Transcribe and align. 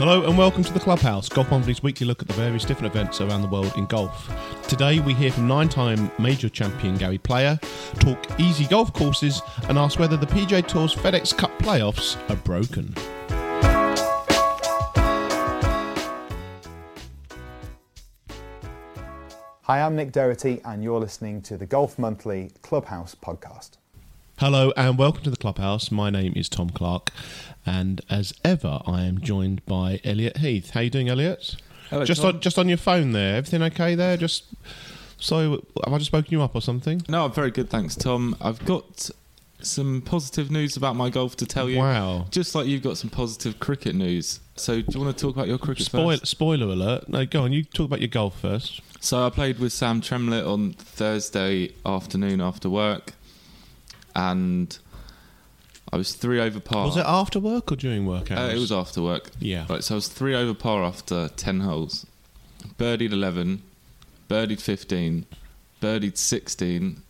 Hello 0.00 0.24
and 0.26 0.38
welcome 0.38 0.64
to 0.64 0.72
the 0.72 0.80
Clubhouse, 0.80 1.28
Golf 1.28 1.50
Monthly's 1.50 1.82
weekly 1.82 2.06
look 2.06 2.22
at 2.22 2.26
the 2.26 2.32
various 2.32 2.64
different 2.64 2.90
events 2.90 3.20
around 3.20 3.42
the 3.42 3.48
world 3.48 3.70
in 3.76 3.84
golf. 3.84 4.32
Today 4.66 4.98
we 4.98 5.12
hear 5.12 5.30
from 5.30 5.46
nine-time 5.46 6.10
major 6.18 6.48
champion 6.48 6.96
Gary 6.96 7.18
Player, 7.18 7.60
talk 7.96 8.18
easy 8.40 8.64
golf 8.64 8.94
courses, 8.94 9.42
and 9.68 9.76
ask 9.76 9.98
whether 9.98 10.16
the 10.16 10.24
PGA 10.24 10.66
Tour's 10.66 10.94
FedEx 10.94 11.36
Cup 11.36 11.50
playoffs 11.58 12.16
are 12.30 12.36
broken. 12.36 12.94
Hi, 19.64 19.82
I'm 19.82 19.96
Nick 19.96 20.12
Dougherty, 20.12 20.62
and 20.64 20.82
you're 20.82 20.98
listening 20.98 21.42
to 21.42 21.58
the 21.58 21.66
Golf 21.66 21.98
Monthly 21.98 22.52
Clubhouse 22.62 23.14
podcast. 23.14 23.76
Hello 24.40 24.72
and 24.74 24.96
welcome 24.96 25.22
to 25.24 25.30
the 25.30 25.36
Clubhouse. 25.36 25.90
My 25.90 26.08
name 26.08 26.32
is 26.34 26.48
Tom 26.48 26.70
Clark, 26.70 27.10
and 27.66 28.00
as 28.08 28.32
ever, 28.42 28.80
I 28.86 29.02
am 29.02 29.20
joined 29.20 29.62
by 29.66 30.00
Elliott 30.02 30.38
Heath. 30.38 30.70
How 30.70 30.80
you 30.80 30.88
doing, 30.88 31.10
Elliott? 31.10 31.56
Hello, 31.90 32.06
just 32.06 32.22
Tom. 32.22 32.36
on 32.36 32.40
just 32.40 32.58
on 32.58 32.66
your 32.66 32.78
phone 32.78 33.12
there. 33.12 33.36
Everything 33.36 33.62
okay 33.64 33.94
there? 33.94 34.16
Just 34.16 34.44
so 35.18 35.62
have 35.84 35.92
I 35.92 35.98
just 35.98 36.14
woken 36.14 36.32
you 36.32 36.40
up 36.40 36.54
or 36.54 36.62
something? 36.62 37.02
No, 37.06 37.26
I'm 37.26 37.32
very 37.32 37.50
good, 37.50 37.68
thanks, 37.68 37.94
Tom. 37.94 38.34
I've 38.40 38.64
got 38.64 39.10
some 39.60 40.00
positive 40.00 40.50
news 40.50 40.74
about 40.74 40.96
my 40.96 41.10
golf 41.10 41.36
to 41.36 41.44
tell 41.44 41.68
you. 41.68 41.76
Wow. 41.76 42.24
Just 42.30 42.54
like 42.54 42.66
you've 42.66 42.82
got 42.82 42.96
some 42.96 43.10
positive 43.10 43.60
cricket 43.60 43.94
news. 43.94 44.40
So, 44.56 44.80
do 44.80 44.86
you 44.98 45.04
want 45.04 45.18
to 45.18 45.22
talk 45.22 45.34
about 45.34 45.48
your 45.48 45.58
cricket 45.58 45.84
Spoil, 45.84 46.12
first? 46.18 46.26
spoiler 46.28 46.66
alert. 46.66 47.10
No, 47.10 47.26
go 47.26 47.42
on. 47.42 47.52
You 47.52 47.64
talk 47.64 47.84
about 47.84 48.00
your 48.00 48.08
golf 48.08 48.40
first. 48.40 48.80
So, 49.00 49.26
I 49.26 49.28
played 49.28 49.58
with 49.58 49.74
Sam 49.74 50.00
Tremlett 50.00 50.46
on 50.46 50.72
Thursday 50.72 51.72
afternoon 51.84 52.40
after 52.40 52.70
work, 52.70 53.12
and 54.14 54.78
I 55.92 55.96
was 55.96 56.14
three 56.14 56.40
over 56.40 56.60
par. 56.60 56.86
Was 56.86 56.96
it 56.96 57.04
after 57.06 57.40
work 57.40 57.72
or 57.72 57.76
during 57.76 58.06
work 58.06 58.30
Uh, 58.30 58.50
it 58.54 58.58
was 58.58 58.70
after 58.72 59.02
work. 59.02 59.30
Yeah. 59.40 59.66
Right, 59.68 59.82
so 59.82 59.94
I 59.94 59.96
was 59.96 60.08
three 60.08 60.34
over 60.34 60.54
par 60.54 60.84
after 60.84 61.28
10 61.28 61.60
holes. 61.60 62.06
Birdied 62.78 63.12
11, 63.12 63.62
birdied 64.28 64.60
15, 64.60 65.26
birdied 65.80 66.16
16, 66.16 67.02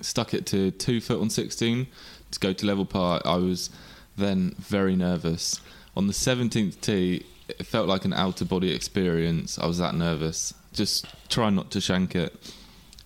stuck 0.00 0.32
it 0.34 0.46
to 0.46 0.70
two 0.70 1.00
foot 1.00 1.20
on 1.20 1.30
16 1.30 1.86
to 2.30 2.40
go 2.40 2.52
to 2.52 2.66
level 2.66 2.84
par. 2.86 3.20
I 3.24 3.36
was 3.36 3.70
then 4.16 4.54
very 4.58 4.96
nervous. 4.96 5.60
On 5.96 6.06
the 6.06 6.12
17th 6.12 6.80
tee, 6.80 7.26
it 7.48 7.66
felt 7.66 7.88
like 7.88 8.04
an 8.04 8.12
outer 8.12 8.44
body 8.44 8.72
experience. 8.74 9.58
I 9.58 9.66
was 9.66 9.78
that 9.78 9.94
nervous. 9.94 10.54
Just 10.72 11.06
trying 11.28 11.54
not 11.54 11.70
to 11.72 11.80
shank 11.80 12.16
it. 12.16 12.52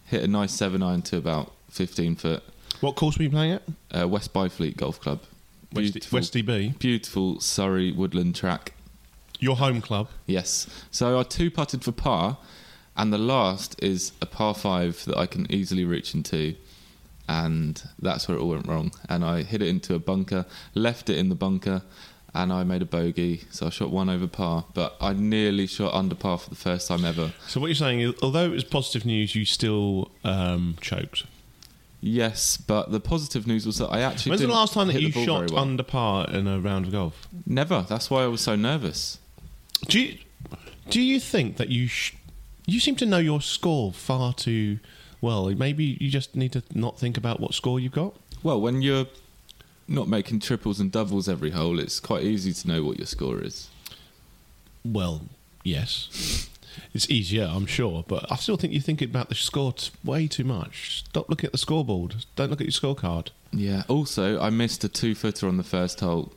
Hit 0.05 0.23
a 0.23 0.29
nice 0.29 0.53
7 0.53 0.83
iron 0.83 1.03
to 1.03 1.17
about 1.17 1.53
15 1.70 2.15
foot. 2.17 2.43
What 2.81 2.97
course 2.97 3.17
were 3.19 3.25
you 3.25 3.31
playing 3.31 3.53
at? 3.53 3.63
Uh, 4.03 4.09
West 4.09 4.33
Byfleet 4.33 4.77
Golf 4.77 5.01
Club. 5.01 5.21
West, 5.73 6.13
West 6.13 6.35
DB. 6.35 6.79
beautiful 6.79 7.41
Surrey 7.41 7.93
woodland 7.93 8.35
track. 8.35 8.73
Your 9.39 9.57
home 9.57 9.81
club. 9.83 10.09
Yes. 10.27 10.67
So 10.91 11.19
I 11.19 11.23
two 11.23 11.51
putted 11.51 11.85
for 11.85 11.93
par, 11.93 12.39
and 12.97 13.13
the 13.13 13.19
last 13.19 13.77
is 13.83 14.13
a 14.23 14.27
par 14.27 14.55
five 14.55 15.05
that 15.05 15.17
I 15.17 15.27
can 15.27 15.51
easily 15.53 15.85
reach 15.85 16.15
into, 16.15 16.55
and 17.29 17.83
that's 18.01 18.29
where 18.29 18.39
it 18.39 18.41
all 18.41 18.51
went 18.51 18.67
wrong. 18.67 18.93
And 19.09 19.25
I 19.25 19.43
hit 19.43 19.61
it 19.61 19.69
into 19.69 19.95
a 19.95 19.99
bunker, 19.99 20.47
left 20.75 21.11
it 21.11 21.19
in 21.19 21.29
the 21.29 21.35
bunker, 21.35 21.83
and 22.33 22.53
I 22.53 22.65
made 22.65 22.81
a 22.83 22.87
bogey. 22.87 23.45
So 23.51 23.67
I 23.67 23.71
shot 23.71 23.91
one 23.91 24.09
over 24.09 24.27
par, 24.27 24.65
but 24.73 24.97
I 25.01 25.13
nearly 25.13 25.67
shot 25.67 25.93
under 25.93 26.15
par 26.15 26.39
for 26.39 26.49
the 26.51 26.57
first 26.57 26.89
time 26.89 27.05
ever. 27.05 27.33
So 27.47 27.61
what 27.61 27.67
you're 27.67 27.75
saying 27.75 28.01
is, 28.01 28.15
although 28.23 28.45
it 28.45 28.53
was 28.53 28.65
positive 28.65 29.05
news, 29.05 29.35
you 29.35 29.45
still 29.45 30.11
um, 30.25 30.77
choked. 30.81 31.25
Yes, 32.00 32.56
but 32.56 32.92
the 32.92 33.00
positive 33.00 33.47
news 33.47 33.66
was 33.66 33.78
that 33.78 33.89
I 33.89 34.00
actually. 34.00 34.30
When's 34.30 34.42
the 34.42 34.48
last 34.48 34.75
time 34.75 34.89
that 34.89 35.00
you 35.00 35.11
shot 35.11 35.50
well. 35.50 35.61
under 35.61 35.83
par 35.83 36.28
in 36.30 36.47
a 36.47 36.61
round 36.61 36.86
of 36.86 36.92
golf? 36.92 37.27
Never. 37.47 37.84
That's 37.89 38.11
why 38.11 38.22
I 38.22 38.27
was 38.27 38.41
so 38.41 38.55
nervous. 38.55 39.19
Do 39.89 40.00
you, 40.00 40.19
do 40.91 41.00
you 41.00 41.19
think 41.20 41.56
that 41.56 41.69
you 41.70 41.86
sh- 41.89 42.14
you 42.67 42.80
seem 42.80 42.96
to 42.96 43.06
know 43.06 43.18
your 43.18 43.40
score 43.40 43.92
far 43.92 44.33
too 44.35 44.79
well? 45.20 45.46
Maybe 45.51 45.96
you 46.01 46.11
just 46.11 46.36
need 46.36 46.52
to 46.52 46.62
not 46.74 46.98
think 46.98 47.17
about 47.17 47.40
what 47.40 47.55
score 47.55 47.80
you've 47.80 47.92
got. 47.92 48.14
Well, 48.42 48.61
when 48.61 48.83
you're 48.83 49.06
not 49.89 50.08
making 50.08 50.40
triples 50.40 50.80
and 50.80 50.92
doubles 50.92 51.29
every 51.29 51.51
hole, 51.51 51.79
it's 51.79 52.01
quite 52.01 52.23
easy 52.23 52.52
to 52.52 52.68
know 52.68 52.85
what 52.85 52.98
your 52.98 53.06
score 53.06 53.40
is. 53.42 53.68
Well, 54.85 55.23
yes, 55.64 56.48
it's 56.95 57.09
easier, 57.11 57.45
I'm 57.51 57.67
sure, 57.67 58.05
but 58.07 58.31
I 58.31 58.37
still 58.37 58.57
think 58.57 58.73
you 58.73 58.81
think 58.81 59.01
about 59.03 59.29
the 59.29 59.35
score 59.35 59.73
t- 59.73 59.91
way 60.05 60.27
too 60.29 60.45
much. 60.45 61.05
Stop 61.09 61.29
looking 61.29 61.47
at 61.47 61.53
the 61.53 61.59
scoreboard. 61.59 62.25
Don't 62.37 62.51
look 62.51 62.61
at 62.61 62.67
your 62.67 62.73
scorecard. 62.73 63.29
Yeah. 63.53 63.83
Also, 63.89 64.41
I 64.41 64.51
missed 64.51 64.83
a 64.85 64.89
two 64.89 65.15
footer 65.15 65.48
on 65.48 65.57
the 65.57 65.63
first 65.63 66.01
hole, 66.01 66.33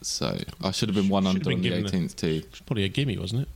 so 0.00 0.38
I 0.62 0.70
should 0.70 0.88
have 0.88 0.96
been 0.96 1.08
one 1.08 1.24
Should 1.24 1.28
under 1.28 1.40
been 1.44 1.52
on 1.54 1.62
the 1.62 1.68
given 1.68 1.84
a- 1.86 1.88
18th 1.88 2.16
tee. 2.16 2.38
It's 2.38 2.60
probably 2.60 2.84
a 2.84 2.88
gimme, 2.88 3.16
wasn't 3.18 3.42
it? 3.42 3.48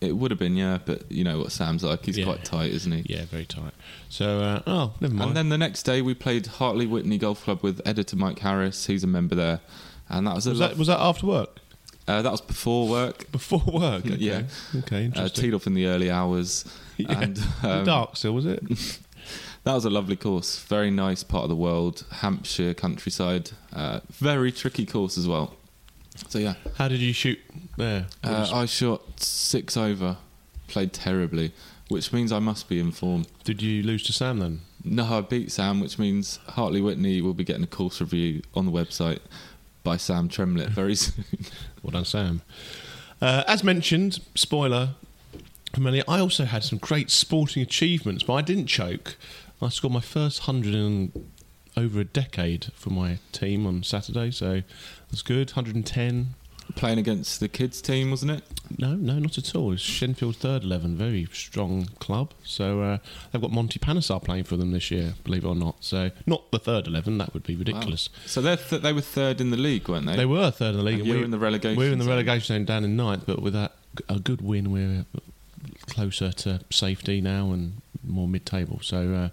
It 0.00 0.16
would 0.16 0.32
have 0.32 0.38
been, 0.40 0.56
yeah, 0.56 0.78
but 0.84 1.10
you 1.12 1.22
know 1.22 1.38
what 1.38 1.52
Sam's 1.52 1.84
like. 1.84 2.04
He's 2.04 2.18
Yeah. 2.18 2.24
quite 2.24 2.44
tight, 2.44 2.72
isn't 2.72 2.90
he? 2.90 3.04
Yeah, 3.14 3.24
very 3.26 3.44
tight. 3.46 3.72
So, 4.08 4.40
uh, 4.40 4.62
oh, 4.66 4.94
never 5.00 5.14
mind. 5.14 5.28
And 5.28 5.36
then 5.36 5.48
the 5.48 5.58
next 5.58 5.84
day, 5.84 6.02
we 6.02 6.12
played 6.14 6.46
Hartley 6.46 6.86
Wintney 6.88 7.20
Golf 7.20 7.44
Club 7.44 7.60
with 7.62 7.80
editor 7.86 8.16
Mike 8.16 8.40
Harris. 8.40 8.86
He's 8.86 9.04
a 9.04 9.06
member 9.06 9.36
there, 9.36 9.60
and 10.08 10.26
that 10.26 10.34
was 10.34 10.46
a 10.48 10.50
was 10.50 10.58
that 10.58 10.76
was 10.76 10.88
that 10.88 10.98
after 10.98 11.26
work? 11.26 11.60
Uh, 12.08 12.20
that 12.22 12.30
was 12.32 12.40
before 12.40 12.88
work. 12.88 13.30
Before 13.32 13.62
work? 13.72 14.04
Okay. 14.06 14.16
Yeah. 14.16 14.42
Okay. 14.78 14.96
Uh, 14.96 15.06
Interesting. 15.06 15.42
teed 15.44 15.54
off 15.54 15.66
in 15.66 15.74
the 15.74 15.86
early 15.86 16.10
hours, 16.10 16.64
Yeah. 16.96 17.20
and 17.20 17.36
The 17.36 17.70
um, 17.78 17.84
dark 17.84 18.16
still 18.16 18.32
was 18.34 18.44
it? 18.46 18.60
That 19.64 19.74
was 19.74 19.84
a 19.84 19.90
lovely 19.90 20.16
course. 20.16 20.58
Very 20.64 20.90
nice 20.90 21.22
part 21.22 21.44
of 21.44 21.48
the 21.48 21.56
world, 21.56 22.04
Hampshire 22.10 22.74
countryside. 22.74 23.50
Uh, 23.72 24.00
very 24.10 24.50
tricky 24.50 24.84
course 24.84 25.16
as 25.16 25.28
well. 25.28 25.54
So 26.28 26.38
yeah, 26.40 26.54
How 26.76 26.88
did 26.88 26.98
you 26.98 27.12
shoot 27.12 27.38
there? 27.76 28.06
Uh, 28.24 28.50
I 28.52 28.66
shot 28.66 29.20
six 29.20 29.76
over, 29.76 30.16
played 30.66 30.92
terribly, 30.92 31.52
which 31.88 32.12
means 32.12 32.32
I 32.32 32.40
must 32.40 32.68
be 32.68 32.80
in 32.80 32.90
form. 32.90 33.24
did 33.44 33.62
you 33.62 33.82
lose 33.84 34.02
to 34.04 34.12
Sam 34.12 34.38
then? 34.40 34.60
No, 34.84 35.04
I 35.04 35.20
beat 35.20 35.52
Sam, 35.52 35.78
which 35.80 35.96
means 35.98 36.40
Hartley 36.48 36.80
Wintney 36.80 37.22
will 37.22 37.34
be 37.34 37.44
getting 37.44 37.62
a 37.62 37.68
course 37.68 38.00
review 38.00 38.42
on 38.54 38.66
the 38.66 38.72
website 38.72 39.20
by 39.84 39.96
Sam 39.96 40.28
Tremlett 40.28 40.70
very 40.70 40.96
soon. 40.96 41.24
Well 41.82 41.90
done, 41.90 42.04
Sam. 42.04 42.42
Uh, 43.20 43.44
as 43.46 43.62
mentioned, 43.62 44.20
spoiler 44.34 44.90
earlier, 45.78 46.04
I 46.06 46.20
also 46.20 46.44
had 46.44 46.64
some 46.64 46.78
great 46.78 47.10
sporting 47.10 47.62
achievements, 47.62 48.22
but 48.22 48.34
I 48.34 48.42
didn't 48.42 48.66
choke. 48.66 49.16
I 49.60 49.68
scored 49.68 49.92
my 49.92 50.00
first 50.00 50.40
hundred 50.40 50.74
in 50.74 51.12
over 51.76 52.00
a 52.00 52.04
decade 52.04 52.66
for 52.74 52.90
my 52.90 53.18
team 53.32 53.66
on 53.66 53.82
Saturday, 53.82 54.30
so 54.30 54.62
that's 55.10 55.22
good. 55.22 55.50
110. 55.50 56.34
Playing 56.74 56.98
against 56.98 57.40
the 57.40 57.48
kids 57.48 57.80
team, 57.80 58.10
wasn't 58.10 58.32
it? 58.32 58.44
No, 58.78 58.94
no, 58.94 59.18
not 59.18 59.38
at 59.38 59.54
all. 59.54 59.72
It's 59.72 59.82
Shenfield 59.82 60.36
third 60.36 60.64
eleven, 60.64 60.96
very 60.96 61.28
strong 61.32 61.86
club. 62.00 62.32
So 62.44 62.80
uh, 62.80 62.98
they've 63.30 63.42
got 63.42 63.52
Monty 63.52 63.78
Panesar 63.78 64.22
playing 64.22 64.44
for 64.44 64.56
them 64.56 64.72
this 64.72 64.90
year, 64.90 65.14
believe 65.24 65.44
it 65.44 65.48
or 65.48 65.54
not. 65.54 65.76
So 65.80 66.10
not 66.26 66.50
the 66.50 66.58
third 66.58 66.86
eleven, 66.86 67.18
that 67.18 67.34
would 67.34 67.44
be 67.44 67.54
ridiculous. 67.54 68.08
Wow. 68.12 68.20
So 68.26 68.40
they 68.40 68.56
th- 68.56 68.82
they 68.82 68.92
were 68.92 69.00
third 69.00 69.40
in 69.40 69.50
the 69.50 69.56
league, 69.56 69.88
weren't 69.88 70.06
they? 70.06 70.16
They 70.16 70.26
were 70.26 70.50
third 70.50 70.70
in 70.70 70.76
the 70.78 70.82
league. 70.82 71.00
And 71.00 71.08
were 71.08 71.24
in 71.24 71.30
the 71.30 71.38
relegation 71.38 71.76
We're 71.76 71.92
in 71.92 71.98
the 71.98 72.06
relegation 72.06 72.56
zone 72.56 72.64
down 72.64 72.84
in 72.84 72.96
ninth, 72.96 73.24
but 73.26 73.42
with 73.42 73.52
that 73.52 73.76
a 74.08 74.18
good 74.18 74.40
win, 74.40 74.72
we're 74.72 75.04
closer 75.86 76.32
to 76.32 76.60
safety 76.70 77.20
now 77.20 77.52
and 77.52 77.82
more 78.02 78.26
mid-table. 78.26 78.80
So, 78.82 79.30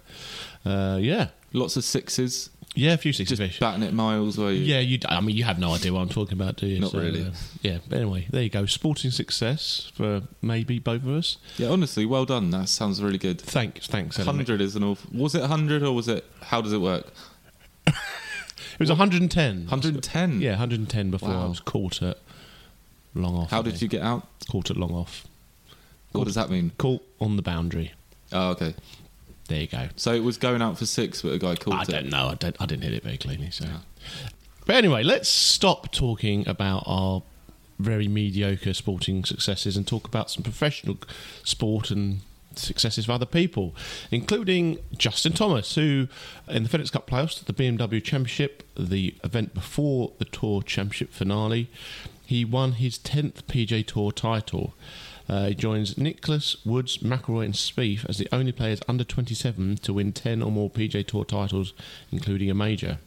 uh, 0.64 0.68
uh, 0.68 0.96
yeah, 0.98 1.28
Lots 1.52 1.76
of 1.76 1.82
sixes, 1.82 2.50
yeah, 2.74 2.92
a 2.92 2.96
few 2.96 3.12
six 3.12 3.28
just 3.30 3.40
fish. 3.42 3.58
batting 3.58 3.82
it 3.82 3.92
miles. 3.92 4.38
You? 4.38 4.48
Yeah, 4.48 4.80
you. 4.80 4.98
I 5.08 5.20
mean, 5.20 5.36
you 5.36 5.44
have 5.44 5.58
no 5.58 5.72
idea 5.74 5.92
what 5.92 6.00
I'm 6.00 6.08
talking 6.08 6.34
about, 6.34 6.56
do 6.56 6.66
you? 6.66 6.80
Not 6.80 6.92
really. 6.92 7.24
uh, 7.26 7.30
yeah. 7.62 7.78
But 7.88 7.98
anyway, 7.98 8.26
there 8.30 8.42
you 8.42 8.50
go. 8.50 8.66
Sporting 8.66 9.10
success 9.10 9.90
for 9.94 10.22
maybe 10.40 10.78
both 10.78 11.02
of 11.02 11.08
us. 11.08 11.36
Yeah, 11.56 11.68
honestly, 11.68 12.06
well 12.06 12.24
done. 12.24 12.50
That 12.50 12.68
sounds 12.68 13.02
really 13.02 13.18
good. 13.18 13.40
Thanks, 13.40 13.86
thanks. 13.86 14.18
Ellen. 14.18 14.36
Hundred 14.36 14.60
is 14.60 14.76
an 14.76 14.84
awful. 14.84 15.10
Was 15.18 15.34
it 15.34 15.44
hundred 15.44 15.82
or 15.82 15.92
was 15.94 16.08
it? 16.08 16.24
How 16.42 16.60
does 16.60 16.72
it 16.72 16.80
work? 16.80 17.06
It 18.74 18.84
was 18.84 18.88
110. 18.88 19.66
Hundred 19.66 19.92
and 19.94 20.02
ten. 20.02 20.40
Yeah, 20.40 20.52
110 20.52 21.10
before 21.10 21.28
I 21.28 21.44
was 21.44 21.60
caught 21.60 22.00
at 22.02 22.16
long 23.14 23.36
off. 23.36 23.50
How 23.50 23.58
I 23.58 23.62
did 23.62 23.70
think. 23.72 23.82
you 23.82 23.88
get 23.88 24.00
out? 24.00 24.26
caught 24.50 24.70
at 24.70 24.78
long 24.78 24.92
off? 24.92 25.26
What 26.12 26.24
does 26.24 26.34
that 26.36 26.48
mean? 26.48 26.72
Caught 26.78 27.02
on 27.20 27.36
the 27.36 27.42
boundary. 27.42 27.92
Oh, 28.32 28.52
okay. 28.52 28.74
There 29.50 29.62
you 29.62 29.66
go. 29.66 29.88
So 29.96 30.14
it 30.14 30.22
was 30.22 30.38
going 30.38 30.62
out 30.62 30.78
for 30.78 30.86
six, 30.86 31.22
but 31.22 31.32
a 31.32 31.38
guy 31.38 31.56
caught 31.56 31.74
I 31.74 31.82
it. 31.82 31.88
don't 31.88 32.08
know. 32.08 32.28
I 32.28 32.34
don't. 32.36 32.56
I 32.60 32.66
didn't 32.66 32.84
hit 32.84 32.92
it 32.94 33.02
very 33.02 33.18
cleanly. 33.18 33.50
So, 33.50 33.66
but 34.64 34.76
anyway, 34.76 35.02
let's 35.02 35.28
stop 35.28 35.90
talking 35.90 36.46
about 36.46 36.84
our 36.86 37.24
very 37.80 38.06
mediocre 38.06 38.72
sporting 38.72 39.24
successes 39.24 39.76
and 39.76 39.88
talk 39.88 40.06
about 40.06 40.30
some 40.30 40.44
professional 40.44 40.98
sport 41.42 41.90
and 41.90 42.20
successes 42.54 43.06
of 43.06 43.10
other 43.10 43.26
people, 43.26 43.74
including 44.12 44.78
Justin 44.96 45.32
Thomas, 45.32 45.74
who 45.74 46.06
in 46.46 46.62
the 46.62 46.68
FedEx 46.68 46.92
Cup 46.92 47.10
playoffs, 47.10 47.44
the 47.44 47.52
BMW 47.52 48.00
Championship, 48.02 48.62
the 48.78 49.16
event 49.24 49.52
before 49.52 50.12
the 50.18 50.26
Tour 50.26 50.62
Championship 50.62 51.10
finale, 51.12 51.68
he 52.24 52.44
won 52.44 52.72
his 52.72 52.98
tenth 52.98 53.44
PGA 53.48 53.84
Tour 53.84 54.12
title. 54.12 54.74
Uh, 55.30 55.46
he 55.46 55.54
joins 55.54 55.96
Nicklaus 55.96 56.56
Woods, 56.66 56.98
McIlroy, 56.98 57.44
and 57.44 57.54
Spieth 57.54 58.04
as 58.08 58.18
the 58.18 58.26
only 58.32 58.50
players 58.50 58.80
under 58.88 59.04
27 59.04 59.76
to 59.76 59.92
win 59.92 60.12
10 60.12 60.42
or 60.42 60.50
more 60.50 60.68
PGA 60.68 61.06
Tour 61.06 61.24
titles, 61.24 61.72
including 62.10 62.50
a 62.50 62.54
major. 62.54 62.98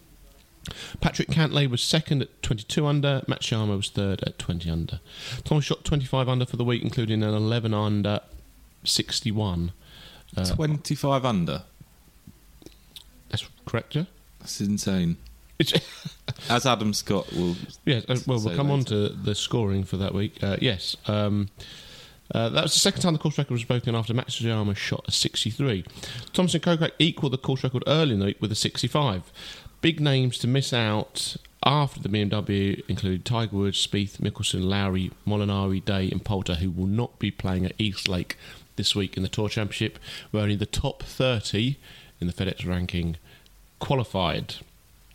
Patrick 1.01 1.27
Cantlay 1.27 1.69
was 1.69 1.83
second 1.83 2.21
at 2.21 2.41
22 2.41 2.87
under. 2.87 3.23
Matsuyama 3.27 3.75
was 3.75 3.89
third 3.89 4.23
at 4.23 4.39
20 4.39 4.69
under. 4.69 5.01
Tom 5.43 5.59
shot 5.59 5.83
25 5.83 6.29
under 6.29 6.45
for 6.45 6.55
the 6.55 6.63
week, 6.63 6.81
including 6.81 7.23
an 7.23 7.33
11 7.33 7.73
under 7.73 8.21
61. 8.85 9.73
Uh, 10.37 10.45
25 10.45 11.25
under. 11.25 11.63
that's 13.27 13.49
correct, 13.65 13.97
yeah? 13.97 14.05
That's 14.39 14.61
insane. 14.61 15.17
As 16.49 16.65
Adam 16.65 16.93
Scott 16.93 17.31
will. 17.33 17.57
yeah, 17.83 17.99
uh, 18.07 18.17
well, 18.25 18.39
we'll 18.39 18.55
come 18.55 18.71
on 18.71 18.85
to 18.85 19.09
the 19.09 19.35
scoring 19.35 19.83
for 19.83 19.97
that 19.97 20.13
week. 20.13 20.41
Uh, 20.41 20.55
yes. 20.61 20.95
Um, 21.05 21.49
uh, 22.33 22.50
that 22.50 22.63
was 22.63 22.74
the 22.74 22.80
second 22.80 23.01
time 23.01 23.13
the 23.13 23.19
course 23.19 23.38
record 23.38 23.53
was 23.53 23.63
broken 23.63 23.95
after 23.95 24.13
Matsuyama 24.13 24.75
shot 24.75 25.06
a 25.07 25.12
63. 25.12 25.85
Thompson 26.33 26.59
Kokrak 26.62 26.91
equalled 27.00 27.33
the 27.33 27.38
course 27.38 27.63
record 27.63 27.83
early 27.85 28.13
in 28.13 28.19
the 28.19 28.25
week 28.25 28.41
with 28.41 28.51
a 28.51 28.56
65. 28.56 29.31
Big 29.81 30.00
names 30.00 30.38
to 30.39 30.47
miss 30.47 30.74
out 30.74 31.35
after 31.65 32.00
the 32.00 32.09
BMW 32.09 32.81
include 32.89 33.25
Tiger 33.25 33.56
Woods, 33.56 33.85
Spieth, 33.85 34.18
Mickelson, 34.18 34.63
Lowry, 34.63 35.12
Molinari, 35.27 35.83
Day, 35.83 36.09
and 36.09 36.24
Poulter, 36.24 36.56
who 36.56 36.71
will 36.71 36.88
not 36.88 37.19
be 37.19 37.31
playing 37.31 37.65
at 37.65 37.74
East 37.77 38.07
Lake 38.07 38.38
this 38.75 38.95
week 38.95 39.15
in 39.15 39.24
the 39.24 39.29
Tour 39.29 39.50
Championship, 39.50 40.00
where 40.31 40.44
only 40.44 40.56
the 40.56 40.65
top 40.65 41.03
30 41.03 41.77
in 42.19 42.27
the 42.27 42.33
FedEx 42.33 42.68
ranking 42.68 43.18
qualified. 43.79 44.56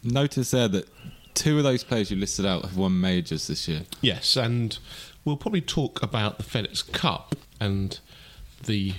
Notice 0.03 0.53
there 0.53 0.69
that 0.69 0.88
two 1.35 1.59
of 1.59 1.64
those 1.64 1.85
players 1.85 2.11
you 2.11 2.17
listed 2.17 2.47
out 2.47 2.62
have 2.62 2.76
won 2.76 3.00
majors 3.00 3.47
this 3.47 3.69
year. 3.69 3.82
Yes, 4.00 4.37
and 4.37 4.79
we'll 5.28 5.36
probably 5.36 5.60
talk 5.60 6.02
about 6.02 6.38
the 6.38 6.42
FedEx 6.42 6.90
Cup 6.90 7.34
and 7.60 8.00
the 8.64 8.94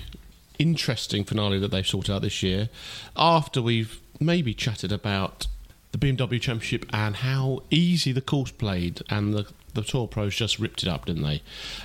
interesting 0.60 1.24
finale 1.24 1.58
that 1.58 1.72
they've 1.72 1.86
sorted 1.86 2.14
out 2.14 2.22
this 2.22 2.40
year 2.40 2.68
after 3.16 3.60
we've 3.60 4.00
maybe 4.20 4.54
chatted 4.54 4.92
about 4.92 5.48
the 5.90 5.98
BMW 5.98 6.40
Championship 6.40 6.86
and 6.92 7.16
how 7.16 7.64
easy 7.68 8.12
the 8.12 8.20
course 8.20 8.52
played, 8.52 9.02
and 9.10 9.34
the, 9.34 9.44
the 9.74 9.82
Tour 9.82 10.06
Pros 10.06 10.36
just 10.36 10.60
ripped 10.60 10.84
it 10.84 10.88
up, 10.88 11.06
didn't 11.06 11.24
they? 11.24 11.42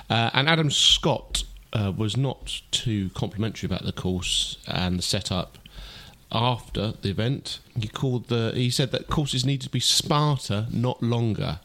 Uh, 0.08 0.30
and 0.32 0.48
Adam 0.48 0.70
Scott 0.70 1.42
uh, 1.72 1.92
was 1.96 2.16
not 2.16 2.62
too 2.70 3.10
complimentary 3.14 3.66
about 3.66 3.82
the 3.82 3.90
course 3.90 4.58
and 4.68 4.96
the 4.96 5.02
setup 5.02 5.58
after 6.30 6.92
the 7.02 7.10
event. 7.10 7.58
He 7.80 7.88
called 7.88 8.28
the 8.28 8.52
he 8.54 8.70
said 8.70 8.92
that 8.92 9.08
courses 9.08 9.44
need 9.44 9.60
to 9.62 9.70
be 9.70 9.80
smarter, 9.80 10.68
not 10.70 11.02
longer. 11.02 11.58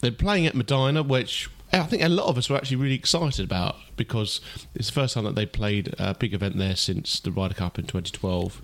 They're 0.00 0.10
playing 0.10 0.46
at 0.46 0.54
Medinah, 0.54 1.02
which 1.02 1.50
I 1.72 1.82
think 1.84 2.02
a 2.02 2.08
lot 2.08 2.26
of 2.26 2.38
us 2.38 2.48
were 2.48 2.56
actually 2.56 2.76
really 2.76 2.94
excited 2.94 3.44
about 3.44 3.76
because 3.96 4.40
it's 4.74 4.86
the 4.88 4.92
first 4.92 5.14
time 5.14 5.24
that 5.24 5.34
they 5.34 5.44
played 5.46 5.94
a 5.98 6.14
big 6.14 6.32
event 6.34 6.56
there 6.56 6.76
since 6.76 7.20
the 7.20 7.30
Ryder 7.30 7.54
Cup 7.54 7.78
in 7.78 7.84
2012. 7.86 8.62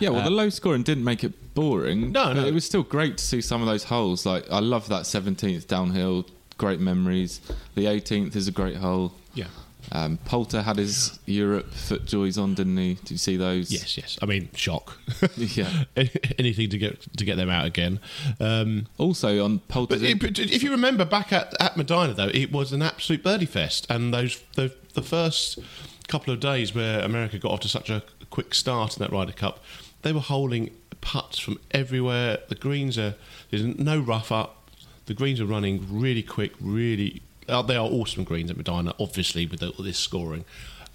Yeah, 0.00 0.10
well, 0.10 0.20
Uh, 0.20 0.24
the 0.24 0.30
low 0.30 0.48
scoring 0.50 0.82
didn't 0.82 1.04
make 1.04 1.24
it 1.24 1.54
boring. 1.54 2.12
No, 2.12 2.32
no. 2.32 2.44
It 2.44 2.54
was 2.54 2.64
still 2.64 2.82
great 2.82 3.18
to 3.18 3.24
see 3.24 3.40
some 3.40 3.60
of 3.60 3.66
those 3.66 3.84
holes. 3.84 4.24
Like, 4.24 4.44
I 4.50 4.60
love 4.60 4.88
that 4.88 5.02
17th 5.02 5.66
downhill, 5.66 6.26
great 6.58 6.80
memories. 6.80 7.40
The 7.74 7.86
18th 7.86 8.36
is 8.36 8.46
a 8.48 8.52
great 8.52 8.76
hole. 8.76 9.14
Yeah. 9.34 9.46
Um, 9.92 10.18
Poulter 10.24 10.62
had 10.62 10.76
his 10.78 11.18
Europe 11.26 11.72
foot 11.72 12.04
joys 12.06 12.38
on, 12.38 12.54
didn't 12.54 12.76
he? 12.76 12.94
Did 12.94 13.10
you 13.12 13.18
see 13.18 13.36
those? 13.36 13.70
Yes, 13.70 13.96
yes. 13.96 14.18
I 14.22 14.26
mean, 14.26 14.48
shock. 14.54 14.98
Yeah. 15.36 15.84
Anything 16.38 16.70
to 16.70 16.78
get 16.78 17.00
to 17.16 17.24
get 17.24 17.36
them 17.36 17.50
out 17.50 17.66
again. 17.66 18.00
Um, 18.40 18.86
Also, 18.98 19.44
on 19.44 19.60
Poulter. 19.60 19.98
But, 19.98 20.20
but 20.20 20.38
if 20.38 20.62
you 20.62 20.70
remember 20.70 21.04
back 21.04 21.32
at, 21.32 21.54
at 21.60 21.76
Medinah, 21.76 22.14
though, 22.14 22.30
it 22.32 22.50
was 22.52 22.72
an 22.72 22.82
absolute 22.82 23.22
birdie 23.22 23.46
fest, 23.46 23.86
and 23.90 24.12
those 24.12 24.42
the, 24.54 24.72
the 24.94 25.02
first 25.02 25.58
couple 26.08 26.32
of 26.32 26.40
days 26.40 26.74
where 26.74 27.00
America 27.00 27.38
got 27.38 27.52
off 27.52 27.60
to 27.60 27.68
such 27.68 27.90
a 27.90 28.02
quick 28.30 28.54
start 28.54 28.96
in 28.96 29.00
that 29.02 29.12
Ryder 29.12 29.32
Cup, 29.32 29.62
they 30.02 30.12
were 30.12 30.20
holding 30.20 30.70
putts 31.00 31.38
from 31.38 31.58
everywhere. 31.70 32.38
The 32.48 32.54
greens 32.54 32.98
are 32.98 33.14
there's 33.50 33.62
no 33.64 34.00
rough 34.00 34.32
up. 34.32 34.70
The 35.06 35.14
greens 35.14 35.40
are 35.40 35.46
running 35.46 35.86
really 35.90 36.22
quick, 36.22 36.52
really. 36.60 37.22
Uh, 37.48 37.62
they 37.62 37.76
are 37.76 37.86
awesome 37.86 38.24
greens 38.24 38.50
at 38.50 38.56
Medinah, 38.56 38.94
obviously 38.98 39.46
with 39.46 39.62
all 39.62 39.84
this 39.84 39.98
scoring. 39.98 40.44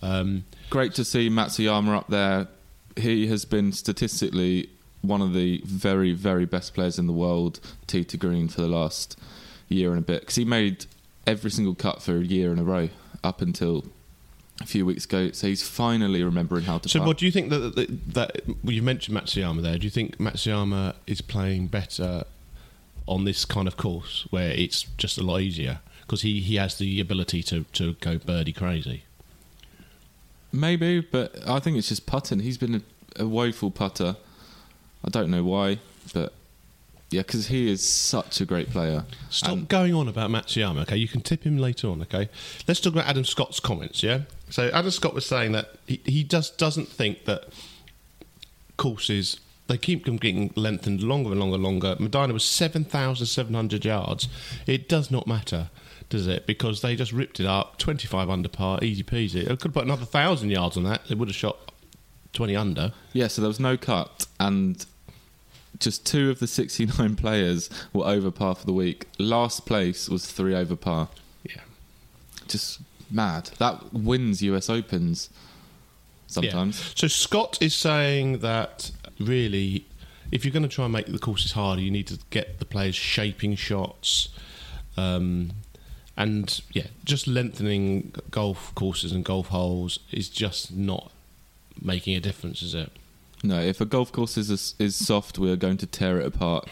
Um, 0.01 0.45
Great 0.69 0.93
to 0.95 1.05
see 1.05 1.29
Matsuyama 1.29 1.95
up 1.95 2.07
there. 2.07 2.47
He 2.95 3.27
has 3.27 3.45
been 3.45 3.71
statistically 3.71 4.69
one 5.01 5.21
of 5.21 5.33
the 5.33 5.61
very, 5.65 6.13
very 6.13 6.45
best 6.45 6.73
players 6.73 6.99
in 6.99 7.07
the 7.07 7.13
world, 7.13 7.59
tee 7.87 8.03
to 8.03 8.17
green, 8.17 8.47
for 8.47 8.61
the 8.61 8.67
last 8.67 9.17
year 9.67 9.91
and 9.91 9.99
a 9.99 10.01
bit. 10.01 10.21
Because 10.21 10.35
he 10.35 10.45
made 10.45 10.85
every 11.25 11.51
single 11.51 11.75
cut 11.75 12.01
for 12.01 12.17
a 12.17 12.23
year 12.23 12.51
in 12.51 12.59
a 12.59 12.63
row 12.63 12.89
up 13.23 13.41
until 13.41 13.85
a 14.61 14.65
few 14.65 14.85
weeks 14.85 15.05
ago. 15.05 15.31
So 15.31 15.47
he's 15.47 15.67
finally 15.67 16.23
remembering 16.23 16.65
how 16.65 16.79
to 16.79 16.81
play. 16.81 16.91
so, 16.91 16.99
putt. 16.99 17.07
what 17.07 17.17
do 17.17 17.25
you 17.25 17.31
think 17.31 17.49
that, 17.49 17.75
that, 17.75 18.13
that 18.13 18.41
well, 18.63 18.73
you 18.73 18.81
mentioned 18.81 19.17
Matsuyama 19.17 19.61
there? 19.61 19.77
Do 19.77 19.85
you 19.85 19.91
think 19.91 20.17
Matsuyama 20.17 20.95
is 21.07 21.21
playing 21.21 21.67
better 21.67 22.23
on 23.07 23.23
this 23.23 23.45
kind 23.45 23.67
of 23.67 23.77
course 23.77 24.27
where 24.29 24.51
it's 24.51 24.83
just 24.97 25.17
a 25.17 25.23
lot 25.23 25.41
easier 25.41 25.79
because 26.09 26.23
he, 26.23 26.39
he 26.39 26.56
has 26.56 26.75
the 26.79 27.00
ability 27.00 27.44
to, 27.44 27.65
to 27.73 27.94
go 28.01 28.17
birdie 28.17 28.51
crazy? 28.51 29.03
Maybe, 30.51 31.01
but 31.01 31.47
I 31.47 31.59
think 31.59 31.77
it's 31.77 31.89
just 31.89 32.07
putting. 32.07 32.39
He's 32.39 32.57
been 32.57 32.73
a, 33.17 33.23
a 33.23 33.27
woeful 33.27 33.69
putter. 33.69 34.15
I 35.06 35.09
don't 35.09 35.29
know 35.29 35.44
why, 35.44 35.77
but 36.11 36.33
yeah, 37.11 37.21
because 37.21 37.47
he 37.47 37.69
is 37.71 37.88
such 37.88 38.41
a 38.41 38.45
great 38.45 38.71
player. 38.71 39.06
Stop 39.29 39.51
And- 39.51 39.67
going 39.67 39.94
on 39.94 40.07
about 40.07 40.31
Matsuyama, 40.31 40.81
okay? 40.81 40.97
You 40.97 41.07
can 41.07 41.21
tip 41.21 41.44
him 41.44 41.59
later 41.59 41.88
on, 41.89 42.01
okay? 42.01 42.27
Let's 42.67 42.79
talk 42.79 42.94
about 42.94 43.06
Adam 43.06 43.23
Scott's 43.23 43.59
comments, 43.59 44.01
yeah? 44.01 44.21
So 44.50 44.71
Adam 44.73 44.89
Scott 44.89 45.13
was 45.13 45.27
saying 45.27 45.51
that 45.51 45.75
he, 45.85 46.01
he 46.06 46.23
just 46.23 46.57
doesn't 46.57 46.88
think 46.88 47.25
that 47.25 47.50
courses 48.77 49.39
they 49.67 49.77
keep 49.77 50.06
them 50.06 50.17
getting 50.17 50.51
lengthened 50.56 51.03
longer 51.03 51.29
and 51.29 51.39
longer 51.39 51.53
and 51.56 51.63
longer. 51.63 51.95
Medinah 52.00 52.33
was 52.33 52.44
seven 52.44 52.83
thousand 52.83 53.27
seven 53.27 53.53
hundred 53.53 53.85
yards. 53.85 54.27
It 54.65 54.89
does 54.89 55.11
not 55.11 55.27
matter, 55.27 55.69
does 56.09 56.27
it? 56.27 56.45
Because 56.47 56.81
they 56.81 56.95
just 56.95 57.11
ripped 57.11 57.39
it 57.39 57.45
up, 57.45 57.77
twenty 57.77 58.07
five 58.07 58.29
under 58.29 58.50
par, 58.50 58.79
easy 58.81 59.03
peasy. 59.03 59.45
They 59.45 59.56
could 59.56 59.65
have 59.65 59.73
put 59.73 59.85
another 59.85 60.06
thousand 60.06 60.50
yards 60.50 60.77
on 60.77 60.83
that. 60.83 61.07
They 61.07 61.15
would 61.15 61.27
have 61.27 61.35
shot 61.35 61.71
twenty 62.33 62.56
under. 62.56 62.94
Yeah, 63.13 63.27
so 63.27 63.41
there 63.41 63.50
was 63.50 63.59
no 63.59 63.77
cut, 63.77 64.25
and 64.39 64.85
just 65.79 66.06
two 66.06 66.29
of 66.29 66.39
the 66.39 66.47
69 66.47 67.15
players 67.17 67.69
were 67.94 68.06
over 68.06 68.31
par 68.31 68.56
for 68.56 68.65
the 68.65 68.73
week. 68.73 69.07
Last 69.17 69.65
place 69.65 70.09
was 70.09 70.29
three 70.29 70.56
over 70.56 70.75
par. 70.75 71.09
Yeah. 71.44 71.61
Just 72.47 72.81
mad. 73.09 73.51
That 73.59 73.94
wins 73.94 74.41
US 74.41 74.69
Opens 74.69 75.29
sometimes. 76.27 76.79
Yeah. 76.79 76.94
So 76.95 77.07
Scott 77.07 77.57
is 77.61 77.75
saying 77.75 78.39
that 78.39 78.91
really, 79.19 79.85
if 80.31 80.44
you're 80.45 80.53
going 80.53 80.63
to 80.63 80.69
try 80.69 80.85
and 80.85 80.94
make 80.94 81.07
the 81.07 81.19
courses 81.19 81.53
harder, 81.53 81.81
you 81.81 81.91
need 81.91 82.07
to 82.07 82.19
get 82.29 82.59
the 82.59 82.65
players 82.65 82.95
shaping 82.95 83.56
shots, 83.56 84.30
um, 84.97 85.51
and 86.19 86.61
yeah, 86.73 86.88
just 87.06 87.28
lengthening 87.28 88.11
golf 88.30 88.76
courses 88.76 89.14
and 89.14 89.23
golf 89.23 89.47
holes 89.47 89.99
is 90.11 90.28
just 90.28 90.76
not 90.76 91.14
making 91.81 92.14
a 92.14 92.19
difference, 92.19 92.61
is 92.61 92.76
it? 92.76 92.92
No, 93.42 93.61
if 93.61 93.80
a 93.80 93.85
golf 93.85 94.11
course 94.11 94.38
is 94.38 94.76
is 94.78 94.95
soft, 94.97 95.40
we 95.40 95.49
are 95.49 95.56
going 95.56 95.78
to 95.78 95.88
tear 95.88 96.19
it 96.19 96.28
apart. 96.28 96.68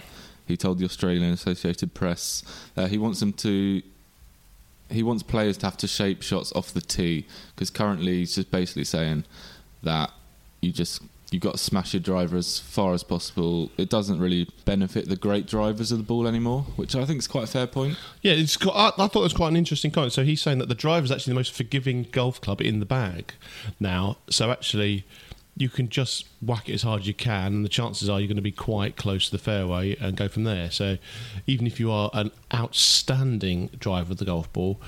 He 0.46 0.58
told 0.58 0.80
the 0.80 0.86
Australian 0.86 1.32
Associated 1.32 1.94
Press 1.94 2.44
uh, 2.76 2.88
he 2.88 2.98
wants 2.98 3.22
them 3.22 3.32
to. 3.34 3.82
He 4.90 5.04
wants 5.04 5.24
players 5.24 5.58
to 5.58 5.66
have 5.66 5.78
to 5.78 5.88
shape 5.88 6.22
shots 6.22 6.52
off 6.54 6.74
the 6.74 6.82
tee 6.82 7.26
because 7.56 7.70
currently 7.70 8.20
he's 8.20 8.36
just 8.36 8.52
basically 8.52 8.86
saying 8.86 9.26
that 9.84 10.12
you 10.62 10.72
just 10.72 11.02
you 11.32 11.40
got 11.40 11.54
to 11.54 11.58
smash 11.58 11.94
your 11.94 12.00
driver 12.00 12.38
as 12.38 12.60
far 12.60 12.94
as 12.94 13.04
possible. 13.04 13.70
It 13.78 13.90
doesn't 13.90 14.20
really 14.20 14.50
benefit 14.64 15.10
the 15.10 15.18
great 15.18 15.46
drivers 15.46 15.92
of 15.92 15.98
the 15.98 16.04
ball 16.04 16.26
anymore, 16.26 16.62
which 16.78 16.96
I 16.96 17.04
think 17.06 17.20
is 17.20 17.28
quite 17.28 17.44
a 17.44 17.48
fair 17.48 17.68
point. 17.68 17.98
Yeah, 18.22 18.34
it's 18.34 18.56
got, 18.56 18.76
I, 18.76 19.04
I 19.04 19.08
thought 19.08 19.20
it 19.20 19.24
was 19.24 19.34
quite 19.34 19.50
an 19.50 19.58
interesting 19.58 19.92
comment. 19.92 20.14
So 20.14 20.24
he's 20.24 20.42
saying 20.42 20.60
that 20.60 20.70
the 20.70 20.76
driver 20.76 21.04
is 21.04 21.12
actually 21.12 21.32
the 21.32 21.40
most 21.40 21.54
forgiving 21.54 22.08
golf 22.12 22.40
club 22.40 22.62
in 22.62 22.80
the 22.80 22.86
bag 22.86 23.34
now. 23.80 24.18
So 24.30 24.52
actually, 24.52 25.06
you 25.58 25.70
can 25.70 25.90
just 25.90 26.28
whack 26.42 26.70
it 26.70 26.74
as 26.74 26.84
hard 26.84 27.02
as 27.02 27.08
you 27.08 27.14
can, 27.14 27.48
and 27.48 27.66
the 27.66 27.70
chances 27.70 28.08
are 28.10 28.20
you're 28.20 28.28
going 28.28 28.36
to 28.36 28.42
be 28.42 28.52
quite 28.52 28.96
close 28.96 29.26
to 29.26 29.32
the 29.32 29.44
fairway 29.44 29.96
and 29.98 30.16
go 30.16 30.28
from 30.28 30.44
there. 30.44 30.70
So 30.72 30.98
even 31.46 31.68
if 31.68 31.80
you 31.80 31.92
are 31.92 32.10
an 32.14 32.32
outstanding 32.54 33.72
driver 33.80 34.12
of 34.12 34.18
the 34.18 34.26
golf 34.26 34.54
ball, 34.54 34.80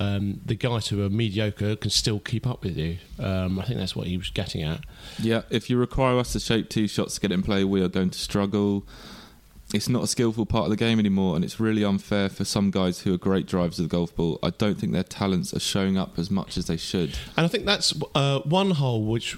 um, 0.00 0.40
the 0.44 0.54
guys 0.54 0.88
who 0.88 1.04
are 1.04 1.10
mediocre 1.10 1.76
can 1.76 1.90
still 1.90 2.20
keep 2.20 2.46
up 2.46 2.62
with 2.62 2.76
you. 2.76 2.98
Um, 3.18 3.58
I 3.58 3.64
think 3.64 3.78
that's 3.78 3.96
what 3.96 4.06
he 4.06 4.16
was 4.16 4.30
getting 4.30 4.62
at. 4.62 4.80
Yeah, 5.18 5.42
if 5.50 5.68
you 5.68 5.76
require 5.76 6.18
us 6.18 6.32
to 6.32 6.40
shape 6.40 6.68
two 6.68 6.86
shots 6.86 7.14
to 7.14 7.20
get 7.20 7.32
in 7.32 7.42
play, 7.42 7.64
we 7.64 7.82
are 7.82 7.88
going 7.88 8.10
to 8.10 8.18
struggle. 8.18 8.84
It's 9.74 9.88
not 9.88 10.04
a 10.04 10.06
skillful 10.06 10.46
part 10.46 10.64
of 10.64 10.70
the 10.70 10.76
game 10.76 10.98
anymore, 10.98 11.36
and 11.36 11.44
it's 11.44 11.60
really 11.60 11.84
unfair 11.84 12.28
for 12.28 12.44
some 12.44 12.70
guys 12.70 13.00
who 13.00 13.12
are 13.12 13.18
great 13.18 13.46
drivers 13.46 13.78
of 13.78 13.88
the 13.88 13.94
golf 13.94 14.14
ball. 14.16 14.38
I 14.42 14.50
don't 14.50 14.78
think 14.78 14.92
their 14.92 15.02
talents 15.02 15.52
are 15.52 15.60
showing 15.60 15.98
up 15.98 16.18
as 16.18 16.30
much 16.30 16.56
as 16.56 16.66
they 16.66 16.78
should. 16.78 17.18
And 17.36 17.44
I 17.44 17.48
think 17.48 17.66
that's 17.66 17.92
uh, 18.14 18.40
one 18.40 18.72
hole 18.72 19.04
which 19.04 19.36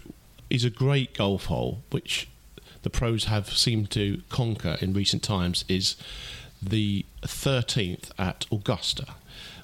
is 0.50 0.64
a 0.64 0.70
great 0.70 1.14
golf 1.14 1.46
hole, 1.46 1.82
which 1.90 2.28
the 2.82 2.90
pros 2.90 3.24
have 3.24 3.50
seemed 3.50 3.90
to 3.92 4.22
conquer 4.28 4.76
in 4.80 4.92
recent 4.92 5.22
times, 5.22 5.64
is 5.68 5.96
the 6.62 7.04
13th 7.22 8.10
at 8.18 8.46
Augusta, 8.52 9.06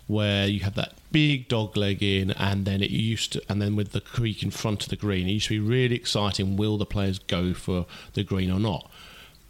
where 0.06 0.46
you 0.46 0.60
have 0.60 0.75
that 0.75 0.94
big 1.10 1.48
dog 1.48 1.76
leg 1.76 2.02
in, 2.02 2.30
and 2.32 2.64
then 2.64 2.82
it 2.82 2.90
used 2.90 3.32
to, 3.32 3.42
and 3.48 3.60
then 3.60 3.76
with 3.76 3.92
the 3.92 4.00
creek 4.00 4.42
in 4.42 4.50
front 4.50 4.82
of 4.84 4.88
the 4.88 4.96
green, 4.96 5.28
it 5.28 5.32
used 5.32 5.48
to 5.48 5.60
be 5.60 5.68
really 5.68 5.96
exciting. 5.96 6.56
Will 6.56 6.78
the 6.78 6.86
players 6.86 7.18
go 7.18 7.54
for 7.54 7.86
the 8.14 8.22
green 8.22 8.50
or 8.50 8.60
not? 8.60 8.90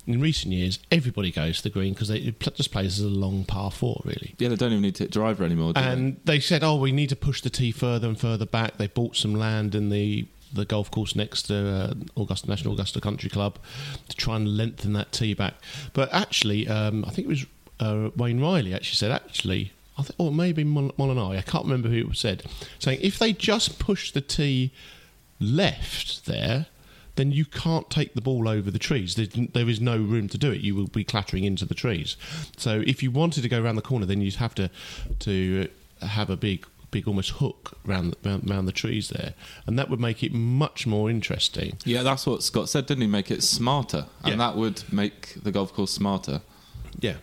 in 0.07 0.21
recent 0.21 0.53
years, 0.53 0.79
everybody 0.93 1.33
goes 1.33 1.59
to 1.59 1.65
the 1.65 1.71
green 1.71 1.93
because 1.93 2.11
it 2.11 2.39
just 2.55 2.71
plays 2.71 2.99
as 2.99 3.05
a 3.05 3.09
long 3.09 3.45
par 3.45 3.71
four, 3.71 4.01
really. 4.05 4.35
Yeah, 4.39 4.49
they 4.49 4.57
don't 4.57 4.71
even 4.71 4.83
need 4.83 4.95
to 4.97 5.05
hit 5.05 5.11
driver 5.13 5.45
anymore. 5.45 5.73
Do 5.73 5.81
And 5.81 6.21
they 6.25 6.39
said, 6.39 6.63
"Oh, 6.63 6.77
we 6.77 6.93
need 6.93 7.09
to 7.09 7.17
push 7.17 7.43
the 7.43 7.51
tee 7.51 7.73
further 7.73 8.09
and 8.09 8.19
further 8.19 8.47
back." 8.47 8.79
They 8.79 8.87
bought 8.87 9.17
some 9.17 9.35
land 9.35 9.75
in 9.75 9.91
the 9.91 10.27
the 10.53 10.65
golf 10.65 10.91
course 10.91 11.17
next 11.17 11.43
to 11.45 11.57
uh, 11.57 11.95
Augusta 12.17 12.49
National 12.49 12.75
Augusta 12.75 13.01
Country 13.01 13.29
Club 13.29 13.59
to 14.09 14.17
try 14.17 14.37
and 14.37 14.57
lengthen 14.57 14.93
that 14.93 15.11
tee 15.11 15.35
back. 15.35 15.55
But 15.93 16.13
actually, 16.15 16.69
um, 16.69 17.05
I 17.05 17.11
think 17.11 17.27
it 17.27 17.29
was 17.29 17.47
uh, 17.81 18.11
Wayne 18.17 18.41
Riley 18.41 18.73
actually 18.73 18.95
said, 18.95 19.11
actually, 19.11 19.73
I 19.99 20.03
think, 20.03 20.15
or 20.19 20.29
oh, 20.29 20.31
maybe 20.31 20.63
Mol- 20.65 20.93
Molinari, 20.99 21.39
I 21.39 21.43
can't 21.43 21.65
remember 21.65 21.89
who 21.89 22.09
it 22.11 22.17
said, 22.17 22.43
saying 22.79 22.99
if 23.03 23.19
they 23.19 23.33
just 23.33 23.79
push 23.79 24.13
the 24.13 24.21
tee 24.21 24.73
left 25.41 26.27
there. 26.27 26.67
Then 27.17 27.33
you 27.33 27.47
can't 27.47 27.89
take 27.89 28.13
the 28.13 28.21
ball 28.21 28.47
over 28.47 28.71
the 28.71 28.79
trees. 28.79 29.15
There's, 29.15 29.31
there 29.31 29.71
is 29.71 29.81
no 29.81 29.97
room 29.97 30.29
to 30.29 30.37
do 30.37 30.51
it. 30.53 30.61
You 30.61 30.75
will 30.75 30.87
be 30.87 31.03
clattering 31.03 31.45
into 31.45 31.65
the 31.65 31.73
trees. 31.75 32.15
So 32.59 32.83
if 32.87 33.03
you 33.03 33.11
wanted 33.11 33.41
to 33.41 33.49
go 33.49 33.63
around 33.63 33.77
the 33.77 33.81
corner, 33.83 34.05
then 34.05 34.21
you'd 34.21 34.35
have 34.35 34.55
to 34.57 34.69
to 35.21 35.71
uh, 36.03 36.07
have 36.09 36.29
a 36.29 36.37
big 36.37 36.67
big 36.91 37.09
almost 37.09 37.31
hook 37.31 37.79
round, 37.87 38.17
round 38.23 38.49
round 38.49 38.69
the 38.69 38.73
trees 38.73 39.09
there, 39.09 39.33
and 39.67 39.79
that 39.79 39.89
would 39.89 39.99
make 40.01 40.23
it 40.23 40.35
much 40.35 40.87
more 40.87 41.09
interesting. 41.09 41.79
Yeah, 41.87 42.03
that's 42.03 42.27
what 42.27 42.43
Scott 42.43 42.69
said, 42.69 42.85
didn't 42.85 43.01
he? 43.01 43.07
Make 43.09 43.31
it 43.31 43.43
smarter, 43.43 44.07
and 44.23 44.33
Yeah. 44.33 44.37
that 44.37 44.57
would 44.57 44.83
make 44.93 45.43
the 45.43 45.51
golf 45.51 45.73
course 45.73 45.93
smarter. 45.93 46.43
Yeah, 47.01 47.17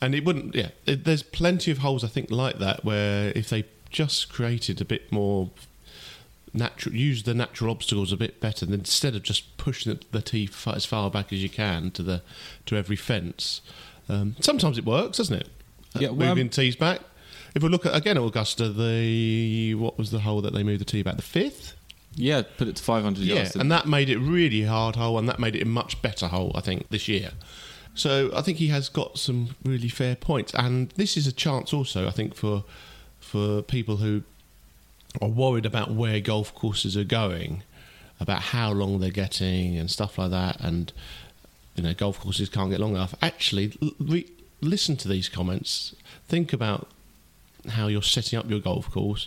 and 0.00 0.14
it 0.14 0.24
wouldn't. 0.24 0.54
Yeah, 0.54 0.70
it, 0.86 1.04
there's 1.04 1.22
plenty 1.22 1.70
of 1.70 1.78
holes 1.78 2.04
I 2.04 2.08
think 2.08 2.30
like 2.30 2.58
that 2.58 2.84
where 2.84 3.32
if 3.34 3.48
they 3.50 3.64
just 3.90 4.28
created 4.30 4.80
a 4.80 4.84
bit 4.84 5.10
more 5.10 5.50
natural, 6.52 6.94
use 6.94 7.22
the 7.24 7.34
natural 7.34 7.70
obstacles 7.70 8.12
a 8.12 8.16
bit 8.16 8.40
better, 8.40 8.66
then 8.66 8.80
instead 8.80 9.14
of 9.14 9.22
just 9.22 9.56
pushing 9.56 9.94
the, 9.94 10.00
the 10.12 10.22
tee 10.22 10.48
as 10.66 10.84
far 10.84 11.10
back 11.10 11.32
as 11.32 11.42
you 11.42 11.48
can 11.48 11.90
to 11.92 12.02
the 12.02 12.22
to 12.66 12.76
every 12.76 12.96
fence. 12.96 13.60
Um, 14.08 14.36
sometimes 14.40 14.78
it 14.78 14.84
works, 14.86 15.18
doesn't 15.18 15.36
it? 15.36 15.48
Yeah, 15.98 16.10
well, 16.10 16.28
moving 16.28 16.46
um, 16.46 16.50
tees 16.50 16.76
back. 16.76 17.00
If 17.54 17.62
we 17.62 17.68
look 17.68 17.86
at 17.86 17.94
again 17.94 18.16
at 18.16 18.22
Augusta, 18.22 18.68
the 18.68 19.74
what 19.74 19.98
was 19.98 20.10
the 20.10 20.20
hole 20.20 20.40
that 20.42 20.52
they 20.52 20.62
moved 20.62 20.80
the 20.80 20.84
tee 20.84 21.02
back? 21.02 21.16
The 21.16 21.22
fifth. 21.22 21.74
Yeah, 22.14 22.42
put 22.56 22.66
it 22.66 22.76
to 22.76 22.82
500 22.82 23.22
Yeah, 23.22 23.34
yards. 23.36 23.54
and 23.54 23.70
that 23.70 23.86
made 23.86 24.08
it 24.08 24.18
really 24.18 24.62
hard 24.62 24.96
hole, 24.96 25.18
and 25.18 25.28
that 25.28 25.38
made 25.38 25.54
it 25.54 25.62
a 25.62 25.66
much 25.66 26.02
better 26.02 26.26
hole, 26.28 26.50
I 26.54 26.60
think, 26.60 26.88
this 26.88 27.06
year. 27.06 27.30
So 27.98 28.30
I 28.32 28.42
think 28.42 28.58
he 28.58 28.68
has 28.68 28.88
got 28.88 29.18
some 29.18 29.56
really 29.64 29.88
fair 29.88 30.14
points, 30.14 30.54
and 30.54 30.90
this 30.90 31.16
is 31.16 31.26
a 31.26 31.32
chance 31.32 31.72
also, 31.72 32.06
I 32.06 32.10
think, 32.10 32.36
for 32.36 32.64
for 33.18 33.60
people 33.62 33.96
who 33.96 34.22
are 35.20 35.28
worried 35.28 35.66
about 35.66 35.90
where 35.90 36.20
golf 36.20 36.54
courses 36.54 36.96
are 36.96 37.02
going, 37.02 37.64
about 38.20 38.40
how 38.40 38.70
long 38.70 39.00
they're 39.00 39.10
getting 39.10 39.76
and 39.76 39.90
stuff 39.90 40.16
like 40.16 40.30
that, 40.30 40.60
and 40.60 40.92
you 41.74 41.82
know, 41.82 41.92
golf 41.92 42.20
courses 42.20 42.48
can't 42.48 42.70
get 42.70 42.78
long 42.78 42.94
enough. 42.94 43.16
Actually, 43.20 43.76
re- 43.98 44.30
listen 44.60 44.96
to 44.98 45.08
these 45.08 45.28
comments. 45.28 45.96
Think 46.28 46.52
about 46.52 46.86
how 47.70 47.88
you're 47.88 48.00
setting 48.00 48.38
up 48.38 48.48
your 48.48 48.60
golf 48.60 48.88
course, 48.92 49.26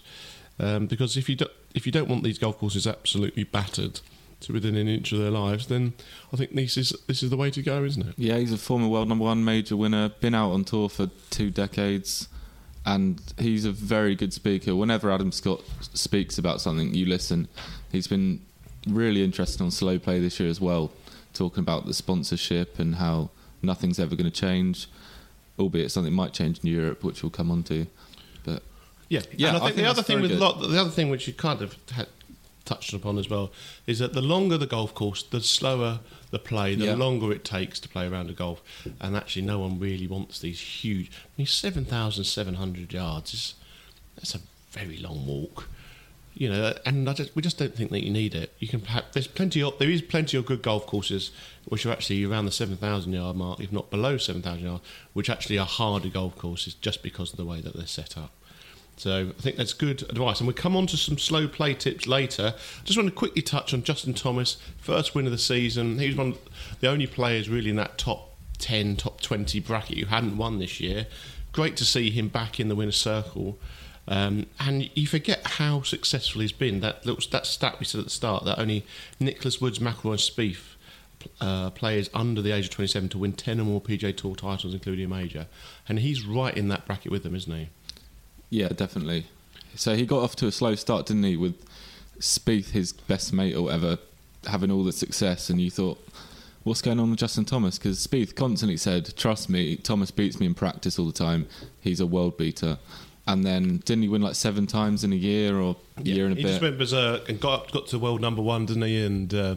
um, 0.59 0.87
because 0.87 1.17
if 1.17 1.27
you 1.27 1.35
don't 1.35 1.51
if 1.73 1.85
you 1.85 1.91
don't 1.91 2.07
want 2.07 2.23
these 2.23 2.39
golf 2.39 2.57
courses 2.57 2.87
absolutely 2.87 3.43
battered 3.43 3.99
to 4.41 4.53
within 4.53 4.75
an 4.75 4.87
inch 4.87 5.11
of 5.11 5.19
their 5.19 5.31
lives, 5.31 5.67
then 5.67 5.93
I 6.33 6.37
think 6.37 6.53
this 6.53 6.77
is 6.77 6.93
this 7.07 7.23
is 7.23 7.29
the 7.29 7.37
way 7.37 7.49
to 7.51 7.61
go, 7.61 7.83
isn't 7.83 8.05
it? 8.09 8.13
Yeah, 8.17 8.37
he's 8.37 8.51
a 8.53 8.57
former 8.57 8.87
world 8.87 9.07
number 9.09 9.25
one 9.25 9.43
major 9.45 9.75
winner, 9.77 10.09
been 10.09 10.35
out 10.35 10.51
on 10.51 10.63
tour 10.63 10.89
for 10.89 11.09
two 11.29 11.49
decades, 11.49 12.27
and 12.85 13.21
he's 13.37 13.65
a 13.65 13.71
very 13.71 14.15
good 14.15 14.33
speaker. 14.33 14.75
Whenever 14.75 15.11
Adam 15.11 15.31
Scott 15.31 15.61
speaks 15.93 16.37
about 16.37 16.61
something, 16.61 16.93
you 16.93 17.05
listen. 17.05 17.47
He's 17.91 18.07
been 18.07 18.41
really 18.87 19.23
interested 19.23 19.61
on 19.61 19.69
slow 19.71 19.99
play 19.99 20.19
this 20.19 20.39
year 20.39 20.49
as 20.49 20.59
well, 20.59 20.91
talking 21.33 21.61
about 21.61 21.85
the 21.85 21.93
sponsorship 21.93 22.79
and 22.79 22.95
how 22.95 23.29
nothing's 23.61 23.99
ever 23.99 24.15
going 24.15 24.29
to 24.31 24.31
change, 24.31 24.87
albeit 25.59 25.91
something 25.91 26.13
might 26.13 26.33
change 26.33 26.59
in 26.59 26.67
Europe, 26.67 27.03
which 27.03 27.21
we'll 27.21 27.29
come 27.29 27.51
on 27.51 27.61
to. 27.63 27.85
But 28.43 28.63
Yeah, 29.09 29.21
Yeah, 29.37 29.49
And 29.49 29.57
I 29.57 29.59
I 29.59 29.63
think, 29.65 29.75
think 29.75 29.85
the 29.85 29.89
other 29.91 30.01
thing 30.01 30.21
with 30.21 30.31
good. 30.31 30.39
lot, 30.39 30.61
the 30.61 30.79
other 30.81 30.89
thing 30.89 31.09
which 31.11 31.27
you 31.27 31.33
kind 31.33 31.61
of 31.61 31.75
had 31.91 32.07
touched 32.65 32.93
upon 32.93 33.17
as 33.17 33.29
well 33.29 33.51
is 33.87 33.99
that 33.99 34.13
the 34.13 34.21
longer 34.21 34.57
the 34.57 34.67
golf 34.67 34.93
course, 34.93 35.23
the 35.23 35.41
slower 35.41 35.99
the 36.29 36.39
play, 36.39 36.75
the 36.75 36.85
Yeah. 36.85 36.95
longer 36.95 37.31
it 37.31 37.43
takes 37.43 37.79
to 37.81 37.89
play 37.89 38.07
around 38.07 38.29
a 38.29 38.33
golf. 38.33 38.61
And 38.99 39.15
actually, 39.17 39.41
no 39.41 39.59
one 39.59 39.79
really 39.79 40.07
wants 40.07 40.39
these 40.39 40.59
huge. 40.61 41.11
I 41.11 41.29
mean, 41.37 41.47
seven 41.47 41.85
thousand 41.85 42.23
seven 42.25 42.55
hundred 42.55 42.93
yards 42.93 43.33
is 43.33 43.53
that's 44.15 44.35
a 44.35 44.39
very 44.71 44.97
long 44.97 45.25
walk. 45.25 45.67
You 46.33 46.49
know, 46.49 46.73
and 46.85 47.09
I 47.09 47.13
just, 47.13 47.35
we 47.35 47.41
just 47.41 47.57
don't 47.57 47.75
think 47.75 47.91
that 47.91 48.05
you 48.05 48.09
need 48.09 48.33
it. 48.33 48.53
You 48.57 48.69
can 48.69 48.79
have, 48.85 49.03
there's 49.11 49.27
plenty 49.27 49.61
of 49.61 49.77
there 49.79 49.89
is 49.89 50.01
plenty 50.01 50.37
of 50.37 50.45
good 50.45 50.61
golf 50.61 50.87
courses 50.87 51.31
which 51.65 51.85
are 51.85 51.91
actually 51.91 52.23
around 52.23 52.45
the 52.45 52.51
seven 52.53 52.77
thousand 52.77 53.11
yard 53.11 53.35
mark, 53.35 53.59
if 53.59 53.71
not 53.73 53.89
below 53.91 54.17
seven 54.17 54.41
thousand 54.41 54.63
yards, 54.63 54.83
which 55.11 55.29
actually 55.29 55.59
are 55.59 55.65
harder 55.65 56.07
golf 56.07 56.37
courses 56.37 56.73
just 56.75 57.03
because 57.03 57.31
of 57.31 57.37
the 57.37 57.45
way 57.45 57.59
that 57.59 57.75
they're 57.75 57.85
set 57.85 58.17
up. 58.17 58.31
So 59.01 59.31
I 59.35 59.41
think 59.41 59.55
that's 59.55 59.73
good 59.73 60.03
advice. 60.03 60.39
And 60.39 60.47
we'll 60.47 60.55
come 60.55 60.75
on 60.75 60.85
to 60.85 60.95
some 60.95 61.17
slow 61.17 61.47
play 61.47 61.73
tips 61.73 62.05
later. 62.05 62.53
Just 62.83 62.99
want 62.99 63.09
to 63.09 63.15
quickly 63.15 63.41
touch 63.41 63.73
on 63.73 63.81
Justin 63.81 64.13
Thomas, 64.13 64.57
first 64.77 65.15
win 65.15 65.25
of 65.25 65.31
the 65.31 65.39
season. 65.39 65.97
He 65.97 66.05
was 66.05 66.15
one 66.15 66.27
of 66.33 66.39
the 66.81 66.87
only 66.87 67.07
players 67.07 67.49
really 67.49 67.71
in 67.71 67.77
that 67.77 67.97
top 67.97 68.35
10, 68.59 68.97
top 68.97 69.19
20 69.19 69.59
bracket 69.61 69.97
who 69.97 70.05
hadn't 70.05 70.37
won 70.37 70.59
this 70.59 70.79
year. 70.79 71.07
Great 71.51 71.75
to 71.77 71.85
see 71.85 72.11
him 72.11 72.27
back 72.27 72.59
in 72.59 72.67
the 72.67 72.75
winner's 72.75 72.95
circle. 72.95 73.57
Um, 74.07 74.45
and 74.59 74.91
you 74.95 75.07
forget 75.07 75.41
how 75.45 75.81
successful 75.81 76.41
he's 76.41 76.51
been. 76.51 76.81
That 76.81 77.03
little 77.03 77.27
that 77.31 77.47
stat 77.47 77.77
we 77.79 77.85
said 77.85 77.99
at 77.99 78.05
the 78.05 78.11
start 78.11 78.45
that 78.45 78.59
only 78.59 78.85
Nicklaus 79.19 79.59
Woods, 79.59 79.79
McIlroy, 79.79 80.11
and 80.11 80.19
Spieth 80.19 80.75
uh, 81.39 81.71
players 81.71 82.09
under 82.13 82.41
the 82.41 82.51
age 82.51 82.65
of 82.65 82.71
27 82.71 83.09
to 83.09 83.17
win 83.17 83.33
10 83.33 83.59
or 83.59 83.63
more 83.63 83.81
PGA 83.81 84.15
Tour 84.15 84.35
titles, 84.35 84.73
including 84.73 85.05
a 85.05 85.07
major, 85.07 85.47
and 85.87 85.99
he's 85.99 86.25
right 86.25 86.55
in 86.55 86.67
that 86.67 86.85
bracket 86.85 87.11
with 87.11 87.23
them, 87.23 87.35
isn't 87.35 87.51
he? 87.51 87.69
Yeah, 88.51 88.67
definitely. 88.67 89.25
So 89.75 89.95
he 89.95 90.05
got 90.05 90.21
off 90.21 90.35
to 90.35 90.47
a 90.47 90.51
slow 90.51 90.75
start, 90.75 91.07
didn't 91.07 91.23
he? 91.23 91.37
With 91.37 91.65
Spieth, 92.19 92.71
his 92.71 92.93
best 92.93 93.33
mate 93.33 93.55
or 93.55 93.63
whatever, 93.63 93.97
having 94.45 94.69
all 94.69 94.83
the 94.83 94.91
success, 94.91 95.49
and 95.49 95.59
you 95.59 95.71
thought, 95.71 95.97
what's 96.63 96.81
going 96.81 96.99
on 96.99 97.09
with 97.09 97.19
Justin 97.19 97.45
Thomas? 97.45 97.77
Because 97.79 98.05
Spieth 98.05 98.35
constantly 98.35 98.77
said, 98.77 99.15
"Trust 99.17 99.49
me, 99.49 99.77
Thomas 99.77 100.11
beats 100.11 100.39
me 100.39 100.45
in 100.45 100.53
practice 100.53 100.99
all 100.99 101.05
the 101.05 101.11
time. 101.13 101.47
He's 101.79 101.99
a 101.99 102.05
world 102.05 102.37
beater." 102.37 102.77
And 103.25 103.45
then 103.45 103.77
didn't 103.85 104.03
he 104.03 104.09
win 104.09 104.21
like 104.21 104.35
seven 104.35 104.67
times 104.67 105.03
in 105.03 105.13
a 105.13 105.15
year 105.15 105.55
or 105.57 105.77
a 105.97 106.01
year 106.01 106.25
and 106.25 106.33
a 106.33 106.35
he 106.35 106.43
bit? 106.43 106.49
just 106.49 106.61
went 106.61 106.77
berserk 106.77 107.29
and 107.29 107.39
got 107.39 107.53
up, 107.53 107.71
got 107.71 107.87
to 107.87 107.99
world 107.99 108.19
number 108.19 108.41
one, 108.41 108.65
didn't 108.65 108.83
he? 108.83 109.03
And 109.05 109.33
uh, 109.33 109.55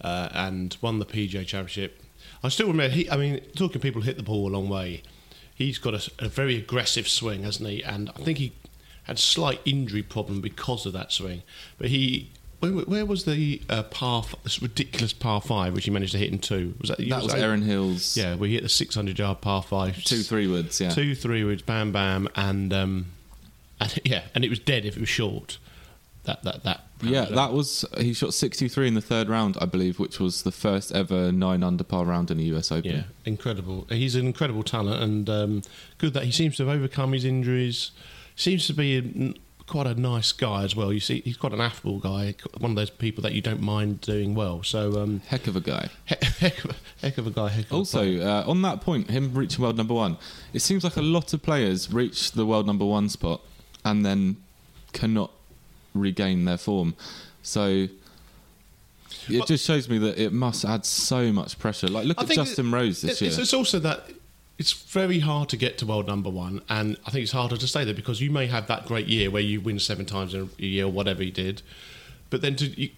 uh, 0.00 0.28
and 0.32 0.76
won 0.80 0.98
the 0.98 1.04
PGA 1.06 1.46
Championship. 1.46 2.02
I 2.42 2.48
still 2.48 2.68
remember. 2.68 2.94
He, 2.94 3.10
I 3.10 3.16
mean, 3.16 3.40
talking 3.54 3.80
people 3.80 4.00
hit 4.02 4.16
the 4.16 4.22
ball 4.22 4.48
a 4.48 4.52
long 4.52 4.68
way. 4.68 5.02
He's 5.66 5.78
got 5.78 5.94
a, 5.94 6.10
a 6.18 6.28
very 6.28 6.56
aggressive 6.56 7.08
swing, 7.08 7.42
hasn't 7.44 7.68
he? 7.68 7.82
And 7.82 8.10
I 8.10 8.20
think 8.22 8.38
he 8.38 8.52
had 9.04 9.16
a 9.16 9.20
slight 9.20 9.60
injury 9.64 10.02
problem 10.02 10.40
because 10.40 10.86
of 10.86 10.92
that 10.94 11.12
swing. 11.12 11.42
But 11.78 11.88
he. 11.88 12.30
Where, 12.60 12.70
where 12.70 13.04
was 13.06 13.24
the 13.24 13.60
uh, 13.68 13.82
par, 13.82 14.22
f- 14.24 14.36
this 14.44 14.62
ridiculous 14.62 15.12
par 15.12 15.40
five, 15.40 15.74
which 15.74 15.84
he 15.84 15.90
managed 15.90 16.12
to 16.12 16.18
hit 16.18 16.30
in 16.30 16.38
two? 16.38 16.74
Was 16.80 16.90
that, 16.90 16.98
that 17.08 17.22
was 17.24 17.34
Erin 17.34 17.62
Hills 17.62 18.16
Yeah, 18.16 18.36
we 18.36 18.52
hit 18.52 18.62
the 18.62 18.68
600 18.68 19.18
yard 19.18 19.40
par 19.40 19.64
five. 19.64 20.02
two 20.04 20.22
three 20.22 20.46
woods. 20.46 20.80
Yeah, 20.80 20.90
Two 20.90 21.16
three 21.16 21.42
woods, 21.42 21.62
bam 21.62 21.90
bam, 21.90 22.28
and 22.36 22.72
um, 22.72 23.06
and 23.80 23.98
yeah, 24.04 24.22
and 24.34 24.44
it 24.44 24.48
was 24.50 24.60
dead 24.60 24.84
if 24.84 24.96
it 24.96 25.00
was 25.00 25.08
short. 25.08 25.58
That 26.24 26.42
that 26.44 26.62
that. 26.64 26.80
Yeah, 27.02 27.24
that 27.24 27.52
was 27.52 27.84
he 27.98 28.12
shot 28.12 28.32
63 28.32 28.86
in 28.86 28.94
the 28.94 29.00
third 29.00 29.28
round, 29.28 29.56
I 29.60 29.66
believe, 29.66 29.98
which 29.98 30.20
was 30.20 30.42
the 30.42 30.52
first 30.52 30.92
ever 30.92 31.32
nine 31.32 31.64
under 31.64 31.82
par 31.82 32.04
round 32.04 32.30
in 32.30 32.38
the 32.38 32.44
US 32.54 32.70
Open. 32.70 32.90
Yeah, 32.92 33.02
incredible. 33.24 33.86
He's 33.88 34.14
an 34.14 34.26
incredible 34.26 34.62
talent, 34.62 35.02
and 35.02 35.28
um, 35.28 35.62
good 35.98 36.14
that 36.14 36.24
he 36.24 36.30
seems 36.30 36.56
to 36.58 36.66
have 36.66 36.76
overcome 36.76 37.12
his 37.12 37.24
injuries. 37.24 37.90
Seems 38.36 38.66
to 38.68 38.72
be 38.72 38.98
a, 38.98 39.34
quite 39.66 39.86
a 39.86 39.94
nice 39.94 40.32
guy 40.32 40.62
as 40.62 40.76
well. 40.76 40.92
You 40.92 41.00
see, 41.00 41.22
he's 41.24 41.36
quite 41.36 41.52
an 41.52 41.60
affable 41.60 41.98
guy, 41.98 42.34
one 42.58 42.72
of 42.72 42.76
those 42.76 42.90
people 42.90 43.22
that 43.22 43.32
you 43.32 43.40
don't 43.40 43.60
mind 43.60 44.00
doing 44.00 44.34
well. 44.34 44.62
So, 44.62 45.00
um, 45.00 45.22
Heck 45.26 45.46
of 45.46 45.56
a 45.56 45.60
guy. 45.60 45.88
heck, 46.04 46.22
heck, 46.22 46.64
of, 46.64 46.70
a, 46.70 46.74
heck 47.00 47.18
of 47.18 47.26
a 47.26 47.30
guy. 47.30 47.48
Heck 47.48 47.64
of 47.64 47.70
a 47.70 47.70
guy. 47.70 47.76
Also, 47.76 48.20
uh, 48.20 48.44
on 48.46 48.62
that 48.62 48.80
point, 48.80 49.10
him 49.10 49.34
reaching 49.34 49.62
world 49.62 49.76
number 49.76 49.94
one, 49.94 50.18
it 50.52 50.60
seems 50.60 50.84
like 50.84 50.96
a 50.96 51.02
lot 51.02 51.32
of 51.32 51.42
players 51.42 51.92
reach 51.92 52.32
the 52.32 52.46
world 52.46 52.66
number 52.66 52.84
one 52.84 53.08
spot 53.08 53.40
and 53.84 54.04
then 54.04 54.36
cannot 54.92 55.30
regain 55.94 56.44
their 56.44 56.58
form. 56.58 56.94
So 57.42 57.88
it 59.28 59.38
Well- 59.38 59.46
just 59.46 59.66
shows 59.66 59.88
me 59.88 59.98
that 59.98 60.18
it 60.18 60.32
must 60.32 60.64
add 60.64 60.84
so 60.86 61.32
much 61.32 61.58
pressure. 61.58 61.88
Like, 61.88 62.06
look 62.06 62.18
I 62.18 62.22
at 62.24 62.30
Justin 62.30 62.70
Rose 62.72 63.00
this 63.02 63.12
It's, 63.12 63.20
year. 63.20 63.30
it's, 63.30 63.38
it's 63.38 63.54
also 63.54 63.78
that 63.80 64.10
it's 64.58 64.72
very 64.72 65.20
hard 65.20 65.48
to 65.48 65.56
get 65.56 65.78
to 65.78 65.86
world 65.86 66.06
number 66.06 66.30
one, 66.30 66.60
and 66.68 66.96
I 67.06 67.10
think 67.10 67.22
it's 67.22 67.32
harder 67.32 67.56
to 67.56 67.66
stay 67.66 67.84
there 67.84 67.94
because 67.94 68.20
you 68.20 68.30
may 68.30 68.46
have 68.46 68.66
that 68.68 68.86
great 68.86 69.06
year 69.08 69.30
where 69.30 69.42
you 69.42 69.60
win 69.60 69.78
seven 69.78 70.06
times 70.06 70.34
in 70.34 70.50
a 70.58 70.62
year 70.62 70.84
or 70.84 70.92
whatever 70.92 71.22
you 71.22 71.32
did, 71.32 71.62
but 72.30 72.42
then 72.42 72.54
to 72.56 72.66
you, 72.80 72.90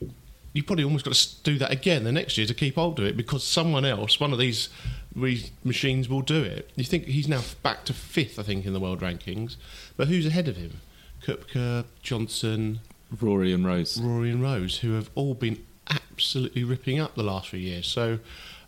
you 0.52 0.62
probably 0.62 0.84
almost 0.84 1.04
got 1.04 1.14
to 1.14 1.42
do 1.42 1.58
that 1.58 1.70
again 1.72 2.04
the 2.04 2.12
next 2.12 2.36
year 2.38 2.46
to 2.46 2.54
keep 2.54 2.74
hold 2.76 2.98
of 2.98 3.04
it 3.06 3.16
because 3.16 3.44
someone 3.44 3.84
else, 3.84 4.20
one 4.20 4.32
of 4.32 4.38
these 4.38 4.68
re- 5.14 5.50
machines, 5.64 6.08
will 6.08 6.20
do 6.22 6.42
it. 6.42 6.70
You 6.76 6.84
think 6.84 7.06
he's 7.06 7.26
now 7.28 7.40
back 7.62 7.84
to 7.86 7.92
fifth, 7.92 8.38
I 8.38 8.42
think, 8.42 8.64
in 8.66 8.72
the 8.72 8.80
world 8.80 9.00
rankings, 9.00 9.56
but 9.96 10.08
who's 10.08 10.26
ahead 10.26 10.48
of 10.48 10.56
him? 10.56 10.80
Koepka, 11.24 11.84
Johnson, 12.02 12.80
Rory 13.20 13.52
and 13.52 13.66
Rose. 13.66 14.00
Rory 14.00 14.30
and 14.30 14.42
Rose, 14.42 14.78
who 14.78 14.92
have 14.92 15.10
all 15.14 15.34
been 15.34 15.64
absolutely 15.88 16.64
ripping 16.64 16.98
up 17.00 17.14
the 17.14 17.22
last 17.22 17.48
few 17.48 17.58
years. 17.58 17.86
So, 17.86 18.18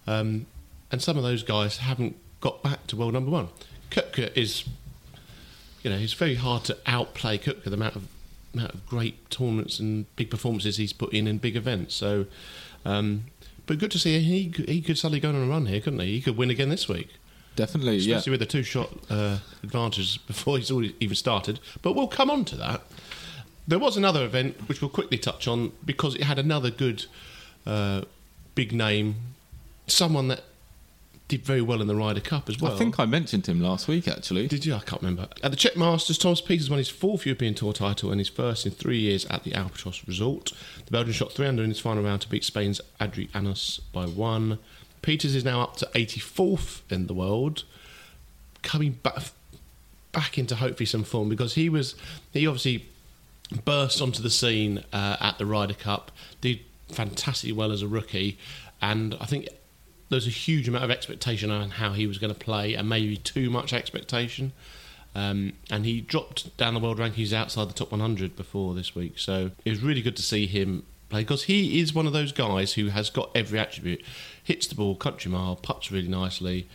um, 0.06 0.46
and 0.90 1.02
some 1.02 1.16
of 1.16 1.22
those 1.22 1.42
guys 1.42 1.78
haven't 1.78 2.16
got 2.40 2.62
back 2.62 2.86
to 2.88 2.96
world 2.96 3.12
number 3.12 3.30
one. 3.30 3.48
Koepka 3.90 4.36
is, 4.36 4.64
you 5.82 5.90
know, 5.90 5.96
it's 5.96 6.12
very 6.12 6.36
hard 6.36 6.64
to 6.64 6.76
outplay 6.86 7.38
Koepka 7.38 7.64
the 7.64 7.74
amount 7.74 7.96
of 7.96 8.08
amount 8.54 8.72
of 8.72 8.86
great 8.86 9.28
tournaments 9.28 9.78
and 9.78 10.06
big 10.16 10.30
performances 10.30 10.78
he's 10.78 10.92
put 10.92 11.12
in 11.12 11.26
in 11.26 11.36
big 11.36 11.56
events. 11.56 11.94
So, 11.94 12.24
um, 12.86 13.24
but 13.66 13.78
good 13.78 13.90
to 13.90 13.98
see 13.98 14.18
he 14.20 14.52
he 14.66 14.80
could 14.80 14.96
suddenly 14.96 15.20
go 15.20 15.28
on 15.28 15.34
a 15.34 15.46
run 15.46 15.66
here, 15.66 15.80
couldn't 15.80 16.00
he? 16.00 16.06
He 16.06 16.20
could 16.22 16.36
win 16.36 16.50
again 16.50 16.70
this 16.70 16.88
week. 16.88 17.10
Definitely, 17.56 17.96
yeah. 17.96 18.16
especially 18.16 18.32
with 18.32 18.40
the 18.40 18.46
two 18.46 18.62
shot 18.62 18.92
uh, 19.10 19.38
advantage 19.62 20.24
before 20.26 20.58
he's 20.58 20.70
already 20.70 20.94
even 21.00 21.16
started. 21.16 21.58
But 21.82 21.94
we'll 21.94 22.06
come 22.06 22.30
on 22.30 22.44
to 22.46 22.56
that. 22.56 22.82
There 23.66 23.78
was 23.78 23.96
another 23.96 24.24
event 24.24 24.68
which 24.68 24.80
we'll 24.80 24.90
quickly 24.90 25.18
touch 25.18 25.48
on 25.48 25.72
because 25.84 26.14
it 26.14 26.22
had 26.22 26.38
another 26.38 26.70
good 26.70 27.06
uh, 27.66 28.02
big 28.54 28.72
name, 28.72 29.16
someone 29.88 30.28
that 30.28 30.44
did 31.28 31.44
very 31.44 31.60
well 31.60 31.80
in 31.80 31.88
the 31.88 31.94
Ryder 31.96 32.20
Cup 32.20 32.48
as 32.48 32.60
well. 32.60 32.72
I 32.72 32.78
think 32.78 33.00
I 33.00 33.04
mentioned 33.04 33.46
him 33.46 33.60
last 33.60 33.88
week, 33.88 34.06
actually. 34.06 34.46
Did 34.46 34.64
you? 34.64 34.74
I 34.74 34.80
can't 34.80 35.02
remember. 35.02 35.28
At 35.42 35.50
the 35.50 35.56
Czech 35.56 35.76
Masters, 35.76 36.18
Thomas 36.18 36.40
Pieters 36.40 36.70
won 36.70 36.78
his 36.78 36.88
fourth 36.88 37.26
European 37.26 37.54
Tour 37.54 37.72
title 37.72 38.10
and 38.10 38.20
his 38.20 38.28
first 38.28 38.64
in 38.64 38.72
three 38.72 38.98
years 39.00 39.24
at 39.26 39.42
the 39.42 39.54
Albatross 39.54 40.06
Resort. 40.06 40.52
The 40.84 40.92
Belgian 40.92 41.12
shot 41.12 41.32
300 41.32 41.64
in 41.64 41.70
his 41.70 41.80
final 41.80 42.04
round 42.04 42.22
to 42.22 42.28
beat 42.28 42.44
Spain's 42.44 42.80
Adri 43.00 43.28
Arnaus 43.30 43.80
by 43.92 44.06
one. 44.06 44.58
Pieters 45.06 45.36
is 45.36 45.44
now 45.44 45.60
up 45.60 45.76
to 45.76 45.86
84th 45.94 46.80
in 46.90 47.06
the 47.06 47.14
world, 47.14 47.62
coming 48.62 48.92
back 48.92 49.30
back 50.10 50.36
into 50.36 50.56
hopefully 50.56 50.86
some 50.86 51.04
form 51.04 51.28
because 51.28 51.54
he 51.54 51.68
was 51.68 51.94
he 52.32 52.46
obviously 52.46 52.86
burst 53.64 54.02
onto 54.02 54.20
the 54.20 54.30
scene 54.30 54.82
uh, 54.92 55.16
at 55.20 55.38
the 55.38 55.46
Ryder 55.46 55.74
Cup, 55.74 56.10
did 56.40 56.58
fantastically 56.88 57.52
well 57.52 57.70
as 57.70 57.82
a 57.82 57.86
rookie, 57.86 58.36
and 58.82 59.16
I 59.20 59.26
think 59.26 59.48
there's 60.08 60.26
a 60.26 60.30
huge 60.30 60.66
amount 60.66 60.82
of 60.82 60.90
expectation 60.90 61.52
on 61.52 61.70
how 61.70 61.92
he 61.92 62.08
was 62.08 62.18
going 62.18 62.34
to 62.34 62.38
play, 62.38 62.74
and 62.74 62.88
maybe 62.88 63.16
too 63.16 63.48
much 63.48 63.72
expectation. 63.72 64.52
Um, 65.14 65.52
and 65.70 65.86
he 65.86 66.00
dropped 66.00 66.54
down 66.58 66.74
the 66.74 66.80
world 66.80 66.98
rankings 66.98 67.32
outside 67.32 67.70
the 67.70 67.74
top 67.74 67.90
100 67.90 68.36
before 68.36 68.74
this 68.74 68.96
week, 68.96 69.20
so 69.20 69.52
it 69.64 69.70
was 69.70 69.82
really 69.82 70.02
good 70.02 70.16
to 70.16 70.22
see 70.22 70.46
him 70.48 70.84
play 71.08 71.22
because 71.22 71.44
he 71.44 71.80
is 71.80 71.94
one 71.94 72.06
of 72.06 72.12
those 72.12 72.32
guys 72.32 72.72
who 72.74 72.88
has 72.88 73.10
got 73.10 73.30
every 73.34 73.58
attribute. 73.58 74.02
Hits 74.46 74.68
the 74.68 74.76
ball 74.76 74.94
country 74.94 75.28
mile, 75.30 75.56
puts 75.56 75.90
really 75.90 76.06
nicely. 76.06 76.68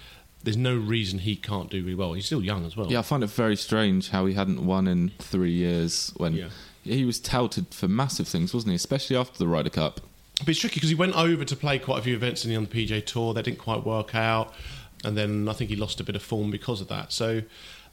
There's 0.43 0.57
no 0.57 0.75
reason 0.75 1.19
he 1.19 1.37
can't 1.37 1.69
do 1.69 1.81
really 1.81 1.95
well. 1.95 2.11
He's 2.13 2.25
still 2.25 2.43
young 2.43 2.65
as 2.65 2.75
well. 2.75 2.91
Yeah, 2.91 2.99
I 2.99 3.01
find 3.03 3.23
it 3.23 3.29
very 3.29 3.55
strange 3.55 4.09
how 4.09 4.25
he 4.25 4.33
hadn't 4.33 4.65
won 4.65 4.87
in 4.87 5.11
three 5.19 5.53
years 5.53 6.11
when 6.17 6.33
Yeah. 6.33 6.49
he 6.83 7.05
was 7.05 7.17
touted 7.17 7.67
for 7.73 7.87
massive 7.87 8.27
things, 8.27 8.53
wasn't 8.53 8.71
he? 8.71 8.75
Especially 8.75 9.15
after 9.15 9.37
the 9.39 9.47
Ryder 9.47 9.69
Cup. 9.69 10.01
But 10.39 10.49
it's 10.49 10.59
tricky 10.59 10.75
because 10.75 10.89
he 10.89 10.95
went 10.95 11.15
over 11.15 11.45
to 11.45 11.55
play 11.55 11.79
quite 11.79 11.99
a 11.99 12.01
few 12.01 12.15
events 12.15 12.43
in 12.43 12.49
the 12.49 12.57
on 12.57 12.65
the 12.65 12.69
PGA 12.69 12.99
Tour. 13.05 13.33
That 13.33 13.45
didn't 13.45 13.59
quite 13.59 13.85
work 13.85 14.13
out, 14.15 14.53
and 15.05 15.15
then 15.15 15.47
I 15.47 15.53
think 15.53 15.69
he 15.69 15.77
lost 15.77 16.01
a 16.01 16.03
bit 16.03 16.17
of 16.17 16.21
form 16.23 16.51
because 16.51 16.81
of 16.81 16.89
that. 16.89 17.13
So 17.13 17.43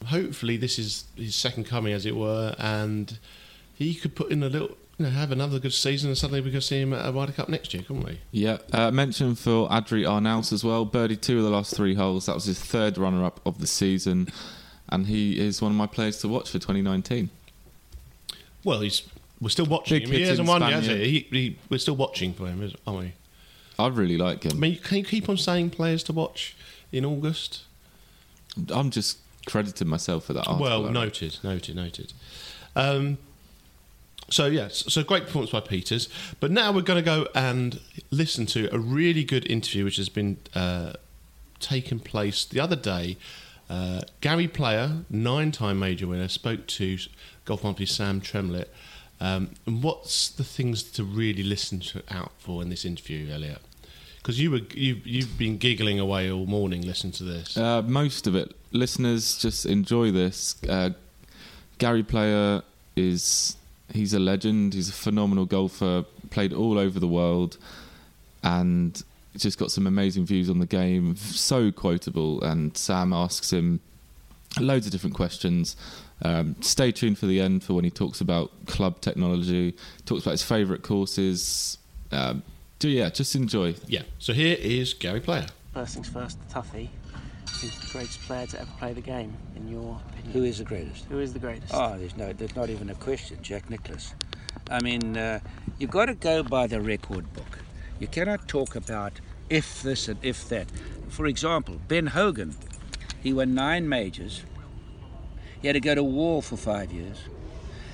hopefully 0.06 0.56
this 0.56 0.76
is 0.78 1.04
his 1.14 1.36
second 1.36 1.64
coming, 1.66 1.92
as 1.92 2.04
it 2.04 2.16
were, 2.16 2.56
and 2.58 3.18
he 3.74 3.94
could 3.94 4.16
put 4.16 4.32
in 4.32 4.42
a 4.42 4.48
little, 4.48 4.76
you 4.98 5.04
know, 5.04 5.10
have 5.10 5.30
another 5.30 5.60
good 5.60 5.72
season, 5.72 6.10
and 6.10 6.18
suddenly 6.18 6.40
we 6.40 6.50
could 6.50 6.64
see 6.64 6.80
him 6.80 6.92
at 6.92 7.08
a 7.08 7.12
Ryder 7.12 7.32
Cup 7.32 7.48
next 7.48 7.72
year, 7.72 7.84
couldn't 7.84 8.04
we? 8.04 8.20
Yeah, 8.32 8.58
uh, 8.72 8.90
mention 8.90 9.36
for 9.36 9.68
Adri 9.68 10.04
Arnaus 10.04 10.52
as 10.52 10.64
well. 10.64 10.84
Birdie 10.84 11.16
two 11.16 11.38
of 11.38 11.44
the 11.44 11.50
last 11.50 11.74
three 11.74 11.94
holes. 11.94 12.26
That 12.26 12.34
was 12.34 12.46
his 12.46 12.58
third 12.58 12.98
runner-up 12.98 13.40
of 13.46 13.60
the 13.60 13.68
season, 13.68 14.28
and 14.88 15.06
he 15.06 15.38
is 15.38 15.62
one 15.62 15.70
of 15.70 15.76
my 15.76 15.86
players 15.86 16.18
to 16.18 16.28
watch 16.28 16.50
for 16.50 16.58
2019. 16.58 17.30
Well, 18.64 18.80
he's 18.80 19.08
we're 19.40 19.50
still 19.50 19.66
watching 19.66 20.00
Big 20.00 20.08
him. 20.08 20.14
He 20.14 20.22
hasn't 20.22 20.48
won 20.48 20.62
yet, 20.62 20.82
he? 20.82 20.96
he, 21.04 21.18
he 21.30 21.58
we're 21.70 21.78
still 21.78 21.96
watching 21.96 22.32
for 22.34 22.46
him, 22.48 22.72
aren't 22.84 23.00
we? 23.00 23.12
I 23.78 23.86
really 23.86 24.18
like 24.18 24.42
him. 24.42 24.56
I 24.56 24.58
mean, 24.58 24.78
can 24.78 24.98
you 24.98 25.04
keep 25.04 25.28
on 25.28 25.36
saying 25.36 25.70
players 25.70 26.02
to 26.04 26.12
watch 26.12 26.56
in 26.90 27.04
August? 27.04 27.62
I'm 28.74 28.90
just 28.90 29.18
crediting 29.46 29.86
myself 29.86 30.24
for 30.24 30.32
that. 30.32 30.46
Well, 30.58 30.90
noted, 30.90 31.38
noted, 31.44 31.76
noted. 31.76 32.12
Um, 32.74 33.18
so 34.30 34.46
yes, 34.46 34.84
so 34.88 35.02
great 35.02 35.24
performance 35.24 35.52
by 35.52 35.60
Pieters. 35.60 36.08
But 36.40 36.50
now 36.50 36.72
we're 36.72 36.82
going 36.82 37.02
to 37.02 37.10
go 37.10 37.28
and 37.34 37.80
listen 38.10 38.46
to 38.46 38.68
a 38.74 38.78
really 38.78 39.24
good 39.24 39.50
interview 39.50 39.84
which 39.84 39.96
has 39.96 40.08
been 40.08 40.38
uh, 40.54 40.94
taken 41.60 42.00
place 42.00 42.44
the 42.44 42.60
other 42.60 42.76
day. 42.76 43.16
Uh, 43.70 44.00
Gary 44.20 44.48
Player, 44.48 45.04
nine-time 45.10 45.78
major 45.78 46.06
winner, 46.06 46.28
spoke 46.28 46.66
to 46.66 46.98
golf 47.44 47.64
monthly 47.64 47.86
Sam 47.86 48.20
Tremlett. 48.20 48.72
Um, 49.20 49.50
and 49.66 49.82
what's 49.82 50.28
the 50.28 50.44
things 50.44 50.82
to 50.84 51.04
really 51.04 51.42
listen 51.42 51.80
to, 51.80 52.02
out 52.10 52.32
for 52.38 52.62
in 52.62 52.70
this 52.70 52.84
interview, 52.84 53.30
Elliott? 53.30 53.60
Because 54.18 54.40
you 54.40 54.50
were 54.50 54.60
you 54.74 55.00
you've 55.04 55.38
been 55.38 55.58
giggling 55.58 55.98
away 55.98 56.30
all 56.30 56.46
morning 56.46 56.82
listening 56.82 57.12
to 57.14 57.24
this. 57.24 57.56
Uh, 57.56 57.82
most 57.82 58.26
of 58.26 58.34
it. 58.34 58.54
Listeners, 58.72 59.38
just 59.38 59.64
enjoy 59.64 60.10
this. 60.10 60.56
Uh, 60.68 60.90
Gary 61.78 62.02
Player 62.02 62.62
is 62.94 63.56
he's 63.92 64.14
a 64.14 64.18
legend. 64.18 64.74
He's 64.74 64.88
a 64.88 64.92
phenomenal 64.92 65.46
golfer. 65.46 66.04
Played 66.30 66.52
all 66.52 66.78
over 66.78 67.00
the 67.00 67.08
world, 67.08 67.58
and 68.42 69.02
just 69.36 69.58
got 69.58 69.70
some 69.70 69.86
amazing 69.86 70.26
views 70.26 70.50
on 70.50 70.58
the 70.58 70.66
game. 70.66 71.16
So 71.16 71.70
quotable. 71.70 72.42
And 72.42 72.76
Sam 72.76 73.12
asks 73.12 73.52
him 73.52 73.80
loads 74.58 74.86
of 74.86 74.92
different 74.92 75.14
questions. 75.14 75.76
Um, 76.22 76.56
stay 76.60 76.90
tuned 76.90 77.18
for 77.18 77.26
the 77.26 77.40
end 77.40 77.62
for 77.62 77.74
when 77.74 77.84
he 77.84 77.90
talks 77.90 78.20
about 78.20 78.50
club 78.66 79.00
technology. 79.00 79.76
Talks 80.04 80.22
about 80.22 80.32
his 80.32 80.42
favourite 80.42 80.82
courses. 80.82 81.78
Um, 82.10 82.42
do 82.78 82.88
yeah, 82.88 83.10
just 83.10 83.34
enjoy. 83.34 83.74
yeah. 83.86 84.02
So 84.18 84.32
here 84.32 84.56
is 84.58 84.94
Gary 84.94 85.20
Player. 85.20 85.46
First 85.74 85.94
things 85.94 86.08
first, 86.08 86.38
Tuffy 86.48 86.88
is 87.62 87.78
the 87.78 87.86
greatest 87.92 88.20
player 88.22 88.46
to 88.46 88.60
ever 88.60 88.70
play 88.78 88.92
the 88.92 89.00
game, 89.00 89.36
in 89.56 89.68
your 89.68 90.00
opinion. 90.08 90.32
Who 90.32 90.44
is 90.44 90.58
the 90.58 90.64
greatest? 90.64 91.04
Who 91.06 91.18
is 91.18 91.32
the 91.32 91.38
greatest? 91.38 91.72
Oh, 91.74 91.96
there's 91.98 92.16
no, 92.16 92.32
there's 92.32 92.56
not 92.56 92.70
even 92.70 92.90
a 92.90 92.94
question. 92.94 93.38
Jack 93.42 93.68
Nicklaus. 93.70 94.14
I 94.70 94.80
mean, 94.80 95.16
uh, 95.16 95.40
you've 95.78 95.90
got 95.90 96.06
to 96.06 96.14
go 96.14 96.42
by 96.42 96.66
the 96.66 96.80
record 96.80 97.32
book. 97.32 97.58
You 97.98 98.06
cannot 98.06 98.48
talk 98.48 98.76
about 98.76 99.20
if 99.48 99.82
this 99.82 100.08
and 100.08 100.18
if 100.22 100.48
that. 100.50 100.68
For 101.08 101.26
example, 101.26 101.80
Ben 101.88 102.08
Hogan, 102.08 102.54
he 103.22 103.32
won 103.32 103.54
nine 103.54 103.88
majors. 103.88 104.42
He 105.60 105.66
had 105.68 105.74
to 105.74 105.80
go 105.80 105.94
to 105.94 106.04
war 106.04 106.42
for 106.42 106.56
five 106.56 106.92
years. 106.92 107.18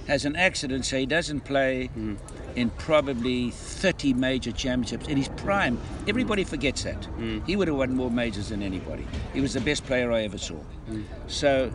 Has 0.07 0.25
an 0.25 0.37
accident, 0.37 0.85
so 0.85 0.99
he 0.99 1.07
doesn't 1.07 1.40
play 1.40 1.87
hmm. 1.87 2.17
in 2.57 2.71
probably 2.71 3.51
30 3.51 4.14
major 4.14 4.53
championships 4.53 5.09
in 5.09 5.17
his 5.17 5.29
prime. 5.29 5.81
Everybody 6.07 6.45
forgets 6.45 6.83
that. 6.83 7.05
Hmm. 7.05 7.40
He 7.47 7.57
would 7.57 7.69
have 7.69 7.77
won 7.77 7.95
more 7.95 8.11
majors 8.11 8.51
than 8.51 8.62
anybody. 8.62 9.07
He 9.33 9.40
was 9.40 9.55
the 9.55 9.61
best 9.61 9.85
player 9.87 10.12
I 10.12 10.23
ever 10.23 10.38
saw. 10.38 10.57
Hmm. 10.57 11.03
So 11.27 11.73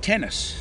tennis. 0.00 0.56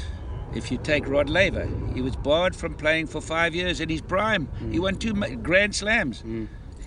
If 0.56 0.72
you 0.72 0.80
take 0.80 1.08
Rod 1.08 1.30
Laver, 1.30 1.70
he 1.94 2.02
was 2.02 2.16
barred 2.16 2.56
from 2.56 2.74
playing 2.74 3.06
for 3.08 3.22
five 3.22 3.54
years 3.54 3.80
in 3.80 3.88
his 3.88 4.02
prime. 4.02 4.50
He 4.72 4.80
won 4.80 4.96
two 4.96 5.14
ma- 5.14 5.28
Grand 5.28 5.76
Slams. 5.76 6.24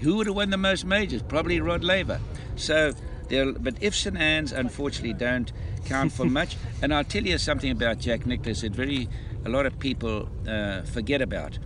Who 0.01 0.17
would 0.17 0.27
have 0.27 0.35
won 0.35 0.51
the 0.51 0.57
most 0.57 0.85
majors? 0.85 1.23
Probably 1.23 1.61
Rod 1.61 1.85
Laver. 1.85 2.21
So, 2.57 2.93
but 3.29 3.75
ifs 3.81 4.05
and 4.07 4.19
ands, 4.19 4.51
unfortunately, 4.51 5.13
don't 5.13 5.53
count 5.85 6.11
for 6.13 6.25
much. 6.41 6.57
And 6.83 6.93
I'll 6.93 7.05
tell 7.05 7.25
you 7.25 7.39
something 7.39 7.71
about 7.71 8.01
Jack 8.01 8.27
Nicklaus 8.27 8.63
that 8.63 8.73
very 8.73 9.09
a 9.45 9.49
lot 9.49 9.67
of 9.67 9.79
people 9.79 10.29
uh, 10.49 10.83
forget 10.83 11.21
about. 11.21 11.59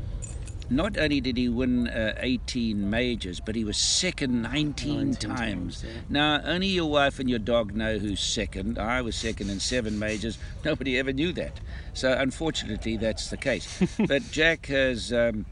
Not 0.68 0.98
only 0.98 1.20
did 1.20 1.36
he 1.36 1.48
win 1.48 1.86
uh, 1.86 2.14
18 2.18 2.90
majors, 2.90 3.38
but 3.38 3.54
he 3.54 3.64
was 3.64 3.76
second 3.76 4.42
19, 4.42 5.14
times. 5.14 5.84
Now, 6.08 6.40
only 6.44 6.66
your 6.66 6.90
wife 6.90 7.20
and 7.20 7.30
your 7.30 7.38
dog 7.38 7.76
know 7.76 7.98
who's 7.98 8.18
second. 8.18 8.76
I 8.76 9.00
was 9.00 9.14
second 9.14 9.48
in 9.48 9.60
seven 9.60 9.96
majors. 9.96 10.38
Nobody 10.64 10.98
ever 10.98 11.12
knew 11.12 11.32
that. 11.34 11.60
So, 11.94 12.12
unfortunately, 12.12 12.96
that's 12.96 13.30
the 13.30 13.36
case. 13.36 13.80
but 14.08 14.22
Jack 14.32 14.66
has 14.66 15.12
um, 15.12 15.46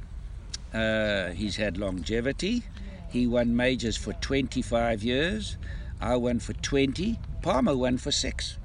uh, 0.75 1.29
he's 1.31 1.57
had 1.57 1.79
longevity. 1.79 2.65
He 3.09 3.29
won 3.29 3.55
majors 3.55 3.97
for 3.97 4.13
25 4.15 5.05
years. 5.05 5.57
I 6.01 6.17
won 6.17 6.41
for 6.41 6.53
20. 6.55 7.19
Palmer 7.43 7.77
won 7.77 7.97
for 7.99 8.11
six. 8.11 8.59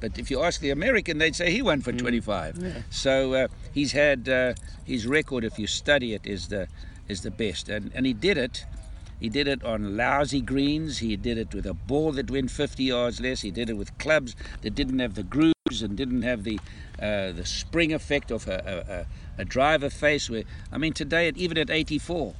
But 0.00 0.18
if 0.18 0.30
you 0.30 0.42
ask 0.42 0.60
the 0.60 0.70
American, 0.70 1.18
they'd 1.18 1.36
say 1.36 1.50
he 1.52 1.62
won 1.62 1.80
for 1.80 1.92
25. 1.92 2.58
So 2.90 3.34
uh, 3.34 3.48
he's 3.72 3.92
had 3.92 4.28
uh, 4.28 4.54
his 4.84 5.06
record. 5.06 5.44
If 5.44 5.58
you 5.58 5.66
study 5.66 6.14
it, 6.14 6.26
is 6.26 6.48
the 6.48 6.68
is 7.08 7.20
the 7.22 7.30
best, 7.30 7.68
and 7.68 7.90
and 7.94 8.06
he 8.06 8.12
did 8.12 8.36
it. 8.38 8.64
He 9.20 9.28
did 9.28 9.46
it 9.46 9.62
on 9.62 9.96
lousy 9.96 10.40
greens. 10.40 10.98
He 10.98 11.16
did 11.16 11.38
it 11.38 11.54
with 11.54 11.64
a 11.64 11.74
ball 11.74 12.10
that 12.12 12.28
went 12.28 12.50
50 12.50 12.82
yards 12.82 13.20
less. 13.20 13.42
He 13.42 13.52
did 13.52 13.70
it 13.70 13.74
with 13.74 13.96
clubs 13.98 14.34
that 14.62 14.74
didn't 14.74 14.98
have 14.98 15.14
the 15.14 15.22
grooves 15.22 15.80
and 15.80 15.96
didn't 15.96 16.22
have 16.22 16.42
the 16.42 16.58
uh, 17.00 17.30
the 17.30 17.46
spring 17.46 17.92
effect 17.92 18.32
of 18.32 18.48
a, 18.48 18.58
a, 18.66 18.92
a, 18.92 19.42
a 19.42 19.44
driver 19.44 19.90
face. 19.90 20.28
Where 20.28 20.42
I 20.72 20.78
mean, 20.78 20.92
today 20.92 21.28
at, 21.28 21.36
even 21.36 21.56
at 21.56 21.70
84, 21.70 22.34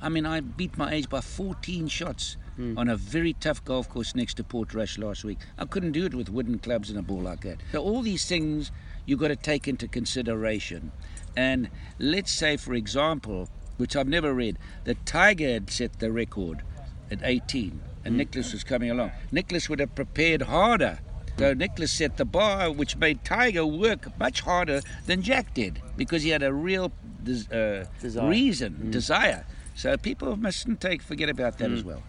I 0.00 0.08
mean, 0.08 0.26
I 0.26 0.40
beat 0.40 0.76
my 0.76 0.92
age 0.92 1.08
by 1.08 1.20
14 1.20 1.86
shots 1.86 2.36
Mm. 2.58 2.76
on 2.76 2.88
a 2.88 2.96
very 2.96 3.32
tough 3.32 3.64
golf 3.64 3.88
course 3.88 4.14
next 4.14 4.34
to 4.34 4.44
Portrush 4.44 4.98
last 4.98 5.24
week. 5.24 5.38
I 5.58 5.64
couldn't 5.64 5.92
do 5.92 6.04
it 6.04 6.14
with 6.14 6.28
wooden 6.28 6.58
clubs 6.58 6.90
and 6.90 6.98
a 6.98 7.02
ball 7.02 7.22
like 7.22 7.40
that. 7.42 7.58
So 7.72 7.82
all 7.82 8.02
these 8.02 8.26
things 8.26 8.70
you've 9.06 9.20
got 9.20 9.28
to 9.28 9.36
take 9.36 9.66
into 9.66 9.88
consideration. 9.88 10.92
And 11.34 11.70
let's 11.98 12.30
say, 12.30 12.58
for 12.58 12.74
example, 12.74 13.48
which 13.78 13.96
I've 13.96 14.08
never 14.08 14.34
read, 14.34 14.58
that 14.84 15.06
Tiger 15.06 15.50
had 15.50 15.70
set 15.70 15.98
the 15.98 16.12
record 16.12 16.62
at 17.10 17.20
18 17.22 17.80
and 18.04 18.14
mm. 18.14 18.18
Nicklaus 18.18 18.52
was 18.52 18.64
coming 18.64 18.90
along. 18.90 19.12
Nicklaus 19.30 19.68
would 19.68 19.80
have 19.80 19.94
prepared 19.94 20.42
harder. 20.42 20.98
So 21.38 21.54
mm. 21.54 21.58
Nicklaus 21.58 21.92
set 21.92 22.16
the 22.16 22.24
bar, 22.24 22.70
which 22.70 22.96
made 22.96 23.24
Tiger 23.24 23.64
work 23.64 24.18
much 24.18 24.42
harder 24.42 24.82
than 25.06 25.22
Jack 25.22 25.54
did 25.54 25.80
because 25.96 26.22
he 26.22 26.30
had 26.30 26.42
a 26.42 26.52
real 26.52 26.92
des- 27.22 27.48
uh, 27.52 27.86
Desire. 28.00 28.28
reason, 28.28 28.90
desire. 28.90 29.46
So 29.74 29.96
people 29.96 30.36
mustn't 30.36 30.80
take 30.80 31.00
forget 31.00 31.28
about 31.28 31.58
that 31.58 31.70
as 31.70 31.82
well. 31.82 32.02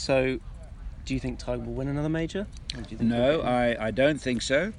So, 0.00 0.38
do 1.04 1.12
you 1.12 1.20
think 1.20 1.38
Tiger 1.38 1.62
will 1.62 1.74
win 1.74 1.86
another 1.86 2.08
major? 2.08 2.46
Do 2.68 2.78
you 2.78 2.96
think 2.96 3.02
No, 3.02 3.42
I, 3.42 3.76
I 3.78 3.90
don't 3.90 4.18
think 4.18 4.40
so. 4.40 4.72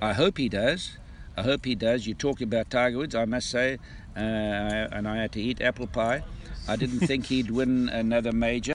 I 0.00 0.12
hope 0.12 0.38
he 0.38 0.48
does. 0.48 0.96
I 1.36 1.42
hope 1.42 1.64
he 1.64 1.74
does. 1.74 2.06
You 2.06 2.14
talk 2.14 2.40
about 2.40 2.70
Tiger 2.70 2.98
Woods, 2.98 3.16
I 3.16 3.24
must 3.24 3.50
say, 3.50 3.78
uh, 4.16 4.20
and 4.20 5.08
I 5.08 5.16
had 5.16 5.32
to 5.32 5.42
eat 5.42 5.60
apple 5.60 5.88
pie. 5.88 6.22
I 6.68 6.76
didn't 6.76 7.00
think 7.00 7.26
he'd 7.26 7.50
win 7.58 7.88
another 7.88 8.30
major, 8.30 8.74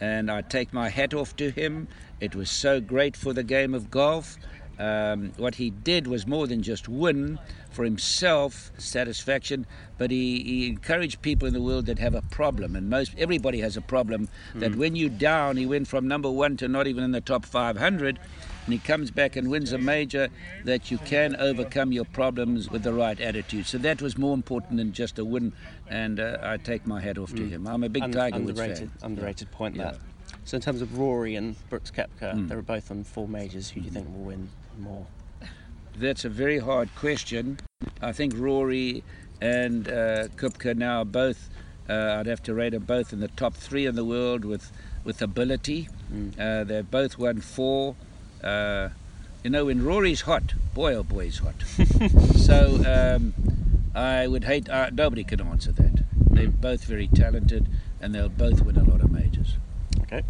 and 0.00 0.30
I 0.30 0.40
take 0.40 0.72
my 0.72 0.88
hat 0.88 1.12
off 1.12 1.36
to 1.36 1.50
him. 1.50 1.88
It 2.18 2.34
was 2.34 2.50
so 2.50 2.80
great 2.80 3.14
for 3.14 3.34
the 3.34 3.42
game 3.42 3.74
of 3.74 3.90
golf. 3.90 4.38
Um, 4.80 5.32
what 5.36 5.56
he 5.56 5.68
did 5.68 6.06
was 6.06 6.26
more 6.26 6.46
than 6.46 6.62
just 6.62 6.88
win 6.88 7.38
for 7.70 7.84
himself 7.84 8.72
satisfaction, 8.78 9.66
but 9.98 10.10
he, 10.10 10.42
he 10.42 10.68
encouraged 10.68 11.20
people 11.20 11.46
in 11.46 11.52
the 11.52 11.60
world 11.60 11.84
that 11.84 11.98
have 11.98 12.14
a 12.14 12.22
problem, 12.22 12.74
and 12.74 12.88
most 12.88 13.12
everybody 13.18 13.60
has 13.60 13.76
a 13.76 13.82
problem. 13.82 14.28
That 14.54 14.76
when 14.76 14.96
you 14.96 15.10
down, 15.10 15.58
he 15.58 15.66
went 15.66 15.86
from 15.86 16.08
number 16.08 16.30
one 16.30 16.56
to 16.56 16.66
not 16.66 16.86
even 16.86 17.04
in 17.04 17.10
the 17.12 17.20
top 17.20 17.44
500, 17.44 18.18
and 18.64 18.72
he 18.72 18.78
comes 18.78 19.10
back 19.10 19.36
and 19.36 19.50
wins 19.50 19.72
a 19.72 19.78
major. 19.78 20.28
That 20.64 20.90
you 20.90 20.96
can 20.96 21.36
overcome 21.36 21.92
your 21.92 22.06
problems 22.06 22.70
with 22.70 22.82
the 22.82 22.94
right 22.94 23.20
attitude. 23.20 23.66
So 23.66 23.76
that 23.78 24.00
was 24.00 24.16
more 24.16 24.32
important 24.32 24.78
than 24.78 24.94
just 24.94 25.18
a 25.18 25.26
win, 25.26 25.52
and 25.90 26.18
uh, 26.20 26.38
I 26.42 26.56
take 26.56 26.86
my 26.86 27.02
hat 27.02 27.18
off 27.18 27.34
to 27.34 27.46
him. 27.46 27.66
I'm 27.66 27.84
a 27.84 27.90
big 27.90 28.02
Un- 28.04 28.12
Tiger 28.12 28.38
Woods 28.40 28.58
fan. 28.58 28.90
underrated 29.02 29.50
point 29.50 29.76
Yeah. 29.76 29.90
that. 29.92 29.98
So 30.44 30.54
in 30.56 30.62
terms 30.62 30.80
of 30.80 30.98
Rory 30.98 31.34
and 31.36 31.54
Brooks 31.68 31.90
Koepka, 31.90 32.48
they 32.48 32.56
were 32.56 32.62
both 32.62 32.90
on 32.90 33.04
four 33.04 33.28
majors. 33.28 33.68
Who 33.68 33.80
do 33.80 33.86
you 33.86 33.92
think 33.92 34.06
will 34.08 34.24
win 34.24 34.48
more? 34.80 35.06
That's 35.96 36.24
a 36.24 36.28
very 36.28 36.58
hard 36.58 36.94
question. 36.94 37.58
I 38.00 38.12
think 38.12 38.34
Rory 38.36 39.02
and 39.40 39.88
uh, 39.88 40.28
Koepka 40.36 40.76
now 40.76 41.00
are 41.00 41.04
both, 41.04 41.50
uh, 41.88 42.16
I'd 42.18 42.26
have 42.26 42.42
to 42.44 42.54
rate 42.54 42.70
them 42.70 42.84
both 42.84 43.12
in 43.12 43.20
the 43.20 43.28
top 43.28 43.54
three 43.54 43.86
in 43.86 43.94
the 43.94 44.04
world 44.04 44.44
with, 44.44 44.72
with 45.04 45.20
ability. 45.22 45.88
Uh, 46.38 46.64
they've 46.64 46.90
both 46.90 47.18
won 47.18 47.40
four. 47.40 47.96
Uh, 48.42 48.90
you 49.44 49.50
know, 49.50 49.66
when 49.66 49.84
Rory's 49.84 50.22
hot, 50.22 50.54
boy 50.74 50.94
oh 50.94 51.02
boy, 51.02 51.24
he's 51.24 51.38
hot. 51.38 51.62
so 52.36 52.82
um, 52.86 53.34
I 53.94 54.26
would 54.26 54.44
hate, 54.44 54.68
uh, 54.68 54.90
nobody 54.90 55.24
can 55.24 55.40
answer 55.40 55.72
that. 55.72 56.04
They're 56.30 56.48
both 56.48 56.84
very 56.84 57.08
talented 57.08 57.66
and 58.00 58.14
they'll 58.14 58.28
both 58.28 58.62
win 58.62 58.76
a 58.76 58.84
lot 58.84 59.00
of 59.00 59.10
majors. 59.10 59.56
Okay. 60.02 60.22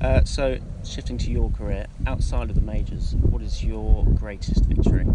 Uh, 0.00 0.24
so 0.24 0.58
shifting 0.84 1.18
to 1.18 1.30
your 1.30 1.50
career, 1.50 1.86
outside 2.06 2.48
of 2.50 2.54
the 2.54 2.60
majors, 2.60 3.14
what 3.14 3.42
is 3.42 3.64
your 3.64 4.04
greatest 4.04 4.64
victory? 4.66 5.06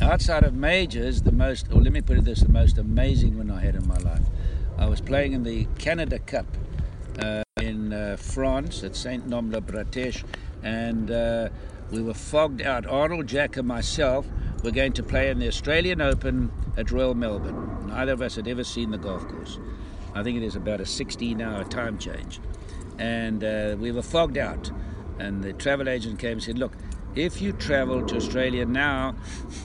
outside 0.00 0.44
of 0.44 0.54
majors, 0.54 1.22
the 1.22 1.32
most, 1.32 1.66
or 1.72 1.80
let 1.80 1.92
me 1.92 2.00
put 2.00 2.18
it 2.18 2.24
this, 2.24 2.40
the 2.40 2.48
most 2.48 2.78
amazing 2.78 3.38
one 3.38 3.50
I 3.50 3.60
had 3.60 3.74
in 3.74 3.86
my 3.86 3.96
life. 3.98 4.24
I 4.76 4.86
was 4.86 5.00
playing 5.00 5.32
in 5.32 5.44
the 5.44 5.66
Canada 5.78 6.18
Cup 6.18 6.46
uh, 7.20 7.42
in 7.60 7.92
uh, 7.92 8.16
France 8.16 8.82
at 8.82 8.96
Saint 8.96 9.26
Nom 9.26 9.50
le 9.50 9.60
Bretèche, 9.60 10.24
and 10.62 11.10
uh, 11.10 11.48
we 11.90 12.02
were 12.02 12.14
fogged 12.14 12.62
out. 12.62 12.86
Arnold, 12.86 13.26
Jack, 13.26 13.56
and 13.56 13.68
myself 13.68 14.26
were 14.62 14.72
going 14.72 14.92
to 14.94 15.02
play 15.02 15.30
in 15.30 15.38
the 15.38 15.48
Australian 15.48 16.00
Open 16.00 16.50
at 16.76 16.90
Royal 16.90 17.14
Melbourne. 17.14 17.86
Neither 17.86 18.12
of 18.12 18.22
us 18.22 18.36
had 18.36 18.48
ever 18.48 18.64
seen 18.64 18.90
the 18.90 18.98
golf 18.98 19.26
course. 19.28 19.58
I 20.14 20.22
think 20.22 20.36
it 20.36 20.44
is 20.44 20.56
about 20.56 20.80
a 20.80 20.86
16 20.86 21.40
hour 21.40 21.64
time 21.64 21.98
change. 21.98 22.40
And 22.98 23.42
uh, 23.42 23.76
we 23.78 23.92
were 23.92 24.02
fogged 24.02 24.38
out. 24.38 24.70
And 25.18 25.42
the 25.42 25.52
travel 25.52 25.88
agent 25.88 26.18
came 26.18 26.32
and 26.32 26.42
said, 26.42 26.58
Look, 26.58 26.72
if 27.14 27.40
you 27.40 27.52
travel 27.52 28.04
to 28.06 28.16
Australia 28.16 28.66
now, 28.66 29.14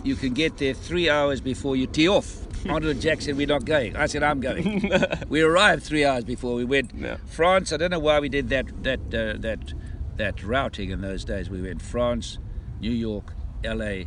you 0.03 0.15
can 0.15 0.33
get 0.33 0.57
there 0.57 0.73
three 0.73 1.09
hours 1.09 1.41
before 1.41 1.75
you 1.75 1.87
tee 1.87 2.07
off. 2.07 2.45
Arnold 2.69 2.99
Jack 2.99 3.21
said, 3.21 3.37
We're 3.37 3.47
not 3.47 3.65
going. 3.65 3.95
I 3.95 4.05
said, 4.05 4.21
I'm 4.23 4.39
going. 4.41 4.91
we 5.29 5.41
arrived 5.41 5.83
three 5.83 6.05
hours 6.05 6.23
before 6.25 6.55
we 6.55 6.65
went. 6.65 6.91
Yeah. 6.93 7.17
France, 7.25 7.71
I 7.73 7.77
don't 7.77 7.91
know 7.91 7.99
why 7.99 8.19
we 8.19 8.29
did 8.29 8.49
that, 8.49 8.83
that, 8.83 8.99
uh, 9.13 9.37
that, 9.39 9.73
that 10.17 10.43
routing 10.43 10.91
in 10.91 11.01
those 11.01 11.23
days. 11.25 11.49
We 11.49 11.61
went 11.61 11.81
France, 11.81 12.37
New 12.81 12.91
York, 12.91 13.33
LA, 13.63 14.03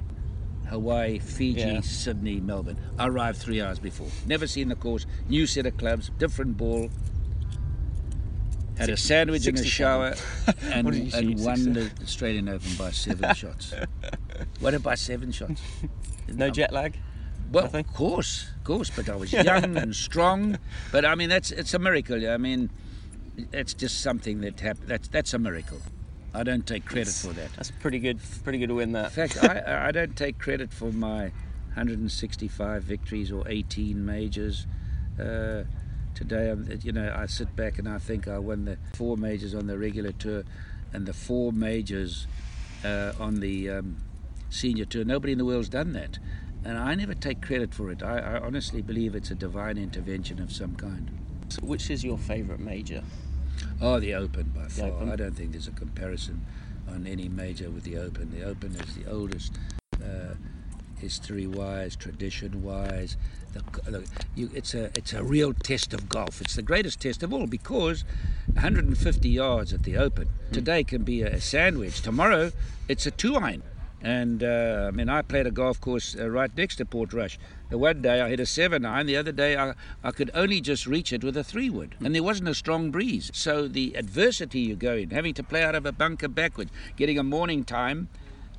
Hawaii, 0.69 1.19
Fiji, 1.19 1.61
Yeah. 1.61 1.81
Sydney, 1.81 2.41
Melbourne. 2.41 2.79
I 2.99 3.09
arrived 3.09 3.39
three 3.39 3.61
hours 3.61 3.79
before. 3.79 4.09
Never 4.27 4.47
seen 4.47 4.69
the 4.69 4.77
course. 4.77 5.07
New 5.29 5.47
set 5.47 5.67
of 5.67 5.77
clubs, 5.77 6.11
different 6.19 6.57
ball. 6.57 6.91
Had 8.79 8.89
a 8.91 8.97
sandwich 8.97 9.47
in 9.47 9.55
the 9.55 9.65
shower 9.65 10.15
and, 10.63 10.85
What 10.85 10.95
did 10.95 11.13
you 11.13 11.19
and 11.31 11.45
won 11.45 11.73
the 11.75 11.91
Australian 12.03 12.49
Open 12.49 12.75
by 12.79 12.91
seven 12.91 13.35
shots. 13.43 13.75
What 14.61 14.83
by 14.83 14.95
seven 14.95 15.33
shots? 15.33 15.61
No 16.29 16.51
jet 16.51 16.73
lag. 16.73 16.97
Well, 17.51 17.65
Nothing? 17.65 17.85
of 17.85 17.93
course, 17.93 18.47
of 18.57 18.65
course, 18.65 18.91
but 18.91 19.09
I 19.09 19.17
was 19.17 19.33
young 19.33 19.77
and 19.77 19.95
strong. 19.95 20.59
But 20.91 21.05
I 21.05 21.15
mean, 21.17 21.29
that's 21.29 21.51
it's 21.51 21.75
a 21.75 21.79
miracle. 21.79 22.31
I 22.31 22.37
mean, 22.39 22.71
it's 23.53 23.75
just 23.75 24.01
something 24.01 24.41
that 24.43 24.61
happened. 24.61 24.89
That's 24.89 25.09
that's 25.09 25.35
a 25.35 25.39
miracle. 25.39 25.79
I 26.33 26.45
don't 26.45 26.67
take 26.67 26.87
credit 26.87 27.13
for 27.13 27.33
that. 27.35 27.53
That's 27.57 27.69
a 27.71 27.75
pretty 27.75 27.99
good, 27.99 28.21
pretty 28.45 28.59
good 28.59 28.71
win. 28.71 28.93
that. 28.93 29.07
In 29.17 29.29
fact, 29.29 29.45
I, 29.45 29.89
I 29.89 29.91
don't 29.91 30.17
take 30.17 30.39
credit 30.39 30.73
for 30.73 30.91
my 30.93 31.33
165 31.75 32.83
victories 32.85 33.31
or 33.31 33.47
18 33.49 34.07
majors. 34.07 34.67
Uh, 35.21 35.65
today, 36.23 36.51
I'm, 36.51 36.69
you 36.83 36.93
know, 36.93 37.13
I 37.17 37.27
sit 37.27 37.55
back 37.57 37.79
and 37.79 37.89
I 37.89 37.99
think 37.99 38.29
I 38.29 38.39
won 38.39 38.65
the 38.65 38.79
four 38.95 39.17
majors 39.17 39.55
on 39.55 39.67
the 39.67 39.77
regular 39.77 40.13
tour 40.13 40.45
and 40.93 41.07
the 41.07 41.13
four 41.13 41.53
majors 41.53 42.27
uh, 42.85 43.13
on 43.19 43.41
the 43.41 43.71
um, 43.71 43.97
senior 44.51 44.85
tour. 44.85 45.05
Nobody 45.05 45.33
in 45.33 45.39
the 45.39 45.45
world's 45.45 45.69
done 45.69 45.93
that. 45.95 46.19
And 46.65 46.79
I 46.79 46.95
never 46.95 47.15
take 47.15 47.43
credit 47.43 47.75
for 47.75 47.91
it. 47.91 48.03
I, 48.03 48.19
I 48.19 48.41
honestly 48.41 48.83
believe 48.83 49.17
it's 49.17 49.33
a 49.33 49.35
divine 49.35 49.79
intervention 49.79 50.41
of 50.41 50.53
some 50.53 50.77
kind. 50.77 51.11
So 51.49 51.61
which 51.63 51.91
is 51.91 52.05
your 52.05 52.19
favourite 52.19 52.61
major? 52.61 53.03
Oh, 53.81 53.99
the 53.99 54.15
Open 54.15 54.53
by 54.55 54.69
far. 54.69 54.91
Open. 54.91 55.11
I 55.11 55.17
don't 55.17 55.33
think 55.33 55.53
there's 55.53 55.67
a 55.67 55.73
comparison 55.73 56.47
on 56.89 57.07
any 57.07 57.29
major 57.29 57.69
with 57.69 57.83
the 57.83 57.99
Open. 57.99 58.31
The 58.31 58.45
Open 58.45 58.77
is 58.77 58.95
the 58.95 59.11
oldest, 59.11 59.59
uh, 60.01 60.35
history-wise, 61.03 61.97
tradition-wise. 61.97 63.17
The, 63.53 63.91
the, 63.91 64.09
you, 64.37 64.49
it's 64.55 64.73
a 64.73 64.85
it's 64.95 65.13
a 65.13 65.23
real 65.23 65.53
test 65.53 65.93
of 65.93 66.09
golf. 66.09 66.41
It's 66.41 66.55
the 66.55 66.63
greatest 66.63 67.01
test 67.01 67.23
of 67.23 67.35
all 67.35 67.47
because 67.47 68.05
150 68.55 69.29
yards 69.29 69.73
at 69.73 69.83
the 69.83 69.99
Open 69.99 70.29
today 70.53 70.85
can 70.85 71.03
be 71.03 71.23
a, 71.23 71.35
a 71.35 71.41
sandwich. 71.41 72.01
Tomorrow, 72.01 72.53
it's 72.89 73.05
a 73.05 73.11
two 73.11 73.35
iron. 73.35 73.63
And 74.01 74.43
uh, 74.43 74.87
I 74.89 74.91
mean, 74.91 75.09
I 75.09 75.23
played 75.23 75.47
a 75.47 75.51
golf 75.51 75.81
course 75.81 76.17
uh, 76.19 76.29
right 76.29 76.51
next 76.57 76.77
to 76.77 76.85
Portrush. 76.85 77.39
The 77.71 77.79
one 77.79 78.03
day 78.03 78.21
I 78.21 78.31
hit 78.31 78.41
a 78.41 78.47
seven 78.47 78.85
iron. 78.85 79.07
The 79.07 79.17
other 79.17 79.33
day 79.33 79.57
I, 79.57 79.75
I 80.03 80.11
could 80.13 80.31
only 80.35 80.61
just 80.61 80.87
reach 80.87 81.13
it 81.13 81.23
with 81.23 81.37
a 81.37 81.45
three 81.45 81.71
wood, 81.71 81.95
and 82.01 82.15
there 82.15 82.23
wasn't 82.23 82.49
a 82.49 82.55
strong 82.55 82.91
breeze. 82.91 83.31
So 83.35 83.69
the 83.69 83.95
adversity 83.95 84.61
you 84.61 84.77
go 84.77 84.95
in, 84.95 85.11
having 85.11 85.35
to 85.35 85.43
play 85.43 85.63
out 85.63 85.75
of 85.75 85.87
a 85.87 85.93
bunker 85.93 86.29
backwards, 86.29 86.71
getting 86.97 87.19
a 87.19 87.23
morning 87.23 87.65
time, 87.65 88.09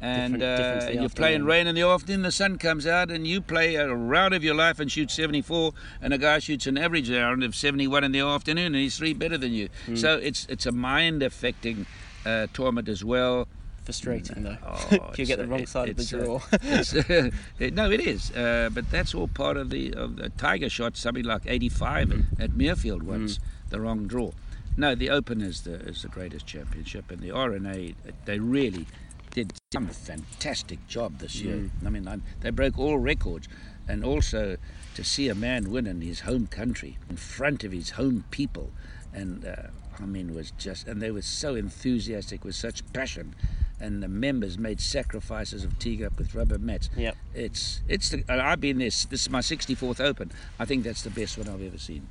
and 0.03 0.33
Different- 0.33 0.57
different 0.57 0.97
uh, 0.97 1.01
you're 1.01 1.09
playing 1.09 1.45
rain 1.45 1.65
in 1.67 1.75
the 1.75 1.81
afternoon. 1.83 2.23
The 2.23 2.31
sun 2.31 2.57
comes 2.57 2.85
out, 2.85 3.09
and 3.09 3.25
you 3.25 3.39
play 3.41 3.75
a 3.75 3.87
round 3.93 4.33
of 4.33 4.43
your 4.43 4.53
life 4.55 4.79
and 4.79 4.91
shoot 4.91 5.09
74, 5.09 5.71
and 6.01 6.13
a 6.13 6.17
guy 6.17 6.39
shoots 6.39 6.67
an 6.67 6.77
average 6.77 7.09
round 7.09 7.43
of 7.43 7.55
71 7.55 8.03
in 8.03 8.11
the 8.11 8.19
afternoon, 8.19 8.67
and 8.67 8.75
he's 8.75 8.97
three 8.97 9.13
better 9.13 9.37
than 9.37 9.53
you. 9.53 9.69
Hmm. 9.85 9.95
So 9.95 10.17
it's 10.17 10.45
it's 10.49 10.65
a 10.65 10.71
mind 10.73 11.23
affecting 11.23 11.85
uh, 12.25 12.47
tournament 12.53 12.89
as 12.89 13.03
well. 13.03 13.47
Frustrating 13.85 14.43
though. 14.43 14.57
Oh, 14.65 15.11
you 15.17 15.25
get 15.25 15.37
the 15.39 15.43
a- 15.43 15.47
wrong 15.47 15.61
it- 15.61 15.69
side 15.69 15.89
of 15.89 15.97
the 15.97 16.03
a- 16.03 16.23
draw. 16.23 16.39
it- 17.59 17.73
no, 17.73 17.89
it 17.91 17.99
is, 18.01 18.31
uh, 18.31 18.69
but 18.73 18.89
that's 18.91 19.13
all 19.15 19.27
part 19.27 19.57
of 19.57 19.69
the 19.69 19.93
of 19.93 20.15
the 20.17 20.29
Tiger 20.29 20.69
shot. 20.69 20.97
Something 20.97 21.25
like 21.25 21.41
85 21.45 22.07
Mm. 22.09 22.25
at, 22.39 22.51
Muirfield 22.51 23.03
once, 23.03 23.39
the 23.69 23.79
wrong 23.79 24.07
draw. 24.07 24.31
No, 24.75 24.95
the 24.95 25.09
Open 25.09 25.41
is 25.41 25.61
the 25.61 25.75
is 25.75 26.01
the 26.01 26.07
greatest 26.07 26.45
championship, 26.47 27.11
and 27.11 27.19
the 27.19 27.31
R&A 27.31 27.93
they 28.25 28.39
really 28.39 28.87
did 29.33 29.53
some 29.71 29.87
fantastic 29.87 30.87
job 30.87 31.19
this 31.19 31.41
year. 31.41 31.55
Mm. 31.55 31.69
I 31.85 31.89
mean, 31.89 32.07
I, 32.07 32.19
they 32.41 32.51
broke 32.51 32.77
all 32.77 32.97
records, 32.97 33.47
and 33.87 34.05
also 34.05 34.57
to 34.95 35.03
see 35.03 35.27
a 35.27 35.35
man 35.35 35.71
win 35.71 35.87
in 35.87 36.01
his 36.01 36.21
home 36.21 36.47
country 36.47 36.97
in 37.09 37.17
front 37.17 37.63
of 37.63 37.71
his 37.71 37.91
home 37.91 38.23
people, 38.31 38.71
and 39.13 39.45
uh, 39.45 39.67
I 39.99 40.05
mean, 40.05 40.33
was 40.33 40.51
just 40.51 40.87
and 40.87 41.01
they 41.01 41.11
were 41.11 41.21
so 41.21 41.55
enthusiastic 41.55 42.43
with 42.43 42.55
such 42.55 42.81
passion. 42.93 43.35
And 43.79 44.01
the 44.01 44.07
members 44.07 44.57
made 44.57 44.79
sacrifices 44.79 45.65
of 45.65 45.77
teeing 45.77 46.05
up 46.05 46.17
with 46.17 46.33
rubber 46.35 46.57
mats. 46.57 46.89
Yep. 46.95 47.17
It's 47.33 47.81
it's 47.89 48.11
the, 48.11 48.23
I've 48.29 48.61
been 48.61 48.77
this. 48.77 49.03
This 49.05 49.23
is 49.23 49.29
my 49.29 49.39
64th 49.39 49.99
Open. 49.99 50.31
I 50.57 50.63
think 50.63 50.85
that's 50.85 51.01
the 51.01 51.09
best 51.09 51.37
one 51.37 51.49
I've 51.49 51.61
ever 51.61 51.77
seen. 51.77 52.07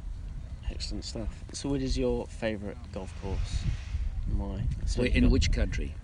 Excellent 0.70 1.04
stuff. 1.04 1.44
So, 1.54 1.70
what 1.70 1.80
is 1.80 1.96
your 1.96 2.26
favourite 2.26 2.76
golf 2.92 3.14
course? 3.22 3.62
Why? 4.36 4.64
So 4.86 5.02
in 5.02 5.30
which 5.30 5.50
country? 5.50 5.94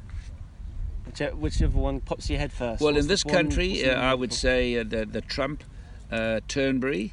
Which- 1.09 1.33
whichever 1.35 1.79
one 1.79 2.01
pops 2.01 2.29
your 2.31 2.39
head 2.39 2.53
first. 2.53 2.81
Well, 2.81 2.93
What's 2.93 3.05
in 3.05 3.09
this 3.09 3.25
country, 3.25 3.83
the 3.83 3.97
uh, 3.99 4.01
I 4.01 4.15
would 4.15 4.33
say 4.33 4.77
uh, 4.79 4.85
the 4.85 5.07
the 5.07 5.21
Trump, 5.21 5.65
uh, 6.11 6.41
Turnberry, 6.49 7.13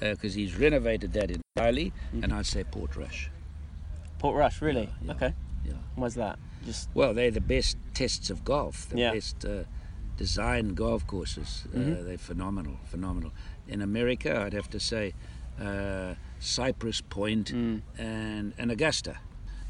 because 0.00 0.34
he's 0.34 0.56
renovated 0.56 1.12
that 1.14 1.30
entirely, 1.30 1.92
Mm-hmm. 2.12 2.24
and 2.24 2.32
I'd 2.32 2.46
say 2.46 2.64
Portrush. 2.64 3.28
Port 4.18 4.36
Rush. 4.36 4.60
Really? 4.62 4.82
Yeah, 4.82 5.06
yeah. 5.06 5.12
Okay. 5.12 5.34
Yeah. 5.64 5.72
Why's 5.96 6.14
that? 6.14 6.38
Just 6.64 6.88
Well, 6.94 7.12
they're 7.14 7.30
the 7.30 7.40
best 7.40 7.76
tests 7.92 8.30
of 8.30 8.44
golf, 8.44 8.88
the 8.88 8.98
Yeah. 8.98 9.12
best 9.12 9.44
uh, 9.44 9.64
designed 10.16 10.76
golf 10.76 11.06
courses. 11.06 11.64
Uh, 11.74 11.78
Mhm. 11.78 12.04
they're 12.06 12.18
phenomenal, 12.18 12.76
phenomenal. 12.84 13.32
In 13.68 13.80
America, 13.82 14.40
I'd 14.40 14.52
have 14.54 14.70
to 14.70 14.80
say 14.80 15.12
uh, 15.60 16.14
Cypress 16.40 17.00
Point 17.00 17.52
Mm. 17.54 17.82
and, 17.98 18.54
and 18.58 18.70
Augusta. 18.72 19.18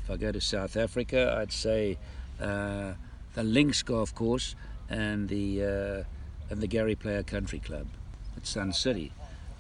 If 0.03 0.11
I 0.11 0.17
go 0.17 0.33
to 0.33 0.41
South 0.41 0.77
Africa, 0.77 1.37
I'd 1.41 1.53
say 1.53 1.99
uh, 2.41 2.95
the 3.35 3.43
Links 3.43 3.83
Golf 3.83 4.15
Course 4.15 4.55
and 4.89 5.29
the 5.29 5.63
uh, 5.63 6.51
and 6.51 6.61
the 6.61 6.67
Gary 6.67 6.95
Player 6.95 7.23
Country 7.23 7.59
Club 7.59 7.87
at 8.37 8.47
Sun 8.47 8.73
City. 8.73 9.13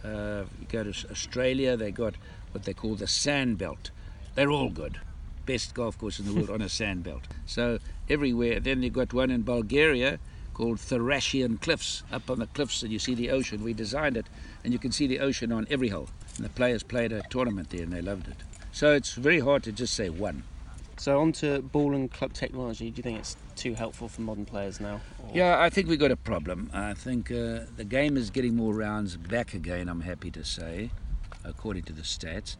Uh, 0.04 0.44
you 0.60 0.66
go 0.68 0.84
to 0.84 0.90
Australia, 1.10 1.76
they 1.76 1.90
got 1.90 2.14
what 2.52 2.64
they 2.64 2.74
call 2.74 2.94
the 2.94 3.06
Sand 3.06 3.58
Belt. 3.58 3.90
They're 4.34 4.50
all 4.50 4.70
good. 4.70 5.00
Best 5.46 5.74
golf 5.74 5.98
course 5.98 6.18
in 6.18 6.26
the 6.26 6.32
world 6.32 6.50
on 6.50 6.62
a 6.62 6.68
sand 6.68 7.04
belt. 7.04 7.22
So 7.46 7.78
everywhere. 8.08 8.60
Then 8.60 8.82
you've 8.82 8.94
got 8.94 9.12
one 9.12 9.30
in 9.30 9.42
Bulgaria 9.42 10.18
called 10.54 10.80
Thracian 10.80 11.58
Cliffs, 11.58 12.02
up 12.12 12.30
on 12.30 12.38
the 12.38 12.46
cliffs, 12.46 12.82
and 12.82 12.92
you 12.92 12.98
see 12.98 13.14
the 13.14 13.30
ocean. 13.30 13.62
We 13.62 13.74
designed 13.74 14.16
it, 14.16 14.26
and 14.62 14.72
you 14.72 14.78
can 14.78 14.92
see 14.92 15.06
the 15.06 15.20
ocean 15.20 15.52
on 15.52 15.66
every 15.70 15.88
hole. 15.88 16.08
And 16.36 16.44
the 16.44 16.50
players 16.50 16.82
played 16.82 17.12
a 17.12 17.22
tournament 17.28 17.70
there, 17.70 17.82
and 17.82 17.92
they 17.92 18.02
loved 18.02 18.28
it. 18.28 18.36
So 18.72 18.92
it's 18.92 19.14
very 19.14 19.40
hard 19.40 19.62
to 19.64 19.72
just 19.72 19.94
say 19.94 20.08
one. 20.08 20.44
So 20.96 21.20
on 21.20 21.32
to 21.32 21.62
ball 21.62 21.94
and 21.94 22.10
club 22.10 22.32
technology. 22.32 22.90
Do 22.90 22.98
you 22.98 23.02
think 23.02 23.18
it's 23.18 23.36
too 23.56 23.74
helpful 23.74 24.08
for 24.08 24.20
modern 24.22 24.44
players 24.44 24.80
now? 24.80 25.00
Or- 25.22 25.30
Yeah, 25.34 25.60
I 25.60 25.70
think 25.70 25.88
we've 25.88 25.98
got 25.98 26.10
a 26.10 26.16
problem. 26.16 26.70
I 26.72 26.94
think 26.94 27.30
uh, 27.30 27.60
the 27.76 27.84
game 27.88 28.16
is 28.16 28.30
getting 28.30 28.56
more 28.56 28.74
rounds 28.74 29.16
back 29.16 29.54
again, 29.54 29.88
I'm 29.88 30.00
happy 30.02 30.30
to 30.32 30.44
say, 30.44 30.90
according 31.44 31.84
to 31.84 31.92
the 31.92 32.02
stats. 32.02 32.56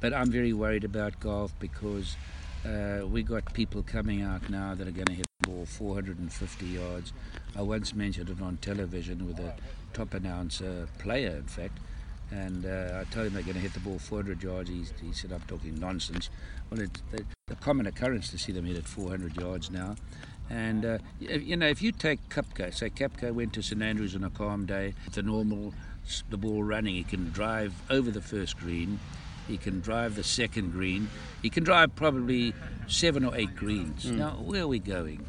But 0.00 0.12
I'm 0.14 0.30
very 0.30 0.52
worried 0.52 0.84
about 0.84 1.18
golf 1.20 1.52
because 1.58 2.16
uh, 2.64 3.06
we 3.06 3.22
got 3.22 3.52
people 3.52 3.82
coming 3.82 4.22
out 4.22 4.48
now 4.48 4.74
that 4.74 4.86
are 4.86 4.92
going 4.92 5.06
to 5.06 5.12
hit 5.14 5.26
the 5.42 5.48
ball 5.48 5.66
450 5.66 6.66
yards. 6.66 7.12
I 7.56 7.62
once 7.62 7.94
mentioned 7.94 8.30
it 8.30 8.40
on 8.40 8.58
television 8.58 9.26
with 9.26 9.38
a 9.40 9.54
top 9.92 10.14
announcer 10.14 10.88
player, 10.98 11.36
in 11.36 11.44
fact. 11.48 11.78
And 12.30 12.66
uh, 12.66 13.00
I 13.00 13.04
told 13.12 13.26
him 13.26 13.34
they're 13.34 13.42
going 13.42 13.54
to 13.54 13.60
hit 13.60 13.72
the 13.72 13.80
ball 13.80 13.98
400 13.98 14.42
yards. 14.42 14.68
He, 14.68 14.84
he 15.04 15.12
said, 15.12 15.32
I'm 15.32 15.40
talking 15.42 15.78
nonsense. 15.78 16.28
Well, 16.70 16.80
it's 16.80 17.02
the, 17.10 17.24
the 17.46 17.56
common 17.56 17.86
occurrence 17.86 18.30
to 18.30 18.38
see 18.38 18.52
them 18.52 18.66
hit 18.66 18.76
at 18.76 18.84
400 18.84 19.36
yards 19.36 19.70
now. 19.70 19.96
And 20.50 20.84
uh, 20.84 20.98
you 21.20 21.56
know, 21.56 21.66
if 21.66 21.82
you 21.82 21.92
take 21.92 22.26
Koepka, 22.30 22.74
say 22.74 22.90
Koepka 22.90 23.32
went 23.32 23.52
to 23.54 23.62
St 23.62 23.82
Andrews 23.82 24.14
on 24.14 24.24
a 24.24 24.30
calm 24.30 24.66
day, 24.66 24.94
the 25.12 25.22
normal, 25.22 25.74
the 26.30 26.38
ball 26.38 26.62
running, 26.62 26.94
he 26.94 27.04
can 27.04 27.30
drive 27.30 27.74
over 27.90 28.10
the 28.10 28.22
first 28.22 28.56
green, 28.56 28.98
he 29.46 29.58
can 29.58 29.80
drive 29.80 30.14
the 30.14 30.24
second 30.24 30.72
green, 30.72 31.10
he 31.42 31.50
can 31.50 31.64
drive 31.64 31.94
probably 31.96 32.54
seven 32.86 33.24
or 33.24 33.36
eight 33.36 33.54
greens. 33.56 34.06
Now, 34.06 34.30
where 34.30 34.62
are 34.62 34.68
we 34.68 34.78
going? 34.78 35.24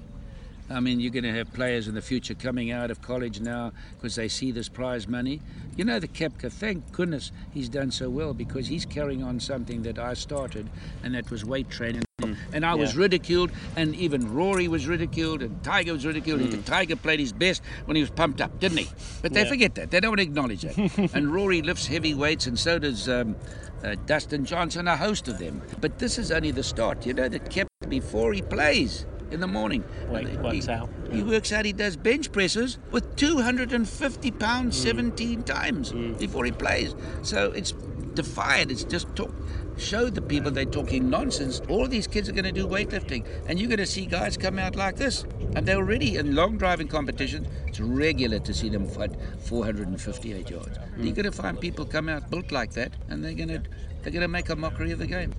I 0.71 0.79
mean, 0.79 0.99
you're 0.99 1.11
going 1.11 1.23
to 1.23 1.33
have 1.33 1.51
players 1.53 1.87
in 1.87 1.95
the 1.95 2.01
future 2.01 2.35
coming 2.35 2.71
out 2.71 2.91
of 2.91 3.01
college 3.01 3.39
now 3.41 3.71
because 3.97 4.15
they 4.15 4.27
see 4.27 4.51
this 4.51 4.69
prize 4.69 5.07
money. 5.07 5.41
You 5.75 5.83
know, 5.85 5.99
the 5.99 6.07
Koepka, 6.07 6.51
thank 6.51 6.91
goodness 6.91 7.31
he's 7.51 7.69
done 7.69 7.89
so 7.91 8.09
well 8.09 8.33
because 8.33 8.67
he's 8.67 8.85
carrying 8.85 9.23
on 9.23 9.39
something 9.39 9.81
that 9.83 9.97
I 9.97 10.13
started, 10.13 10.69
and 11.03 11.15
that 11.15 11.31
was 11.31 11.43
weight 11.43 11.69
training. 11.69 12.03
And 12.51 12.65
I 12.65 12.75
was 12.75 12.97
ridiculed, 12.97 13.49
and 13.77 13.95
even 13.95 14.33
Rory 14.33 14.67
was 14.67 14.87
ridiculed, 14.87 15.41
and 15.41 15.63
Tiger 15.63 15.93
was 15.93 16.05
ridiculed. 16.05 16.41
And 16.41 16.65
Tiger 16.65 16.97
played 16.97 17.21
his 17.21 17.31
best 17.31 17.61
when 17.85 17.95
he 17.95 18.01
was 18.01 18.09
pumped 18.09 18.41
up, 18.41 18.59
didn't 18.59 18.79
he? 18.79 18.89
But 19.21 19.31
they 19.33 19.43
Yeah. 19.43 19.49
forget 19.49 19.75
that. 19.75 19.89
They 19.89 20.01
don't 20.01 20.19
acknowledge 20.19 20.63
that. 20.63 20.77
and 21.13 21.33
Rory 21.33 21.61
lifts 21.61 21.87
heavy 21.87 22.13
weights, 22.13 22.45
and 22.45 22.59
so 22.59 22.77
does 22.77 23.07
um, 23.07 23.37
uh, 23.83 23.95
Dustin 24.05 24.43
Johnson, 24.43 24.87
a 24.87 24.97
host 24.97 25.29
of 25.29 25.39
them. 25.39 25.61
But 25.79 25.97
this 25.99 26.17
is 26.17 26.29
only 26.29 26.51
the 26.51 26.63
start. 26.63 27.05
You 27.05 27.13
know, 27.13 27.29
that 27.29 27.49
kept 27.49 27.69
before 27.87 28.33
he 28.33 28.41
plays 28.41 29.05
in 29.31 29.39
the 29.39 29.47
morning. 29.47 29.83
He- 30.09 30.37
works 30.37 30.67
out. 30.67 30.89
He 31.11 31.23
works 31.23 31.51
out 31.51 31.65
he 31.65 31.73
does 31.73 31.95
bench 31.95 32.31
presses 32.31 32.77
with 32.91 33.15
250 33.15 34.31
pounds 34.31 34.79
mm. 34.79 34.83
17 34.83 35.43
times 35.43 35.91
mm. 35.91 36.17
before 36.17 36.45
he 36.45 36.51
plays. 36.51 36.95
So 37.21 37.51
it's 37.51 37.73
defied. 38.13 38.71
It's 38.71 38.83
just 38.83 39.15
talk. 39.15 39.33
Show 39.77 40.09
the 40.09 40.21
people 40.21 40.51
they're 40.51 40.65
talking 40.65 41.09
nonsense. 41.09 41.61
All 41.69 41.87
these 41.87 42.05
kids 42.05 42.27
are 42.27 42.33
going 42.33 42.43
to 42.43 42.51
do 42.51 42.67
weightlifting, 42.67 43.25
and 43.47 43.57
you're 43.57 43.69
going 43.69 43.79
to 43.79 43.85
see 43.85 44.05
guys 44.05 44.35
come 44.35 44.59
out 44.59 44.75
like 44.75 44.97
this. 44.97 45.23
And 45.55 45.65
they're 45.65 45.77
already 45.77 46.17
in 46.17 46.35
long 46.35 46.57
driving 46.57 46.89
competitions. 46.89 47.47
It's 47.65 47.79
regular 47.79 48.39
to 48.39 48.53
see 48.53 48.67
them 48.67 48.85
fight 48.85 49.15
458 49.45 50.49
yards. 50.49 50.77
Mm. 50.77 51.05
You're 51.05 51.15
going 51.15 51.25
to 51.25 51.31
find 51.31 51.59
people 51.59 51.85
come 51.85 52.09
out 52.09 52.29
built 52.29 52.51
like 52.51 52.73
that, 52.73 52.91
and 53.07 53.23
they're 53.23 53.33
going 53.33 53.49
to 53.49 53.63
they're 54.01 54.11
going 54.11 54.21
to 54.21 54.27
make 54.27 54.49
a 54.49 54.55
mockery 54.55 54.91
of 54.91 54.99
the 54.99 55.07
game. 55.07 55.33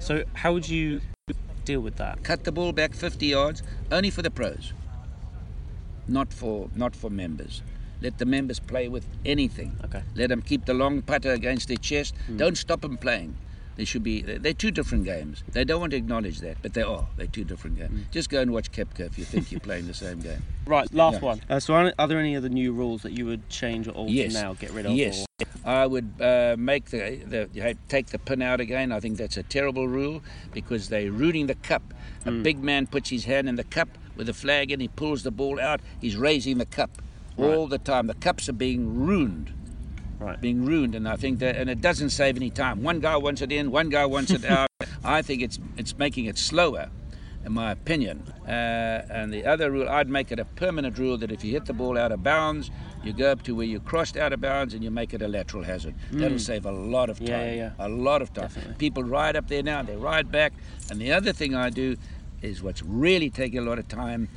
So 0.00 0.24
how 0.34 0.52
would 0.52 0.68
you 0.68 1.00
deal 1.64 1.80
with 1.80 1.96
that? 1.96 2.22
cut 2.22 2.44
the 2.44 2.52
ball 2.52 2.72
back 2.72 2.94
50 2.94 3.26
yards 3.26 3.62
only 3.90 4.10
for 4.10 4.22
the 4.22 4.30
pros. 4.30 4.72
Not 6.06 6.32
for 6.32 6.68
not 6.74 6.94
for 6.94 7.10
members. 7.10 7.62
Let 8.02 8.18
the 8.18 8.26
members 8.26 8.60
play 8.60 8.88
with 8.88 9.06
anything. 9.24 9.76
Okay. 9.84 10.02
let 10.14 10.28
them 10.28 10.42
keep 10.42 10.66
the 10.66 10.74
long 10.74 11.00
putter 11.02 11.32
against 11.32 11.68
their 11.68 11.78
chest. 11.78 12.14
Hmm. 12.26 12.36
Don't 12.36 12.58
stop 12.58 12.82
them 12.82 12.98
playing 12.98 13.36
they 13.76 13.84
should 13.84 14.02
be 14.02 14.22
they're 14.22 14.38
they're 14.38 14.52
two 14.52 14.70
different 14.70 15.04
games 15.04 15.42
they 15.52 15.64
don't 15.64 15.80
want 15.80 15.90
to 15.90 15.96
acknowledge 15.96 16.40
that 16.40 16.56
but 16.62 16.74
they 16.74 16.82
are 16.82 17.06
they're 17.16 17.26
two 17.26 17.44
different 17.44 17.76
games 17.78 18.04
just 18.10 18.28
go 18.30 18.40
and 18.40 18.52
watch 18.52 18.70
Koepka 18.72 19.00
if 19.00 19.18
you 19.18 19.24
think 19.24 19.50
you're 19.50 19.60
playing 19.60 19.86
the 19.86 19.94
same 19.94 20.20
game 20.20 20.42
Right, 20.66 20.90
last 20.94 21.16
Yeah. 21.20 21.26
one. 21.28 21.40
Uh, 21.50 21.60
so 21.60 21.74
are, 21.74 21.92
are 21.98 22.08
there 22.08 22.18
any 22.18 22.34
other 22.34 22.48
new 22.48 22.72
rules 22.72 23.02
that 23.02 23.12
you 23.12 23.26
would 23.26 23.50
change 23.50 23.86
or 23.86 23.90
alter 23.90 24.12
Yes. 24.14 24.32
now, 24.32 24.54
get 24.54 24.70
rid 24.72 24.86
of? 24.86 24.92
Yes, 24.92 25.26
Or, 25.38 25.46
I 25.62 25.86
would 25.86 26.10
uh, 26.18 26.56
make 26.58 26.86
the, 26.86 27.20
the 27.26 27.76
take 27.90 28.06
the 28.06 28.18
pin 28.18 28.40
out 28.40 28.60
again. 28.60 28.90
I 28.90 28.98
think 28.98 29.18
that's 29.18 29.36
a 29.36 29.42
terrible 29.42 29.86
rule 29.88 30.22
because 30.54 30.88
they're 30.88 31.12
rooting 31.12 31.48
the 31.48 31.54
cup. 31.56 31.82
A 32.24 32.30
Hmm. 32.30 32.42
big 32.42 32.62
man 32.64 32.86
puts 32.86 33.10
his 33.10 33.26
hand 33.26 33.46
in 33.46 33.56
the 33.56 33.64
cup 33.64 33.88
with 34.16 34.26
a 34.26 34.32
flag 34.32 34.70
and 34.72 34.80
he 34.80 34.88
pulls 34.88 35.22
the 35.22 35.30
ball 35.30 35.60
out. 35.60 35.80
He's 36.00 36.16
raising 36.16 36.56
the 36.56 36.64
cup 36.66 36.90
all 37.36 37.66
the 37.66 37.76
time. 37.78 38.06
The 38.06 38.14
cups 38.14 38.48
are 38.48 38.54
being 38.54 39.04
ruined, 39.04 39.52
right. 40.24 40.40
being 40.40 40.64
ruined, 40.64 40.94
and 40.94 41.08
I 41.08 41.16
think 41.16 41.38
that 41.40 41.56
and 41.56 41.68
it 41.70 41.80
doesn't 41.80 42.10
save 42.10 42.36
any 42.36 42.50
time. 42.50 42.82
One 42.82 43.00
guy 43.00 43.16
wants 43.16 43.42
it 43.42 43.52
in, 43.52 43.70
one 43.70 43.88
guy 43.88 44.06
wants 44.06 44.30
it 44.30 44.44
out. 44.58 44.68
I 45.02 45.22
think 45.22 45.42
it's 45.42 45.58
it's 45.76 45.96
making 45.98 46.26
it 46.26 46.38
slower. 46.38 46.90
In 47.44 47.52
my 47.52 47.72
opinion, 47.72 48.22
uh, 48.46 49.04
and 49.10 49.30
the 49.30 49.44
other 49.44 49.70
rule, 49.70 49.86
I'd 49.86 50.08
make 50.08 50.32
it 50.32 50.38
a 50.38 50.46
permanent 50.46 50.96
rule 50.96 51.18
that 51.18 51.30
if 51.30 51.44
you 51.44 51.52
hit 51.52 51.66
the 51.66 51.74
ball 51.74 51.98
out 51.98 52.10
of 52.10 52.22
bounds, 52.22 52.70
you 53.02 53.12
go 53.12 53.30
up 53.30 53.42
to 53.42 53.54
where 53.54 53.66
you 53.66 53.80
crossed 53.80 54.16
out 54.16 54.32
of 54.32 54.40
bounds 54.40 54.72
and 54.72 54.82
you 54.82 54.90
make 54.90 55.12
it 55.12 55.20
a 55.20 55.28
lateral 55.28 55.62
hazard. 55.62 55.94
That'll 56.10 56.38
save 56.38 56.64
a 56.64 56.72
lot 56.72 57.10
of 57.10 57.18
time. 57.18 57.28
Yeah, 57.28 57.44
yeah, 57.44 57.54
yeah. 57.54 57.86
A 57.86 57.88
lot 57.88 58.22
of 58.22 58.32
time. 58.32 58.44
Definitely. 58.44 58.74
People 58.76 59.04
ride 59.04 59.36
up 59.36 59.46
there 59.48 59.62
now, 59.62 59.82
they 59.82 59.94
ride 59.94 60.32
back. 60.32 60.54
And 60.90 60.98
the 60.98 61.12
other 61.12 61.34
thing 61.34 61.54
I 61.54 61.68
do 61.68 61.98
is 62.40 62.62
what's 62.62 62.82
really 62.82 63.28
taking 63.28 63.58
a 63.58 63.62
lot 63.62 63.78
of 63.78 63.88
time. 63.88 64.28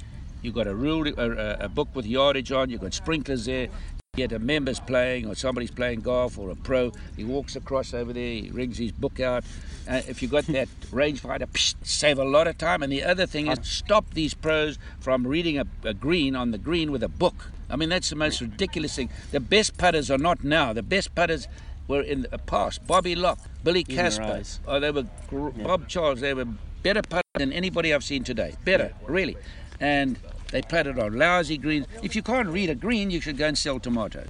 You've 0.42 0.56
got 0.56 0.68
a 0.68 0.76
rule, 0.76 1.08
a, 1.08 1.66
a 1.66 1.70
book 1.70 1.88
with 1.94 2.06
yardage 2.06 2.52
on. 2.52 2.70
You've 2.70 2.82
got 2.82 2.94
sprinklers 2.94 3.46
there. 3.46 3.70
You 4.18 4.28
get 4.28 4.36
a 4.36 4.40
member's 4.40 4.80
playing, 4.80 5.28
or 5.28 5.36
somebody's 5.36 5.70
playing 5.70 6.02
golf, 6.02 6.40
or 6.40 6.50
a 6.50 6.56
pro. 6.56 6.92
He 7.16 7.24
walks 7.24 7.56
across 7.56 7.94
over 7.94 8.14
there. 8.14 8.24
He 8.24 8.50
rings 8.52 8.80
his 8.80 8.92
book 8.92 9.20
out. 9.20 9.44
Uh, 9.88 10.02
if 10.08 10.24
you've 10.24 10.32
got 10.32 10.46
that 10.48 10.68
rangefinder, 10.92 11.46
psh, 11.46 11.76
save 11.84 12.18
a 12.18 12.24
lot 12.24 12.48
of 12.48 12.58
time. 12.58 12.82
And 12.82 12.92
the 12.92 13.04
other 13.04 13.28
thing 13.28 13.46
is 13.46 13.60
stop 13.62 14.12
these 14.16 14.34
pros 14.34 14.80
from 15.00 15.28
reading 15.28 15.60
a, 15.60 15.66
a 15.84 15.94
green 15.94 16.36
on 16.36 16.50
the 16.50 16.58
green 16.58 16.92
with 16.92 17.04
a 17.04 17.08
book. 17.08 17.52
I 17.70 17.76
mean, 17.76 17.90
that's 17.90 18.10
the 18.10 18.16
most 18.16 18.42
ridiculous 18.42 18.96
thing. 18.96 19.12
The 19.30 19.40
best 19.40 19.78
putters 19.78 20.10
are 20.10 20.18
not 20.18 20.44
now. 20.44 20.74
The 20.74 20.82
best 20.82 21.14
putters 21.14 21.48
were 21.88 22.02
in 22.02 22.24
the 22.24 22.40
past. 22.40 22.88
Bobby 22.88 23.14
Locke, 23.14 23.40
Billy 23.64 23.84
Casper, 23.84 24.42
oh, 24.68 24.80
they 24.80 24.90
were 24.90 25.06
gr- 25.30 25.50
Bob 25.50 25.88
Charles. 25.88 26.22
They 26.22 26.34
were 26.34 26.48
better 26.82 27.04
putters 27.04 27.22
than 27.36 27.54
anybody 27.54 27.94
I've 27.94 28.04
seen 28.04 28.24
today. 28.24 28.56
Better, 28.66 28.94
really. 29.06 29.38
And 29.80 30.18
they 30.52 30.62
putted 30.62 30.98
on 31.00 31.18
lousy 31.18 31.58
greens. 31.58 31.86
If 32.04 32.16
you 32.16 32.22
can't 32.22 32.48
read 32.50 32.70
a 32.70 32.76
green, 32.76 33.10
you 33.12 33.20
should 33.22 33.38
go 33.38 33.48
and 33.48 33.58
sell 33.58 33.80
tomato. 33.80 34.24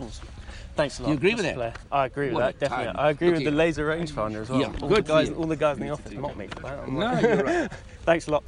Awesome. 0.00 0.28
Thanks 0.74 0.98
a 0.98 1.02
lot. 1.04 1.08
You 1.08 1.14
agree 1.14 1.34
with 1.34 1.44
that? 1.44 1.54
Blair. 1.54 1.72
I 1.90 2.04
agree 2.06 2.26
with 2.26 2.34
What 2.34 2.58
that, 2.58 2.60
definitely. 2.60 2.86
time. 2.92 2.96
I 2.98 3.10
agree 3.10 3.28
Look 3.28 3.34
with 3.36 3.44
the 3.44 3.50
at- 3.50 3.56
laser 3.56 3.86
rangefinder 3.88 4.42
as 4.42 4.50
well. 4.50 4.60
Yeah, 4.60 4.66
all, 4.82 4.88
good 4.88 5.06
the 5.06 5.12
guys, 5.12 5.30
all 5.30 5.46
the 5.46 5.56
guys 5.56 5.78
in 5.78 5.84
the 5.86 5.90
office 5.92 6.12
mock 6.12 6.36
me 6.36 6.46
for 6.48 6.60
that. 6.60 6.88
No, 6.88 6.98
like- 6.98 7.22
you're 7.22 7.44
right. 7.44 7.72
Thanks 8.04 8.26
a 8.28 8.30
lot. 8.32 8.44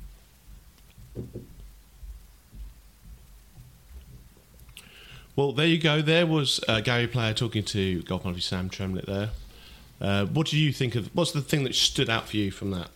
Well, 5.36 5.52
there 5.52 5.66
you 5.66 5.78
go. 5.78 6.02
There 6.02 6.26
was 6.26 6.60
uh, 6.68 6.80
Gary 6.80 7.06
Player 7.06 7.32
talking 7.32 7.62
to 7.64 8.02
golf 8.02 8.24
monthly 8.24 8.40
Sam 8.40 8.68
Tremlett 8.68 9.06
there. 9.06 9.30
Uh, 10.00 10.26
what 10.26 10.48
do 10.48 10.58
you 10.58 10.72
think 10.72 10.94
of? 10.96 11.14
What's 11.14 11.32
the 11.32 11.40
thing 11.40 11.64
that 11.64 11.74
stood 11.74 12.10
out 12.10 12.28
for 12.28 12.36
you 12.36 12.50
from 12.50 12.70
that? 12.72 12.88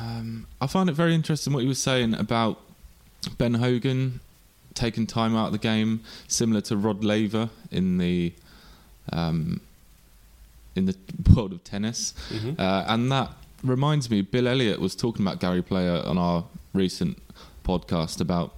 Um, 0.00 0.46
I 0.60 0.66
find 0.66 0.88
it 0.88 0.92
very 0.94 1.14
interesting 1.14 1.52
what 1.52 1.62
he 1.62 1.68
was 1.68 1.80
saying 1.82 2.14
about 2.14 2.60
Ben 3.38 3.54
Hogan 3.54 4.20
taking 4.74 5.06
time 5.06 5.36
out 5.36 5.46
of 5.46 5.52
the 5.52 5.58
game, 5.58 6.00
similar 6.28 6.60
to 6.62 6.76
Rod 6.76 7.04
Laver 7.04 7.50
in 7.70 7.98
the 7.98 8.32
um, 9.12 9.60
in 10.74 10.86
the 10.86 10.96
world 11.34 11.52
of 11.52 11.62
tennis, 11.64 12.14
uh, 12.58 12.84
and 12.88 13.10
that 13.12 13.30
reminds 13.62 14.10
me. 14.10 14.22
Bill 14.22 14.48
Elliott 14.48 14.80
was 14.80 14.94
talking 14.94 15.24
about 15.24 15.40
Gary 15.40 15.62
Player 15.62 16.02
on 16.04 16.18
our 16.18 16.44
recent 16.72 17.20
podcast 17.64 18.20
about 18.20 18.54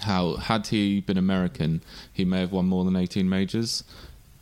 how 0.00 0.36
had 0.36 0.66
he 0.66 1.00
been 1.00 1.16
American, 1.16 1.80
he 2.12 2.24
may 2.24 2.40
have 2.40 2.52
won 2.52 2.66
more 2.66 2.84
than 2.84 2.96
eighteen 2.96 3.28
majors 3.28 3.84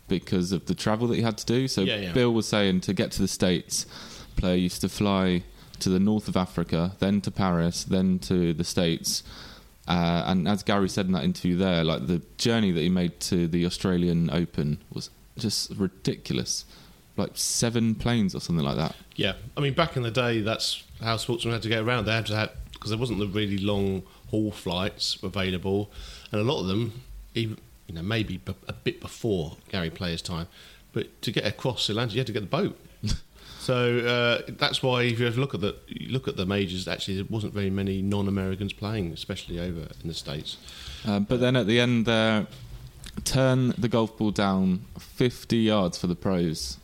because 0.09 0.53
of 0.53 0.67
the 0.67 0.75
travel 0.75 1.09
that 1.09 1.17
he 1.17 1.23
had 1.23 1.39
to 1.39 1.47
do. 1.47 1.69
So 1.69 1.83
Yeah, 1.83 1.97
yeah. 1.97 2.13
Bill 2.13 2.33
was 2.33 2.47
saying 2.47 2.81
to 2.83 2.95
get 2.95 3.11
to 3.13 3.23
the 3.23 3.29
states, 3.29 3.87
player 4.37 4.57
used 4.57 4.81
to 4.83 4.89
fly 4.89 5.43
to 5.81 5.89
the 5.89 6.01
north 6.01 6.29
of 6.29 6.37
Africa, 6.37 6.93
then 6.99 7.21
to 7.23 7.31
Paris, 7.31 7.85
then 7.85 8.19
to 8.21 8.53
the 8.53 8.65
States. 8.65 9.23
Uh, 9.89 10.25
and 10.27 10.49
as 10.49 10.63
Gary 10.63 10.89
said 10.89 11.07
in 11.07 11.13
that 11.13 11.25
interview 11.25 11.57
there, 11.57 11.85
like 11.85 12.07
the 12.07 12.21
journey 12.39 12.73
that 12.73 12.81
he 12.81 12.89
made 12.89 13.21
to 13.21 13.47
the 13.47 13.65
Australian 13.67 14.31
Open 14.31 14.79
was 14.93 15.11
just 15.39 15.71
ridiculous. 15.77 16.65
Like 17.17 17.31
seven 17.35 17.95
planes 17.95 18.35
or 18.35 18.41
something 18.41 18.65
like 18.65 18.77
that. 18.77 18.95
Yeah, 19.15 19.35
I 19.57 19.61
mean, 19.61 19.73
back 19.73 19.97
in 19.97 20.03
the 20.03 20.11
day, 20.11 20.43
that's 20.43 20.83
how 21.01 21.17
sportsmen 21.17 21.55
had 21.55 21.63
to 21.63 21.69
get 21.69 21.83
around. 21.83 22.05
They 22.05 22.13
had 22.13 22.27
to 22.27 22.37
have 22.37 22.51
because 22.73 22.91
there 22.91 22.99
wasn't 22.99 23.21
the 23.21 23.27
really 23.27 23.57
long 23.57 24.03
haul 24.31 24.51
flights 24.51 25.19
available, 25.23 25.91
and 26.31 26.41
a 26.41 26.45
lot 26.45 26.61
of 26.61 26.67
them, 26.67 27.01
even 27.35 27.57
you 27.87 27.95
know, 27.95 28.03
maybe 28.03 28.41
a 28.69 28.73
bit 28.73 29.01
before 29.01 29.57
Gary 29.71 29.91
Player's 29.91 30.21
time, 30.21 30.49
but 30.93 31.23
to 31.23 31.31
get 31.31 31.47
across 31.47 31.87
the 31.87 31.93
Atlantic, 31.93 32.15
you 32.15 32.21
had 32.21 32.27
to 32.27 32.33
get 32.33 32.41
the 32.41 32.47
boat. 32.47 32.79
So 33.67 33.99
uh, 33.99 34.49
that's 34.61 34.81
why 34.81 35.03
if 35.03 35.19
you 35.19 35.29
look 35.31 35.53
at 35.53 35.61
the 35.61 35.75
look 36.09 36.29
at 36.29 36.37
the 36.37 36.47
majors, 36.47 36.87
actually, 36.87 37.17
there 37.17 37.27
wasn't 37.29 37.53
very 37.53 37.69
many 37.69 38.01
non-Americans 38.01 38.73
playing, 38.73 39.11
especially 39.11 39.59
over 39.59 39.89
in 40.01 40.07
the 40.07 40.15
states. 40.15 40.57
Uh, 41.05 41.19
but 41.19 41.41
then 41.41 41.57
at 41.57 41.67
the 41.67 41.81
end 41.81 42.07
there, 42.07 42.47
turn 43.25 43.75
the 43.77 43.89
golf 43.89 44.17
ball 44.17 44.31
down 44.31 44.83
50 45.01 45.57
yards 45.57 45.99
for 45.99 46.07
the 46.07 46.15
pros. 46.15 46.79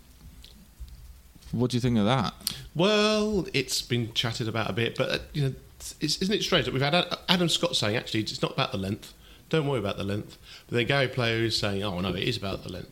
What 1.53 1.71
do 1.71 1.77
you 1.77 1.81
think 1.81 1.99
of 1.99 2.05
that? 2.05 2.35
Well, 2.75 3.47
it's 3.55 3.81
been 3.81 4.13
chatted 4.13 4.49
about 4.49 4.69
a 4.69 4.73
bit, 4.73 4.99
but 4.99 5.09
uh, 5.09 5.19
you 5.33 5.43
know, 5.43 5.55
it's, 6.01 6.21
isn't 6.21 6.35
it 6.35 6.43
strange 6.43 6.65
that 6.65 6.75
we've 6.75 6.83
had 6.83 7.07
Adam 7.29 7.49
Scott 7.49 7.77
saying 7.77 7.95
actually 7.95 8.23
it's 8.23 8.43
not 8.43 8.55
about 8.55 8.73
the 8.73 8.79
length. 8.79 9.15
Don't 9.51 9.69
worry 9.69 9.79
about 9.79 9.99
the 9.99 10.05
length. 10.05 10.37
But 10.67 10.79
then 10.79 10.87
Gary 10.89 11.07
Player 11.07 11.45
is 11.45 11.57
saying, 11.57 11.85
oh 11.85 12.01
no, 12.01 12.09
it 12.09 12.25
is 12.25 12.37
about 12.37 12.65
the 12.65 12.73
length. 12.73 12.91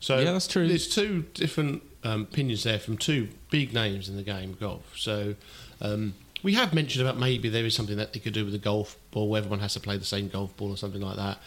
So 0.00 0.20
Yeah, 0.20 0.32
that's 0.32 0.48
true. 0.48 0.66
There's 0.66 0.88
two 0.88 1.26
different 1.34 1.82
um, 2.06 2.22
opinions 2.22 2.62
there 2.62 2.78
from 2.78 2.96
two 2.96 3.28
big 3.50 3.74
names 3.74 4.08
in 4.08 4.16
the 4.16 4.22
game 4.22 4.50
of 4.50 4.60
golf. 4.60 4.92
So 4.96 5.34
um, 5.80 6.14
we 6.42 6.54
have 6.54 6.72
mentioned 6.72 7.06
about 7.06 7.18
maybe 7.18 7.48
there 7.48 7.64
is 7.64 7.74
something 7.74 7.96
that 7.96 8.12
they 8.12 8.20
could 8.20 8.32
do 8.32 8.44
with 8.44 8.52
the 8.52 8.58
golf 8.58 8.96
ball, 9.10 9.28
where 9.28 9.38
everyone 9.38 9.58
has 9.58 9.74
to 9.74 9.80
play 9.80 9.96
the 9.96 10.04
same 10.04 10.28
golf 10.28 10.56
ball 10.56 10.70
or 10.70 10.76
something 10.76 11.02
like 11.02 11.16
that. 11.16 11.38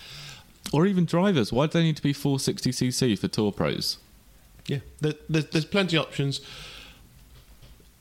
Or 0.74 0.86
even 0.86 1.06
drivers. 1.06 1.54
Why 1.54 1.68
do 1.68 1.74
they 1.74 1.84
need 1.84 1.96
to 1.96 2.04
be 2.04 2.14
460cc 2.14 3.18
for 3.18 3.28
tour 3.30 3.52
pros? 3.52 3.98
Yeah, 4.68 4.80
there, 5.00 5.14
there's, 5.30 5.46
there's 5.46 5.66
plenty 5.66 5.96
of 5.96 6.06
options. 6.06 6.42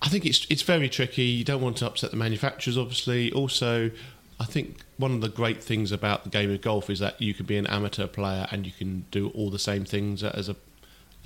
I 0.03 0.09
think 0.09 0.27
it's 0.27 0.47
it's 0.51 0.63
very 0.63 0.89
tricky. 0.89 1.23
You 1.23 1.45
don't 1.45 1.63
want 1.63 1.79
to 1.79 1.87
upset 1.87 2.11
the 2.11 2.17
manufacturers, 2.17 2.77
obviously. 2.77 3.33
Also, 3.33 3.91
I 4.39 4.45
think 4.45 4.79
one 4.97 5.13
of 5.13 5.21
the 5.21 5.29
great 5.29 5.63
things 5.63 5.93
about 5.93 6.25
the 6.25 6.31
game 6.31 6.51
of 6.51 6.61
golf 6.61 6.91
is 6.91 6.99
that 6.99 7.21
you 7.21 7.35
can 7.35 7.47
be 7.47 7.57
an 7.57 7.67
amateur 7.69 8.07
player 8.07 8.47
and 8.51 8.67
you 8.67 8.73
can 8.73 9.07
do 9.11 9.31
all 9.31 9.51
the 9.51 9.59
same 9.59 9.85
things 9.85 10.23
as 10.23 10.49
a 10.49 10.57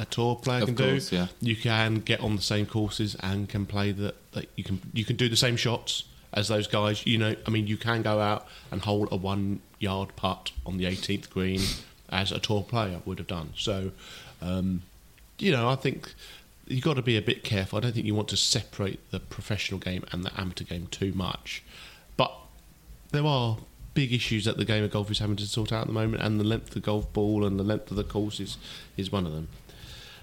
a 0.03 0.07
tour 0.07 0.37
player 0.37 0.61
Of 0.63 0.67
can 0.67 0.77
course, 0.77 1.11
do. 1.11 1.17
yeah. 1.17 1.27
You 1.41 1.57
can 1.57 1.97
get 2.01 2.21
on 2.21 2.37
the 2.37 2.43
same 2.43 2.67
courses 2.67 3.15
and 3.21 3.49
can 3.49 3.65
play 3.67 3.93
the, 3.93 4.15
the 4.33 4.47
you 4.57 4.65
can 4.65 4.81
you 4.93 5.05
can 5.05 5.17
do 5.17 5.29
the 5.29 5.37
same 5.37 5.57
shots 5.57 6.05
as 6.35 6.49
those 6.49 6.67
guys. 6.67 7.07
You 7.07 7.19
know, 7.19 7.37
I 7.47 7.51
mean, 7.51 7.67
you 7.67 7.77
can 7.77 8.03
go 8.03 8.21
out 8.21 8.47
and 8.71 8.81
hold 8.83 9.09
a 9.13 9.17
one 9.17 9.61
yard 9.79 10.11
putt 10.17 10.53
on 10.67 10.77
the 10.79 10.85
18th 10.85 11.31
green 11.31 11.61
as 12.09 12.31
a 12.33 12.39
tour 12.39 12.63
player 12.63 13.01
would 13.05 13.19
have 13.19 13.27
done. 13.29 13.51
So, 13.57 13.93
um, 14.41 14.83
you 15.39 15.53
know, 15.53 15.69
I 15.69 15.77
think 15.77 16.15
you've 16.67 16.85
got 16.85 16.95
to 16.97 17.03
be 17.03 17.17
a 17.17 17.23
bit 17.23 17.43
careful. 17.45 17.79
I 17.79 17.81
don't 17.81 17.93
think 17.95 18.07
you 18.07 18.15
want 18.15 18.29
to 18.29 18.37
separate 18.37 18.99
the 19.11 19.21
professional 19.21 19.81
game 19.81 20.05
and 20.13 20.25
the 20.25 20.33
amateur 20.41 20.65
game 20.65 20.87
too 20.91 21.13
much. 21.15 21.63
But 22.17 22.33
there 23.13 23.25
are 23.27 23.59
big 23.95 24.13
issues 24.13 24.45
that 24.47 24.57
the 24.57 24.65
game 24.65 24.83
of 24.85 24.91
golf 24.91 25.11
is 25.11 25.19
having 25.19 25.37
to 25.37 25.47
sort 25.47 25.73
out 25.73 25.83
at 25.83 25.87
the 25.89 25.93
moment, 25.93 26.23
and 26.23 26.39
the 26.41 26.45
length 26.45 26.69
of 26.69 26.75
the 26.75 26.81
golf 26.81 27.13
ball 27.13 27.45
and 27.45 27.59
the 27.59 27.65
length 27.65 27.91
of 27.91 27.97
the 27.97 28.05
course 28.05 28.41
is, 28.41 28.57
is 28.97 29.11
one 29.13 29.27
of 29.27 29.33
them. 29.33 29.49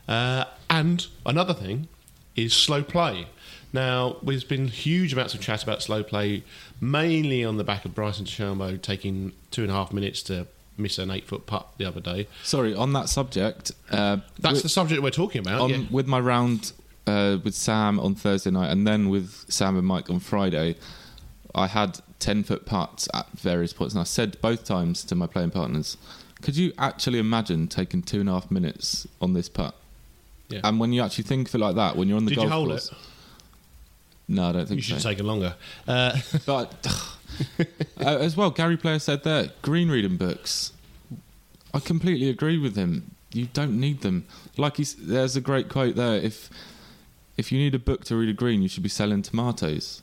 Uh, 0.10 0.46
and 0.70 1.08
another 1.26 1.54
thing 1.54 1.88
is 2.36 2.54
slow 2.54 2.84
play. 2.84 3.28
Now, 3.72 4.18
there's 4.24 4.44
been 4.44 4.68
huge 4.68 5.14
amounts 5.14 5.36
of 5.36 5.42
chat 5.42 5.62
about 5.64 5.84
slow 5.84 6.04
play, 6.04 6.44
mainly 6.82 7.46
on 7.46 7.58
the 7.58 7.64
back 7.64 7.86
of 7.86 7.94
Bryson 7.94 8.26
DeChambeau 8.26 8.82
taking 8.82 9.34
two 9.52 9.62
and 9.62 9.72
a 9.72 9.76
half 9.76 9.94
minutes 9.94 10.24
to 10.24 10.48
miss 10.76 10.98
an 10.98 11.12
eight 11.12 11.28
foot 11.28 11.46
putt 11.46 11.68
the 11.78 11.86
other 11.86 12.02
day. 12.02 12.28
Sorry, 12.44 12.74
on 12.74 12.94
that 12.94 13.10
subject, 13.10 13.72
uh, 13.92 14.18
That's 14.40 14.42
wi- 14.42 14.62
the 14.62 14.70
subject 14.70 15.04
we're 15.04 15.12
talking 15.12 15.42
about. 15.42 15.62
on, 15.62 15.70
yeah. 15.70 15.82
with 15.92 16.08
my 16.08 16.20
round 16.20 16.72
uh, 17.06 17.38
with 17.44 17.54
Sam 17.54 18.00
on 18.00 18.16
Thursday 18.16 18.50
night 18.50 18.72
and 18.72 18.88
then 18.88 19.10
with 19.10 19.46
Sam 19.50 19.78
and 19.78 19.86
Mike 19.86 20.10
on 20.10 20.20
Friday, 20.20 20.76
I 21.54 21.68
had 21.68 22.00
10 22.20 22.44
foot 22.44 22.66
putts 22.66 23.08
at 23.14 23.28
various 23.32 23.74
points. 23.74 23.94
And 23.94 24.02
I 24.02 24.06
said 24.06 24.40
both 24.42 24.64
times 24.64 25.04
to 25.06 25.16
my 25.16 25.28
playing 25.28 25.52
partners, 25.52 25.98
could 26.42 26.56
you 26.56 26.72
actually 26.78 27.20
imagine 27.20 27.68
taking 27.68 28.02
two 28.02 28.22
and 28.22 28.30
a 28.30 28.34
half 28.34 28.50
minutes 28.50 29.08
on 29.22 29.34
this 29.34 29.50
putt? 29.50 29.76
Yeah. 30.50 30.62
And 30.64 30.80
when 30.80 30.92
you 30.94 31.02
actually 31.04 31.26
think 31.26 31.48
of 31.50 31.56
it 31.56 31.60
like 31.60 31.76
that, 31.76 31.96
when 31.96 32.08
you're 32.08 32.18
on 32.18 32.26
the 32.26 32.30
Did 32.30 32.38
you 32.44 32.50
golf 32.50 32.54
hold 32.54 32.70
course. 32.70 32.92
it? 32.92 32.98
No, 34.28 34.50
I 34.50 34.52
don't 34.52 34.68
think 34.68 34.78
You 34.78 34.82
should 34.82 34.94
have 34.94 35.02
so. 35.04 35.10
taken 35.10 35.26
longer. 35.28 35.56
Uh, 35.88 36.18
But 36.46 36.88
uh, 37.60 37.64
as 38.18 38.36
well, 38.36 38.52
Gary 38.52 38.78
Player 38.78 39.00
said 39.00 39.24
there, 39.24 39.50
green 39.62 39.90
reading 39.90 40.18
books. 40.18 40.72
I 41.74 41.80
completely 41.80 42.30
agree 42.30 42.58
with 42.58 42.76
him. 42.76 43.16
You 43.32 43.48
don't 43.54 43.80
need 43.80 44.02
them. 44.02 44.26
Like 44.58 44.78
he's, 44.78 44.96
there's 44.96 45.36
a 45.36 45.42
great 45.42 45.70
quote 45.70 45.96
there. 45.96 46.16
If 46.16 46.50
if 47.38 47.52
you 47.52 47.60
need 47.60 47.74
a 47.76 47.80
book 47.80 48.04
to 48.06 48.16
read 48.18 48.30
a 48.30 48.34
green, 48.34 48.62
you 48.62 48.68
should 48.68 48.84
be 48.84 48.90
selling 48.90 49.22
tomatoes. 49.22 50.02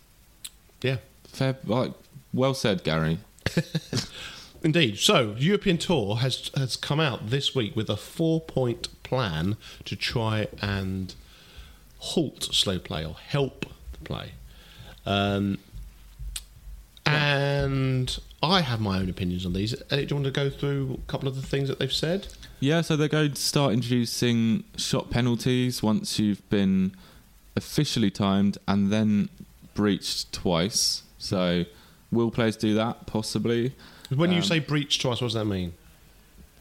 yeah, 0.81 0.99
Fair, 1.29 1.57
like, 1.67 1.93
well 2.33 2.55
said, 2.55 2.83
Gary. 2.83 3.19
indeed. 4.63 4.99
So, 4.99 5.35
European 5.39 5.79
Tour 5.79 6.17
has 6.17 6.51
has 6.57 6.77
come 6.77 7.01
out 7.01 7.29
this 7.31 7.55
week 7.55 7.77
with 7.77 7.91
a 7.91 7.97
four 7.97 8.41
point 8.41 8.89
plan 9.09 9.57
to 9.85 9.95
try 9.97 10.49
and 10.61 11.15
halt 11.99 12.43
slow 12.45 12.79
play 12.79 13.05
or 13.05 13.15
help 13.15 13.67
the 13.93 13.99
play. 14.05 14.33
Um, 15.07 15.59
and 17.05 18.19
I 18.43 18.61
have 18.63 18.81
my 18.81 18.99
own 18.99 19.09
opinions 19.09 19.47
on 19.47 19.53
these. 19.53 19.73
Do 19.91 19.97
you 20.01 20.15
want 20.15 20.25
to 20.25 20.31
go 20.31 20.51
through 20.51 21.01
a 21.07 21.11
couple 21.11 21.29
of 21.29 21.37
the 21.37 21.43
things 21.43 21.69
that 21.69 21.79
they've 21.79 21.93
said? 21.93 22.27
Yeah, 22.59 22.81
so 22.81 22.97
they're 22.97 23.09
going 23.09 23.33
to 23.33 23.41
start 23.41 23.73
introducing 23.73 24.65
shot 24.77 25.11
penalties 25.11 25.83
once 25.83 26.19
you've 26.19 26.49
been 26.51 26.93
officially 27.55 28.11
timed 28.11 28.59
and 28.67 28.93
then 28.93 29.29
breached 29.75 30.33
twice. 30.33 31.03
So, 31.19 31.65
will 32.11 32.31
players 32.31 32.57
do 32.57 32.75
that? 32.75 33.07
Possibly. 33.07 33.73
When 34.15 34.31
you 34.31 34.39
Um, 34.39 34.43
say 34.45 34.59
breach 34.59 34.99
twice, 34.99 35.21
what 35.21 35.29
does 35.29 35.35
that 35.35 35.45
mean? 35.45 35.75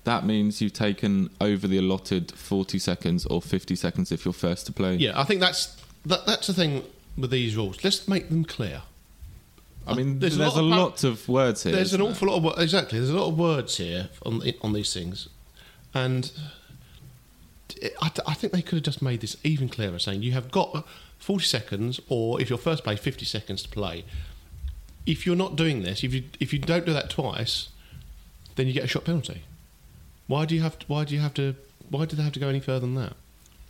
That 0.05 0.23
means 0.23 0.61
you've 0.61 0.73
taken 0.73 1.31
over 1.41 1.67
the 1.67 1.77
allotted 1.79 2.31
40 2.31 2.77
seconds 2.77 3.25
or 3.25 3.41
50 3.41 3.75
seconds 3.75 4.11
if 4.11 4.23
you're 4.23 4.33
first 4.33 4.67
to 4.67 4.71
play. 4.71 4.95
Yeah, 4.95 5.19
I 5.19 5.23
think 5.23 5.41
that's 5.41 5.75
that, 6.05 6.27
that's 6.27 6.47
the 6.47 6.53
thing 6.53 6.83
with 7.17 7.31
these 7.31 7.55
rules. 7.55 7.83
Let's 7.83 8.07
make 8.07 8.29
them 8.29 8.45
clear. 8.45 8.83
I 9.87 9.95
mean, 9.95 10.19
There's 10.19 10.37
there's, 10.37 10.55
a 10.55 10.59
a, 10.59 10.61
lot 10.61 11.03
of 11.03 11.03
lot 11.03 11.03
of 11.03 11.27
words 11.27 11.63
here. 11.63 11.73
There's 11.73 11.93
an 11.93 12.01
there? 12.01 12.09
awful 12.09 12.29
lot 12.29 12.55
of 12.55 12.61
exactly. 12.61 12.99
There's 12.99 13.11
a 13.11 13.17
lot 13.17 13.29
of 13.29 13.37
words 13.37 13.77
here 13.77 14.09
on 14.23 14.41
on 14.61 14.73
these 14.73 14.93
things, 14.93 15.27
and 15.93 16.31
it, 17.81 17.95
I, 17.99 18.11
I 18.27 18.33
think 18.35 18.53
they 18.53 18.61
could 18.61 18.75
have 18.75 18.83
just 18.83 19.01
made 19.01 19.21
this 19.21 19.37
even 19.43 19.69
clearer, 19.69 19.97
saying 19.97 20.21
you 20.21 20.33
have 20.33 20.51
got 20.51 20.87
40 21.17 21.45
seconds, 21.45 21.99
or 22.09 22.39
if 22.39 22.49
you're 22.49 22.59
first 22.59 22.83
play, 22.83 22.95
50 22.95 23.25
seconds 23.25 23.63
to 23.63 23.69
play. 23.69 24.05
If 25.07 25.25
you're 25.25 25.35
not 25.35 25.55
doing 25.55 25.81
this, 25.81 26.03
if 26.03 26.13
you 26.13 26.25
if 26.39 26.53
you 26.53 26.59
don't 26.59 26.85
do 26.85 26.93
that 26.93 27.09
twice, 27.09 27.69
then 28.55 28.67
you 28.67 28.73
get 28.73 28.83
a 28.83 28.87
shot 28.87 29.05
penalty. 29.05 29.43
Why 30.27 30.45
do 30.45 30.55
you 30.55 30.61
have 30.61 30.79
to, 30.79 30.85
Why 30.87 31.03
do 31.05 31.13
you 31.13 31.21
have 31.21 31.33
to? 31.35 31.55
Why 31.89 32.05
do 32.05 32.15
they 32.15 32.23
have 32.23 32.33
to 32.33 32.39
go 32.39 32.47
any 32.49 32.59
further 32.59 32.79
than 32.81 32.95
that? 32.95 33.13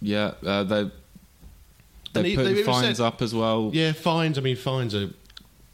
Yeah, 0.02 0.34
uh, 0.46 0.64
they 0.64 0.92
they 2.14 2.36
put 2.36 2.44
they 2.46 2.64
fines 2.64 2.98
said- 2.98 3.06
up 3.06 3.22
as 3.22 3.34
well. 3.34 3.72
Yeah, 3.74 3.92
fines. 3.92 4.38
I 4.38 4.42
mean, 4.42 4.56
fines 4.56 4.96
are 4.96 5.10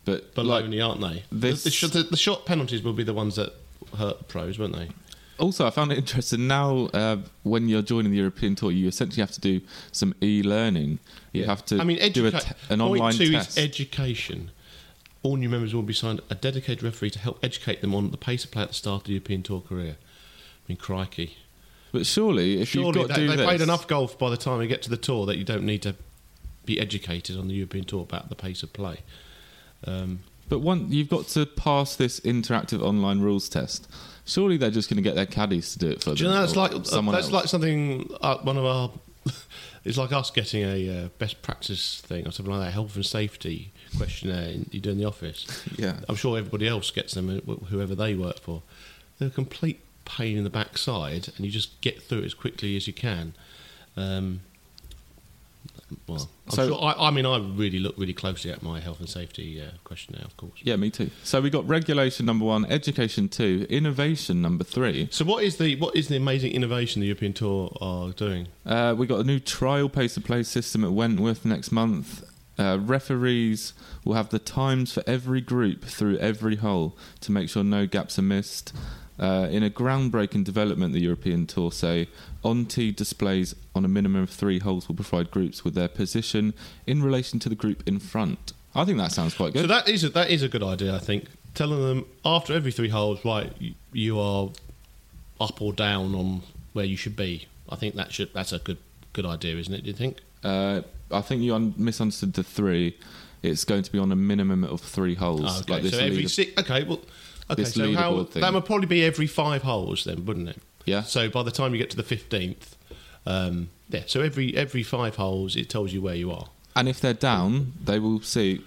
but 0.06 0.24
like, 0.38 0.66
baloney, 0.66 0.86
aren't 0.88 1.02
they? 1.02 1.24
this- 1.32 1.64
the, 1.64 1.70
the, 1.70 1.74
shot, 1.76 1.92
the, 1.92 2.04
the 2.04 2.18
shot 2.18 2.46
penalties 2.46 2.82
will 2.82 2.94
be 2.94 3.04
the 3.04 3.14
ones 3.14 3.36
that 3.36 3.54
hurt 3.98 4.18
the 4.18 4.24
pros, 4.24 4.58
won't 4.58 4.76
they? 4.76 4.90
also, 5.40 5.66
I 5.66 5.72
found 5.72 5.92
it 5.92 5.98
interesting. 5.98 6.48
Now, 6.48 6.86
uh, 6.94 7.18
when 7.44 7.68
you're 7.68 7.82
joining 7.82 8.12
the 8.12 8.18
European 8.18 8.54
tour, 8.56 8.72
you 8.72 8.88
essentially 8.88 9.22
have 9.22 9.32
to 9.32 9.42
do 9.42 9.62
some 9.92 10.14
e-learning. 10.22 11.00
You 11.34 11.46
have 11.46 11.66
to 11.66 11.80
I 11.80 11.84
mean, 11.84 11.98
do 12.12 12.28
a 12.28 12.32
te- 12.32 12.38
an 12.70 12.80
point 12.80 12.82
online 12.82 13.14
two 13.14 13.32
test. 13.32 13.58
is 13.58 13.64
education. 13.64 14.52
All 15.24 15.36
new 15.38 15.50
members 15.50 15.74
will 15.74 15.82
be 15.82 15.94
signed 15.94 16.22
a 16.30 16.36
dedicated 16.36 16.84
referee 16.84 17.10
to 17.12 17.20
help 17.20 17.40
educate 17.44 17.82
them 17.82 17.94
on 17.96 18.12
the 18.12 18.18
pace 18.18 18.44
of 18.46 18.52
play 18.52 18.62
at 18.64 18.68
the 18.70 18.74
start 18.76 19.02
of 19.02 19.08
the 19.08 19.14
European 19.14 19.42
Tour 19.44 19.62
career. 19.62 19.98
I 20.66 20.74
mean, 20.74 20.78
crikey! 20.78 21.38
but 21.92 22.06
surely, 22.06 22.62
if 22.62 22.74
you've 22.74 22.94
got 22.94 23.08
they, 23.08 23.14
to 23.16 23.20
do 23.22 23.36
they 23.36 23.44
played 23.44 23.62
enough 23.62 23.88
golf 23.88 24.18
by 24.18 24.30
the 24.30 24.38
time 24.38 24.60
we 24.60 24.68
get 24.68 24.82
to 24.84 24.90
the 24.90 24.98
tour 24.98 25.26
that 25.26 25.38
you 25.38 25.44
don't 25.44 25.64
need 25.66 25.82
to 25.82 25.96
be 26.66 26.80
educated 26.80 27.38
on 27.38 27.48
the 27.48 27.54
European 27.56 27.86
Tour 27.86 28.04
about 28.04 28.30
the 28.30 28.36
pace 28.36 28.64
of 28.64 28.72
play. 28.74 29.00
Um, 29.86 30.20
But 30.50 30.60
one, 30.60 30.92
you've 30.92 31.10
got 31.10 31.28
to 31.30 31.46
pass 31.46 31.96
this 31.96 32.20
interactive 32.22 32.82
online 32.82 33.20
rules 33.20 33.50
test. 33.50 33.90
Surely 34.26 34.58
they're 34.58 34.70
just 34.70 34.90
going 34.90 34.98
to 34.98 35.02
get 35.02 35.16
their 35.16 35.26
caddies 35.26 35.74
to 35.74 35.80
do 35.80 35.90
it 35.90 36.04
for 36.04 36.14
do 36.14 36.24
you 36.24 36.30
them. 36.30 36.36
know 36.36 36.42
that's 36.42 36.56
like 36.56 36.72
that's 36.72 36.94
else. 36.94 37.32
like 37.32 37.48
something 37.48 38.10
uh, 38.22 38.38
one 38.40 38.58
of 38.58 38.66
our. 38.66 38.92
it's 39.86 39.98
like 39.98 40.12
us 40.12 40.32
getting 40.32 40.64
a 40.64 41.06
uh, 41.06 41.08
best 41.20 41.42
practice 41.42 42.02
thing 42.02 42.28
or 42.28 42.32
something 42.32 42.54
like 42.54 42.66
that, 42.66 42.72
health 42.72 42.96
and 42.96 43.06
safety 43.06 43.72
questionnaire 43.98 44.56
you 44.72 44.80
do 44.80 44.90
in 44.92 44.98
the 44.98 45.06
office. 45.06 45.64
yeah. 45.78 45.96
I'm 46.10 46.16
sure 46.16 46.38
everybody 46.38 46.68
else 46.68 46.90
gets 46.92 47.14
them, 47.14 47.30
uh, 47.30 47.54
whoever 47.66 47.96
they 47.96 48.16
work 48.16 48.40
for. 48.40 48.64
They're 49.20 49.30
complete 49.30 49.80
pain 50.18 50.38
in 50.38 50.44
the 50.44 50.50
backside, 50.50 51.30
and 51.36 51.46
you 51.46 51.52
just 51.52 51.80
get 51.82 52.02
through 52.02 52.20
it 52.20 52.26
as 52.26 52.34
quickly 52.34 52.76
as 52.76 52.88
you 52.88 52.94
can. 52.94 53.34
Um, 53.98 54.42
well, 56.08 56.30
I'm 56.48 56.56
So- 56.56 56.68
sure, 56.70 56.84
I, 56.84 57.08
I 57.08 57.12
mean, 57.12 57.26
I 57.26 57.38
really 57.38 57.80
look 57.80 57.96
really 57.98 58.14
closely 58.14 58.50
at 58.52 58.64
my 58.64 58.80
health 58.80 59.00
and 59.00 59.10
safety 59.10 59.62
uh, 59.62 59.72
questionnaire, 59.84 60.24
of 60.26 60.36
course. 60.38 60.54
Yeah, 60.64 60.76
me 60.78 60.90
too. 60.90 61.10
So 61.24 61.42
we 61.42 61.50
got 61.50 61.68
regulation 61.68 62.26
number 62.26 62.46
one, 62.46 62.66
education 62.66 63.28
two, 63.30 63.66
innovation 63.70 64.42
number 64.42 64.64
three. 64.64 65.08
So, 65.12 65.26
what 65.26 65.44
is 65.44 65.58
the 65.58 65.76
what 65.78 65.96
is 65.96 66.08
the 66.08 66.16
amazing 66.18 66.52
innovation 66.54 67.02
the 67.02 67.08
European 67.08 67.34
Tour 67.34 67.76
are 67.82 68.12
doing? 68.12 68.48
Uh, 68.66 68.96
we 68.98 69.06
got 69.06 69.20
a 69.20 69.24
new 69.24 69.40
trial 69.40 69.90
pace 69.90 70.14
to 70.16 70.22
play 70.22 70.44
system 70.44 70.84
at 70.84 70.92
Wentworth 70.94 71.46
next 71.46 71.72
month. 71.72 72.24
Uh, 72.58 72.78
referees 72.82 73.74
will 74.06 74.14
have 74.14 74.30
the 74.30 74.40
times 74.40 74.94
for 74.94 75.04
every 75.08 75.42
group 75.42 75.84
through 75.86 76.18
every 76.18 76.58
hole 76.58 76.96
to 77.22 77.32
make 77.32 77.50
sure 77.50 77.64
no 77.64 77.86
gaps 77.88 78.18
are 78.20 78.24
missed. 78.24 78.74
Uh, 79.20 79.48
in 79.52 79.62
a 79.64 79.70
groundbreaking 79.70 80.44
development, 80.44 80.94
the 80.94 81.00
European 81.00 81.46
Tour 81.46 81.72
say 81.72 82.08
on 82.44 82.66
tee 82.66 82.92
displays 82.92 83.56
on 83.76 83.86
a 83.86 83.88
minimum 83.88 84.24
of 84.24 84.30
three 84.30 84.60
holes 84.60 84.88
will 84.88 84.96
provide 84.96 85.30
groups 85.30 85.64
with 85.64 85.76
their 85.76 85.88
position 85.88 86.54
in 86.88 87.04
relation 87.04 87.40
to 87.40 87.50
the 87.50 87.56
group 87.56 87.84
in 87.88 88.00
front. 88.00 88.54
I 88.74 88.86
think 88.86 88.98
that 88.98 89.12
sounds 89.12 89.36
quite 89.36 89.54
good. 89.54 89.62
So 89.62 89.68
that 89.68 89.88
is 89.88 90.04
a, 90.04 90.10
that 90.10 90.30
is 90.30 90.44
a 90.44 90.48
good 90.48 90.64
idea, 90.64 90.96
I 90.96 91.00
think. 91.00 91.26
Telling 91.54 91.82
them 91.82 92.06
after 92.24 92.54
every 92.54 92.72
three 92.72 92.90
holes, 92.90 93.24
right, 93.26 93.52
you, 93.60 93.74
you 93.92 94.20
are 94.20 94.50
up 95.40 95.62
or 95.62 95.74
down 95.74 96.16
on 96.16 96.42
where 96.74 96.86
you 96.86 96.96
should 96.96 97.16
be. 97.16 97.48
I 97.70 97.76
think 97.76 97.96
that 97.96 98.14
should 98.14 98.34
that's 98.34 98.54
a 98.54 98.60
good 98.60 98.78
good 99.14 99.26
idea, 99.26 99.58
isn't 99.58 99.74
it? 99.74 99.84
Do 99.84 99.88
you 99.88 99.96
think? 99.96 100.18
Uh, 100.44 100.82
I 101.12 101.22
think 101.22 101.42
you 101.42 101.54
un- 101.54 101.74
misunderstood 101.78 102.34
the 102.34 102.44
three. 102.44 102.98
It's 103.44 103.66
going 103.66 103.84
to 103.84 103.92
be 103.92 103.98
on 103.98 104.12
a 104.12 104.16
minimum 104.16 104.64
of 104.64 104.82
three 104.82 105.16
holes. 105.16 105.42
Oh, 105.46 105.60
okay. 105.62 105.74
like 105.74 105.84
this 105.84 105.94
so 105.94 106.00
every 106.00 106.28
six. 106.28 106.54
Okay, 106.60 106.84
well, 106.84 107.02
okay. 107.54 107.64
this 107.64 107.74
So 107.74 107.94
how, 107.94 108.24
thing. 108.24 108.42
that 108.42 108.54
would 108.54 108.66
probably 108.66 108.88
be 108.88 109.04
every 109.04 109.28
five 109.28 109.64
holes 109.64 110.04
then, 110.04 110.26
wouldn't 110.26 110.50
it? 110.50 110.62
Yeah. 110.86 111.04
So 111.04 111.30
by 111.30 111.44
the 111.44 111.52
time 111.52 111.74
you 111.74 111.78
get 111.78 111.90
to 111.92 111.98
the 111.98 112.04
fifteenth, 112.04 112.76
um, 113.26 113.70
yeah. 113.90 114.04
So 114.08 114.22
every 114.22 114.56
every 114.58 114.84
five 114.84 115.16
holes, 115.16 115.56
it 115.56 115.70
tells 115.70 115.94
you 115.94 116.02
where 116.02 116.16
you 116.16 116.32
are. 116.32 116.48
And 116.76 116.88
if 116.90 117.00
they're 117.00 117.14
down, 117.14 117.74
they 117.84 118.00
will 118.00 118.22
see. 118.22 118.64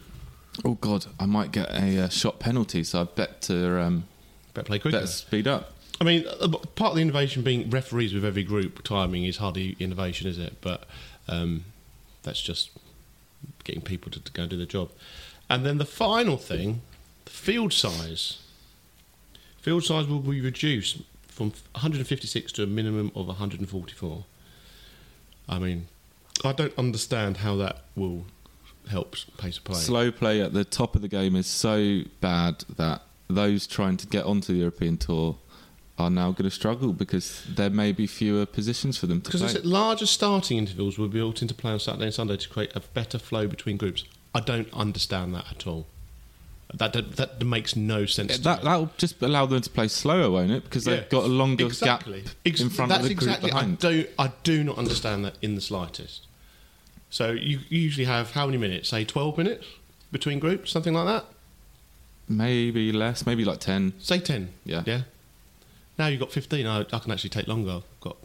Oh 0.65 0.75
God, 0.75 1.07
I 1.19 1.27
might 1.27 1.51
get 1.51 1.69
a 1.71 2.05
uh, 2.05 2.09
shot 2.09 2.39
penalty, 2.39 2.85
so 2.85 3.01
I 3.01 3.05
bet 3.05 3.43
to 3.43 3.81
um, 3.81 4.05
Better 4.53 4.67
play 4.67 4.79
quicker. 4.79 4.99
better 4.99 5.07
speed 5.09 5.49
up. 5.49 5.73
I 6.01 6.05
mean, 6.05 6.25
uh, 6.41 6.49
part 6.49 6.91
of 6.91 6.97
the 6.97 7.03
innovation 7.03 7.43
being 7.43 7.71
referees 7.71 8.15
with 8.15 8.25
every 8.25 8.45
group 8.45 8.83
timing 8.85 9.25
is 9.25 9.39
hardly 9.39 9.75
innovation, 9.81 10.29
is 10.29 10.39
it? 10.39 10.55
But 10.61 10.85
um, 11.29 11.65
that's 12.23 12.41
just 12.41 12.71
getting 13.65 13.83
people 13.83 14.13
to, 14.13 14.21
to 14.23 14.31
go 14.33 14.43
and 14.43 14.51
do 14.51 14.57
the 14.57 14.67
job. 14.67 14.91
And 15.51 15.65
then 15.67 15.79
the 15.79 15.85
final 15.85 16.37
thing, 16.37 16.83
the 17.25 17.31
field 17.33 17.73
size. 17.73 18.39
Field 19.65 19.83
size 19.83 20.07
will 20.07 20.19
be 20.19 20.43
reduced 20.43 20.99
from 21.27 21.49
156 21.73 22.53
to 22.53 22.65
a 22.65 22.67
minimum 22.67 23.11
of 23.15 23.29
144. 23.29 24.25
I 25.49 25.59
mean, 25.59 25.87
I 26.45 26.53
don't 26.53 26.77
understand 26.77 27.39
how 27.39 27.57
that 27.57 27.85
will 27.97 28.27
help 28.91 29.17
pace 29.39 29.57
of 29.57 29.65
play. 29.65 29.79
Slow 29.79 30.13
play 30.13 30.43
at 30.43 30.53
the 30.53 30.67
top 30.67 30.95
of 30.95 31.01
the 31.01 31.09
game 31.09 31.35
is 31.35 31.47
so 31.47 32.03
bad 32.21 32.67
that 32.77 33.05
those 33.29 33.67
trying 33.67 33.97
to 33.97 34.07
get 34.07 34.27
onto 34.27 34.53
the 34.53 34.59
European 34.59 34.99
Tour 34.99 35.39
are 35.97 36.11
now 36.11 36.31
going 36.33 36.45
to 36.45 36.51
struggle 36.51 36.93
because 36.93 37.43
there 37.49 37.71
may 37.71 37.91
be 37.91 38.07
fewer 38.07 38.45
positions 38.45 38.99
for 38.99 39.07
them 39.07 39.23
to 39.23 39.29
Because 39.31 39.41
play. 39.41 39.51
said 39.51 39.65
larger 39.65 40.05
starting 40.05 40.59
intervals 40.59 40.99
will 40.99 41.09
be 41.09 41.21
built 41.21 41.41
into 41.41 41.55
play 41.55 41.73
on 41.73 41.81
Saturday 41.81 42.05
and 42.05 42.15
Sunday 42.15 42.37
to 42.37 42.49
create 42.51 42.77
a 42.77 42.81
better 42.81 43.19
flow 43.19 43.47
between 43.47 43.79
groups. 43.79 44.05
I 44.35 44.41
don't 44.41 44.71
understand 44.75 45.35
that 45.37 45.47
at 45.51 45.67
all. 45.67 45.87
That 46.77 46.93
that, 46.93 47.17
that 47.17 47.45
makes 47.45 47.77
no 47.77 48.05
sense. 48.07 48.39
that 48.39 48.59
me. 48.59 48.65
that'll 48.65 48.91
just 48.97 49.23
allow 49.23 49.47
them 49.47 49.61
to 49.61 49.71
play 49.71 49.89
slower, 49.89 50.31
won't 50.31 50.51
it? 50.51 50.65
Because 50.65 50.85
they've 50.85 51.09
got 51.09 51.25
a 51.25 51.29
longer 51.29 51.67
exactly. 51.67 52.23
gap 52.23 52.35
Ex- 52.45 52.61
in 52.61 52.71
front 52.71 52.91
of 52.93 53.03
the 53.03 53.09
group 53.09 53.23
exactly. 53.23 53.51
behind. 53.51 53.85
I 53.85 53.91
do. 53.91 54.07
I 54.19 54.33
do 54.43 54.65
not 54.65 54.79
understand 54.79 55.25
that 55.25 55.35
in 55.41 55.55
the 55.55 55.61
slightest. 55.61 56.27
So 57.11 57.31
you 57.31 57.61
usually 57.69 58.07
have 58.07 58.33
how 58.33 58.47
many 58.47 58.59
minutes? 58.59 58.89
Say 58.89 59.05
twelve 59.05 59.39
minutes 59.39 59.67
between 60.11 60.41
groups, 60.41 60.73
something 60.73 60.95
like 60.95 61.07
that. 61.07 61.27
Maybe 62.29 62.91
less, 62.91 63.27
maybe 63.27 63.45
like 63.45 63.61
ten. 63.61 63.93
Say 64.01 64.19
ten. 64.19 64.53
Yeah. 64.65 64.83
Yeah. 64.87 65.03
Now 65.99 66.09
you've 66.09 66.21
got 66.21 66.33
fifteen. 66.33 66.67
I, 66.67 66.81
I 66.81 66.99
can 66.99 67.13
actually 67.13 67.31
take 67.31 67.47
longer. 67.47 67.71
I've 67.71 68.01
got 68.01 68.17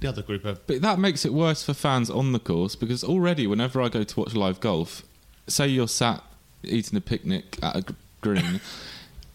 the 0.00 0.08
other 0.08 0.22
group. 0.22 0.46
Are, 0.46 0.54
But 0.66 0.80
that 0.80 0.98
makes 0.98 1.24
it 1.24 1.34
worse 1.34 1.62
for 1.62 1.74
fans 1.74 2.08
on 2.08 2.32
the 2.32 2.38
course 2.38 2.76
because 2.76 3.04
already, 3.04 3.46
whenever 3.46 3.82
I 3.82 3.88
go 3.90 4.04
to 4.04 4.20
watch 4.20 4.34
live 4.34 4.60
golf, 4.60 5.02
say 5.46 5.68
you're 5.68 5.88
sat 5.88 6.22
eating 6.66 6.96
a 6.96 7.00
picnic 7.00 7.58
at 7.62 7.76
a 7.76 7.94
green, 8.20 8.60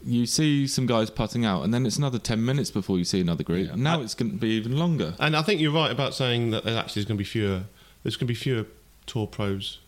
you 0.05 0.25
see 0.25 0.67
some 0.67 0.85
guys 0.85 1.09
putting 1.09 1.45
out, 1.45 1.63
and 1.63 1.73
then 1.73 1.85
it's 1.85 1.97
another 1.97 2.19
10 2.19 2.43
minutes 2.43 2.71
before 2.71 2.97
you 2.97 3.03
see 3.03 3.19
another 3.21 3.43
group. 3.43 3.67
Yeah. 3.67 3.75
Now 3.75 3.99
I- 3.99 4.03
it's 4.03 4.15
going 4.15 4.31
to 4.31 4.37
be 4.37 4.49
even 4.49 4.77
longer. 4.77 5.15
And 5.19 5.35
I 5.35 5.41
think 5.41 5.59
you're 5.61 5.71
right 5.73 5.91
about 5.91 6.13
saying 6.13 6.51
that 6.51 6.63
there 6.63 6.77
actually 6.77 7.01
is 7.01 7.05
going 7.05 7.17
to 7.17 7.21
be 7.21 7.25
fewer. 7.25 7.63
There's 8.03 8.15
going 8.15 8.27
to 8.27 8.33
be 8.33 8.35
fewer 8.35 8.65
tour 9.05 9.27
pros 9.27 9.79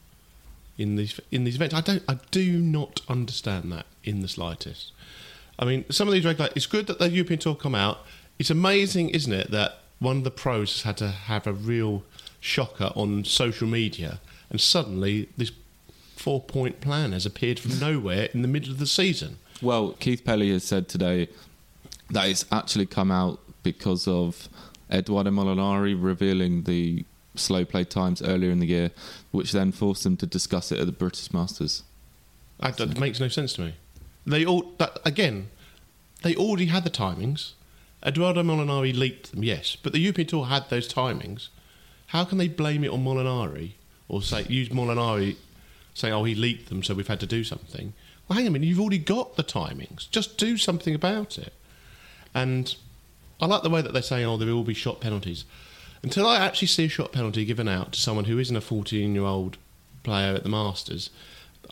in 0.77 0.95
these 0.95 1.19
in 1.31 1.43
these 1.43 1.55
events. 1.55 1.73
I 1.75 1.81
don't. 1.81 2.03
I 2.07 2.17
do 2.31 2.59
not 2.59 3.01
understand 3.07 3.71
that 3.71 3.85
in 4.03 4.21
the 4.21 4.27
slightest. 4.27 4.91
I 5.59 5.65
mean, 5.65 5.85
some 5.89 6.07
of 6.07 6.13
these 6.13 6.25
regulators. 6.25 6.57
It's 6.57 6.65
good 6.65 6.87
that 6.87 6.99
the 6.99 7.09
European 7.09 7.39
Tour 7.39 7.55
come 7.55 7.75
out. 7.75 7.99
It's 8.39 8.49
amazing, 8.49 9.09
isn't 9.09 9.31
it, 9.31 9.51
that 9.51 9.79
one 9.99 10.17
of 10.17 10.23
the 10.23 10.31
pros 10.31 10.73
has 10.73 10.81
had 10.81 10.97
to 10.97 11.09
have 11.09 11.45
a 11.45 11.53
real 11.53 12.03
shocker 12.39 12.91
on 12.95 13.23
social 13.23 13.67
media, 13.67 14.19
and 14.49 14.59
suddenly 14.59 15.29
this 15.37 15.51
four-point 16.21 16.81
plan 16.81 17.11
has 17.13 17.25
appeared 17.25 17.59
from 17.59 17.79
nowhere 17.79 18.29
in 18.33 18.41
the 18.43 18.47
middle 18.47 18.71
of 18.71 18.79
the 18.79 18.85
season. 18.85 19.37
Well, 19.61 19.93
Keith 19.93 20.23
Pelley 20.23 20.51
has 20.51 20.63
said 20.63 20.87
today 20.87 21.27
that 22.09 22.29
it's 22.29 22.45
actually 22.51 22.85
come 22.85 23.11
out 23.11 23.39
because 23.63 24.07
of 24.07 24.47
Eduardo 24.91 25.31
Molinari 25.31 25.95
revealing 25.97 26.63
the 26.63 27.05
slow 27.35 27.65
play 27.65 27.83
times 27.83 28.21
earlier 28.21 28.51
in 28.51 28.59
the 28.59 28.67
year, 28.67 28.91
which 29.31 29.51
then 29.51 29.71
forced 29.71 30.03
them 30.03 30.17
to 30.17 30.25
discuss 30.25 30.71
it 30.71 30.79
at 30.79 30.85
the 30.85 30.91
British 30.91 31.33
Masters. 31.33 31.83
That, 32.59 32.77
that 32.77 32.99
makes 32.99 33.19
no 33.19 33.27
sense 33.27 33.53
to 33.53 33.61
me. 33.61 33.75
They 34.25 34.45
all 34.45 34.73
that 34.77 34.99
again. 35.05 35.49
They 36.21 36.35
already 36.35 36.67
had 36.67 36.83
the 36.83 36.91
timings. 36.91 37.53
Eduardo 38.05 38.43
Molinari 38.43 38.95
leaked 38.95 39.31
them, 39.31 39.43
yes, 39.43 39.75
but 39.75 39.93
the 39.93 39.99
European 39.99 40.27
Tour 40.27 40.45
had 40.45 40.69
those 40.69 40.91
timings. 40.91 41.49
How 42.07 42.25
can 42.25 42.37
they 42.37 42.47
blame 42.47 42.83
it 42.83 42.91
on 42.91 43.03
Molinari 43.03 43.73
or 44.07 44.21
say 44.21 44.45
use 44.49 44.69
Molinari, 44.69 45.37
saying 45.93 46.13
oh 46.13 46.23
he 46.23 46.35
leaked 46.35 46.69
them, 46.69 46.83
so 46.83 46.93
we've 46.93 47.07
had 47.07 47.19
to 47.19 47.27
do 47.27 47.43
something? 47.43 47.93
Well, 48.27 48.37
hang 48.37 48.45
on 48.45 48.49
a 48.49 48.51
minute, 48.51 48.67
you've 48.67 48.79
already 48.79 48.97
got 48.97 49.35
the 49.35 49.43
timings. 49.43 50.09
Just 50.09 50.37
do 50.37 50.57
something 50.57 50.95
about 50.95 51.37
it. 51.37 51.53
And 52.33 52.75
I 53.41 53.45
like 53.45 53.63
the 53.63 53.69
way 53.69 53.81
that 53.81 53.93
they're 53.93 54.01
saying 54.01 54.25
oh 54.25 54.37
there 54.37 54.53
will 54.53 54.63
be 54.63 54.73
shot 54.73 55.01
penalties. 55.01 55.45
Until 56.03 56.25
I 56.27 56.37
actually 56.37 56.67
see 56.67 56.85
a 56.85 56.89
shot 56.89 57.11
penalty 57.11 57.45
given 57.45 57.67
out 57.67 57.93
to 57.93 57.99
someone 57.99 58.25
who 58.25 58.39
isn't 58.39 58.55
a 58.55 58.61
14 58.61 59.13
year 59.13 59.23
old 59.23 59.57
player 60.03 60.35
at 60.35 60.43
the 60.43 60.49
Masters, 60.49 61.09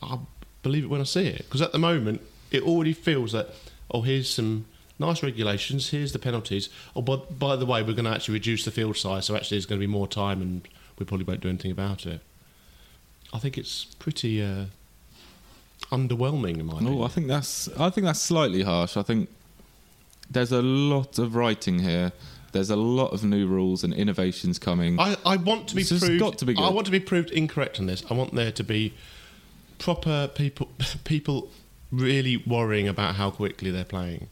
I'll 0.01 0.27
believe 0.61 0.83
it 0.83 0.87
when 0.87 1.01
I 1.01 1.05
see 1.05 1.27
it. 1.27 1.39
Because 1.39 1.61
at 1.61 1.71
the 1.71 1.79
moment, 1.79 2.21
it 2.51 2.63
already 2.63 2.93
feels 2.93 3.31
that, 3.31 3.49
oh, 3.91 4.01
here's 4.01 4.29
some 4.29 4.65
nice 4.99 5.23
regulations, 5.23 5.89
here's 5.89 6.11
the 6.11 6.19
penalties. 6.19 6.69
Oh, 6.95 7.01
but 7.01 7.39
by 7.39 7.55
the 7.55 7.65
way, 7.65 7.81
we're 7.81 7.93
going 7.93 8.05
to 8.05 8.11
actually 8.11 8.33
reduce 8.33 8.65
the 8.65 8.71
field 8.71 8.97
size, 8.97 9.25
so 9.25 9.35
actually 9.35 9.55
there's 9.55 9.65
going 9.65 9.79
to 9.79 9.87
be 9.87 9.91
more 9.91 10.07
time 10.07 10.41
and 10.41 10.67
we 10.97 11.05
probably 11.05 11.25
won't 11.25 11.41
do 11.41 11.49
anything 11.49 11.71
about 11.71 12.05
it. 12.05 12.21
I 13.33 13.39
think 13.39 13.57
it's 13.57 13.85
pretty 13.85 14.41
uh, 14.43 14.65
underwhelming, 15.91 16.59
in 16.59 16.65
my 16.65 16.73
opinion. 16.73 16.99
Oh, 16.99 17.03
I 17.03 17.07
think 17.07 17.27
that's 17.27 17.69
I 17.77 17.89
think 17.89 18.05
that's 18.05 18.21
slightly 18.21 18.63
harsh. 18.63 18.97
I 18.97 19.03
think 19.03 19.29
there's 20.29 20.51
a 20.51 20.61
lot 20.61 21.19
of 21.19 21.35
writing 21.35 21.79
here. 21.79 22.11
There's 22.51 22.69
a 22.71 22.75
lot 22.75 23.13
of 23.13 23.23
new 23.23 23.45
rules 23.47 23.83
and 23.83 23.93
innovations 23.93 24.57
coming. 24.57 24.99
I, 24.99 25.15
I 25.23 25.37
want 25.37 25.67
to 25.69 25.75
be 25.75 25.83
This 25.83 25.99
proved. 25.99 26.19
got 26.19 26.37
to 26.39 26.45
be 26.45 26.55
good. 26.55 26.63
I 26.63 26.69
want 26.69 26.85
to 26.87 26.91
be 26.91 26.99
proved 26.99 27.29
incorrect 27.29 27.79
on 27.79 27.85
this. 27.85 28.03
I 28.09 28.15
want 28.15 28.33
there 28.33 28.51
to 28.51 28.63
be 28.63 28.93
proper 29.77 30.27
people, 30.33 30.69
people 31.03 31.49
really 31.91 32.37
worrying 32.37 32.87
about 32.87 33.15
how 33.15 33.29
quickly 33.29 33.69
they're 33.69 33.83
playing, 33.83 34.29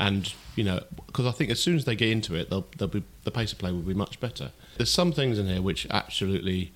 and 0.00 0.32
you 0.56 0.64
know, 0.64 0.80
because 1.06 1.26
I 1.26 1.30
think 1.30 1.50
as 1.50 1.60
soon 1.60 1.76
as 1.76 1.84
they 1.84 1.94
get 1.94 2.08
into 2.10 2.34
it, 2.34 2.50
they'll, 2.50 2.66
they'll 2.76 2.88
be 2.88 3.04
the 3.22 3.30
pace 3.30 3.52
of 3.52 3.58
play 3.58 3.70
will 3.70 3.80
be 3.80 3.94
much 3.94 4.18
better. 4.18 4.50
There's 4.76 4.90
some 4.90 5.12
things 5.12 5.38
in 5.38 5.46
here 5.46 5.62
which 5.62 5.86
absolutely, 5.90 6.72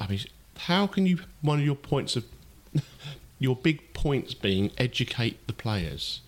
I 0.00 0.08
mean, 0.08 0.20
how 0.66 0.86
can 0.86 1.06
you 1.06 1.20
one 1.42 1.58
of 1.58 1.64
your 1.64 1.74
points 1.74 2.16
of 2.16 2.24
your 3.38 3.56
big 3.56 3.92
points 3.92 4.34
being 4.34 4.70
educate 4.78 5.46
the 5.46 5.52
players? 5.52 6.20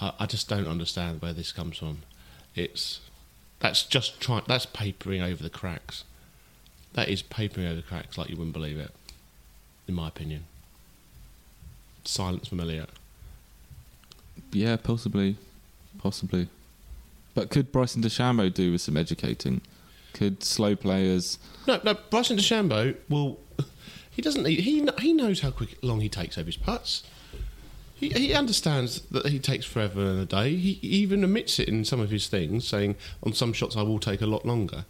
I, 0.00 0.12
I 0.20 0.26
just 0.26 0.48
don't 0.48 0.68
understand 0.68 1.20
where 1.22 1.32
this 1.32 1.52
comes 1.52 1.78
from. 1.78 2.02
It's 2.54 3.00
that's 3.58 3.82
just 3.84 4.20
trying. 4.20 4.42
That's 4.46 4.66
papering 4.66 5.22
over 5.22 5.42
the 5.42 5.50
cracks. 5.50 6.04
That 6.94 7.08
is 7.08 7.22
papering 7.22 7.66
over 7.66 7.76
the 7.76 7.82
cracks 7.82 8.16
like 8.16 8.30
you 8.30 8.36
wouldn't 8.36 8.54
believe 8.54 8.78
it. 8.78 8.90
In 9.88 9.94
my 9.94 10.08
opinion. 10.08 10.44
Silence 12.04 12.48
familiar. 12.48 12.86
yeah, 14.52 14.76
possibly, 14.76 15.36
possibly. 15.98 16.48
But 17.34 17.50
could 17.50 17.72
Bryson 17.72 18.00
DeChambeau 18.00 18.52
do 18.54 18.72
with 18.72 18.80
some 18.80 18.96
educating? 18.96 19.60
Could 20.16 20.42
slow 20.42 20.74
players? 20.74 21.38
No, 21.66 21.78
no. 21.84 21.92
Bryson 22.10 22.38
DeChambeau 22.38 22.96
will. 23.10 23.38
He 24.10 24.22
doesn't. 24.22 24.44
Need, 24.44 24.60
he 24.60 24.88
he 24.98 25.12
knows 25.12 25.40
how 25.40 25.50
quick 25.50 25.76
long 25.82 26.00
he 26.00 26.08
takes 26.08 26.38
over 26.38 26.46
his 26.46 26.56
putts. 26.56 27.02
He 27.94 28.08
he 28.08 28.32
understands 28.32 29.02
that 29.10 29.26
he 29.26 29.38
takes 29.38 29.66
forever 29.66 30.00
and 30.00 30.18
a 30.18 30.24
day. 30.24 30.56
He 30.56 30.78
even 30.80 31.22
admits 31.22 31.58
it 31.58 31.68
in 31.68 31.84
some 31.84 32.00
of 32.00 32.10
his 32.10 32.28
things, 32.28 32.66
saying 32.66 32.96
on 33.22 33.34
some 33.34 33.52
shots 33.52 33.76
I 33.76 33.82
will 33.82 33.98
take 33.98 34.22
a 34.22 34.26
lot 34.26 34.46
longer. 34.46 34.86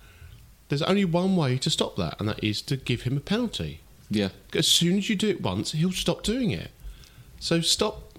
there's 0.68 0.83
only 0.83 1.05
one 1.05 1.37
way 1.37 1.59
to 1.59 1.70
stop 1.70 1.97
that, 1.97 2.18
and 2.18 2.29
that 2.29 2.43
is 2.43 2.61
to 2.62 2.77
give 2.77 3.03
him 3.03 3.16
a 3.16 3.20
penalty. 3.20 3.81
Yeah. 4.11 4.31
As 4.55 4.66
soon 4.66 4.99
as 4.99 5.09
you 5.09 5.16
do 5.16 5.29
it 5.29 5.41
once, 5.41 5.72
he'll 5.72 5.93
stop 5.93 6.22
doing 6.22 6.51
it. 6.51 6.70
So 7.41 7.61
stop, 7.61 8.18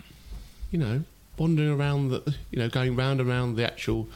you 0.71 0.79
know, 0.79 1.03
wandering 1.37 1.69
around 1.69 2.09
the, 2.09 2.35
you 2.51 2.59
know, 2.59 2.69
going 2.69 2.95
round 2.95 3.19
and 3.19 3.29
round 3.29 3.57
the 3.57 3.65
actual 3.65 4.07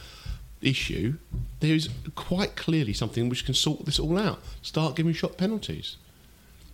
issue. 0.62 1.14
There 1.60 1.74
is 1.74 1.88
quite 2.14 2.56
clearly 2.56 2.92
something 2.92 3.28
which 3.28 3.44
can 3.44 3.54
sort 3.54 3.84
this 3.84 3.98
all 3.98 4.18
out. 4.18 4.40
Start 4.62 4.96
giving 4.96 5.12
shot 5.12 5.36
penalties. 5.36 5.96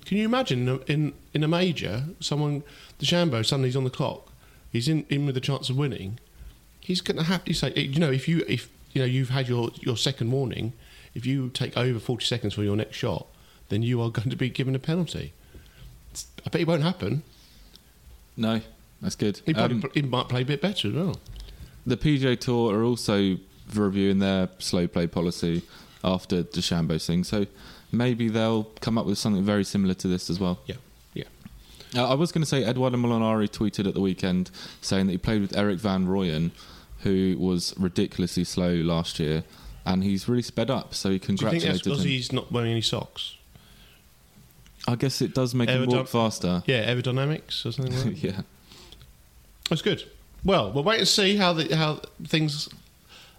Can 0.04 0.16
you 0.16 0.24
imagine 0.24 0.66
in 0.66 0.68
a, 0.68 0.76
in, 0.92 1.12
in 1.34 1.44
a 1.44 1.48
major, 1.48 2.04
someone, 2.20 2.62
DeChambeau, 2.98 3.44
suddenly 3.44 3.68
he's 3.68 3.76
on 3.76 3.84
the 3.84 3.90
clock, 3.90 4.32
he's 4.72 4.88
in, 4.88 5.04
in 5.10 5.26
with 5.26 5.36
a 5.36 5.40
chance 5.40 5.68
of 5.68 5.76
winning. 5.76 6.18
He's 6.80 7.00
going 7.02 7.18
to 7.18 7.24
have 7.24 7.44
to 7.44 7.52
say, 7.52 7.72
you 7.74 7.98
know, 8.00 8.10
if 8.10 8.26
you 8.26 8.42
if 8.48 8.70
you 8.92 9.02
know 9.02 9.06
you've 9.06 9.28
had 9.28 9.46
your, 9.48 9.70
your 9.80 9.98
second 9.98 10.30
warning, 10.30 10.72
if 11.14 11.26
you 11.26 11.50
take 11.50 11.76
over 11.76 11.98
forty 11.98 12.24
seconds 12.24 12.54
for 12.54 12.62
your 12.62 12.76
next 12.76 12.96
shot, 12.96 13.26
then 13.68 13.82
you 13.82 14.00
are 14.00 14.08
going 14.18 14.30
to 14.30 14.36
be 14.36 14.48
given 14.48 14.74
a 14.74 14.78
penalty. 14.78 15.34
It's- 16.10 16.26
I 16.46 16.48
bet 16.48 16.62
it 16.62 16.66
won't 16.66 16.82
happen. 16.82 17.22
No, 18.38 18.62
that's 19.02 19.16
good. 19.16 19.42
He, 19.44 19.52
probably, 19.52 19.76
Um, 19.82 19.90
he 19.92 20.00
might 20.02 20.28
play 20.30 20.42
a 20.42 20.44
bit 20.46 20.62
better 20.62 20.88
as 20.88 20.94
well. 20.94 21.20
the 21.86 21.96
PGA 21.98 22.38
Tour 22.40 22.74
are 22.74 22.82
also 22.84 23.36
reviewing 23.74 24.18
their 24.18 24.48
slow 24.58 24.86
play 24.86 25.06
policy 25.06 25.62
after 26.04 26.42
DeChambeau's 26.42 27.06
thing, 27.06 27.24
so 27.24 27.46
maybe 27.92 28.28
they'll 28.28 28.64
come 28.80 28.96
up 28.98 29.06
with 29.06 29.18
something 29.18 29.42
very 29.44 29.64
similar 29.64 29.94
to 29.94 30.08
this 30.08 30.30
as 30.30 30.38
well. 30.40 30.60
Yeah, 30.66 30.76
yeah. 31.14 31.24
Uh, 31.94 32.08
I 32.10 32.14
was 32.14 32.32
going 32.32 32.42
to 32.42 32.46
say 32.48 32.64
Eduardo 32.64 32.96
Molinari 32.96 33.48
tweeted 33.48 33.86
at 33.88 33.94
the 33.94 34.00
weekend 34.00 34.50
saying 34.80 35.06
that 35.06 35.12
he 35.12 35.18
played 35.18 35.40
with 35.40 35.56
Erik 35.56 35.78
Van 35.78 36.06
Rooyen, 36.06 36.50
who 37.00 37.36
was 37.38 37.74
ridiculously 37.78 38.44
slow 38.44 38.74
last 38.74 39.18
year, 39.18 39.44
and 39.86 40.04
he's 40.04 40.28
really 40.28 40.42
sped 40.42 40.70
up. 40.70 40.94
So 40.94 41.10
he 41.10 41.18
congratulated 41.18 41.60
Do 41.60 41.66
you 41.66 41.72
think 41.72 41.74
that's 41.74 41.88
because 41.88 42.04
him. 42.04 42.10
he's 42.10 42.32
not 42.32 42.52
wearing 42.52 42.72
any 42.72 42.82
socks? 42.82 43.36
I 44.86 44.94
guess 44.94 45.20
it 45.20 45.34
does 45.34 45.54
make 45.54 45.68
him 45.68 45.82
Aerodyn- 45.86 45.96
walk 45.98 46.08
faster. 46.08 46.62
Yeah, 46.66 46.92
aerodynamics 46.94 47.66
or 47.66 47.72
something 47.72 47.94
like 47.94 48.04
that. 48.04 48.16
yeah. 48.22 48.40
That's 49.68 49.82
good. 49.82 50.04
Well, 50.44 50.72
we'll 50.72 50.84
wait 50.84 50.98
and 51.00 51.08
see 51.08 51.36
how 51.36 51.52
the, 51.52 51.74
how 51.76 52.00
things 52.24 52.68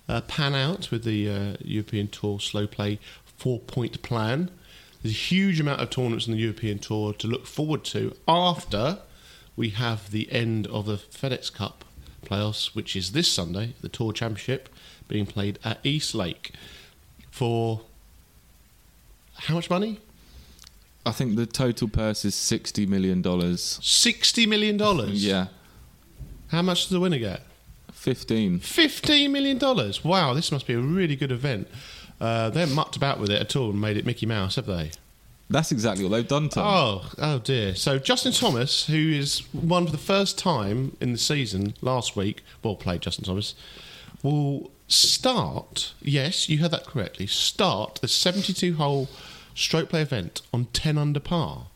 uh, 0.10 0.22
pan 0.22 0.55
out 0.55 0.91
with 0.91 1.03
the 1.03 1.30
uh, 1.30 1.53
European 1.64 2.07
Tour 2.07 2.39
slow 2.39 2.68
play 2.68 2.99
four 3.38 3.60
point 3.60 4.01
plan. 4.01 4.49
There's 5.01 5.14
a 5.14 5.18
huge 5.18 5.60
amount 5.62 5.80
of 5.82 5.89
tournaments 5.89 6.28
in 6.28 6.34
the 6.34 6.39
European 6.39 6.80
Tour 6.80 7.14
to 7.14 7.28
look 7.28 7.45
forward 7.47 7.86
to 7.86 8.14
after 8.28 8.99
we 9.55 9.70
have 9.70 10.12
the 10.12 10.30
end 10.32 10.68
of 10.68 10.88
the 10.88 10.95
FedEx 10.97 11.53
Cup 11.53 11.86
playoffs, 12.26 12.76
which 12.76 12.95
is 12.95 13.14
this 13.14 13.32
Sunday, 13.32 13.76
the 13.82 13.88
Tour 13.88 14.12
Championship 14.12 14.68
being 15.07 15.26
played 15.26 15.57
at 15.64 15.80
East 15.84 16.14
Lake 16.14 16.51
for 17.32 17.82
how 19.36 19.53
much 19.55 19.70
money? 19.70 19.99
I 21.05 21.12
think 21.12 21.38
the 21.38 21.45
total 21.45 21.88
purse 21.88 22.26
is 22.26 22.36
$60 22.36 22.88
million. 22.88 23.24
Sixty 23.57 24.45
million 24.45 24.76
dollars. 24.76 25.26
Yeah. 25.26 25.47
How 26.47 26.62
much 26.62 26.84
does 26.84 26.89
the 26.89 26.99
winner 26.99 27.20
get? 27.20 27.41
15. 27.99 28.59
Fifteen 28.59 29.31
million 29.31 29.57
dollars. 29.57 30.03
Wow, 30.05 30.33
this 30.33 30.51
must 30.51 30.65
be 30.65 30.73
a 30.73 30.79
really 30.79 31.15
good 31.15 31.31
event. 31.31 31.67
Uh, 32.19 32.49
they 32.49 32.61
haven't 32.61 32.75
mucked 32.75 32.95
about 32.95 33.19
with 33.19 33.29
it 33.29 33.41
at 33.41 33.55
all 33.55 33.69
and 33.71 33.79
made 33.81 33.97
it 33.97 34.05
Mickey 34.05 34.25
Mouse, 34.25 34.55
have 34.55 34.65
they? 34.65 34.91
That's 35.49 35.71
exactly 35.71 36.03
what 36.05 36.11
they've 36.11 36.27
done, 36.27 36.47
Tom. 36.49 36.63
Oh, 36.65 37.11
oh 37.17 37.39
dear. 37.39 37.75
So 37.75 37.97
Justin 37.99 38.31
Thomas, 38.31 38.85
who 38.85 38.95
is 38.95 39.43
won 39.53 39.85
for 39.85 39.91
the 39.91 39.97
first 39.97 40.37
time 40.37 40.95
in 41.01 41.11
the 41.11 41.17
season 41.17 41.73
last 41.81 42.15
week, 42.15 42.43
well 42.63 42.75
played 42.75 43.01
Justin 43.01 43.25
Thomas, 43.25 43.55
will 44.23 44.71
start. 44.87 45.93
Yes, 46.01 46.49
you 46.49 46.59
heard 46.59 46.71
that 46.71 46.85
correctly. 46.85 47.27
Start 47.27 47.99
the 48.01 48.07
seventy-two 48.07 48.75
hole 48.75 49.09
stroke 49.55 49.89
play 49.89 50.01
event 50.01 50.41
on 50.53 50.65
ten 50.65 50.97
under 50.97 51.19
par. 51.19 51.67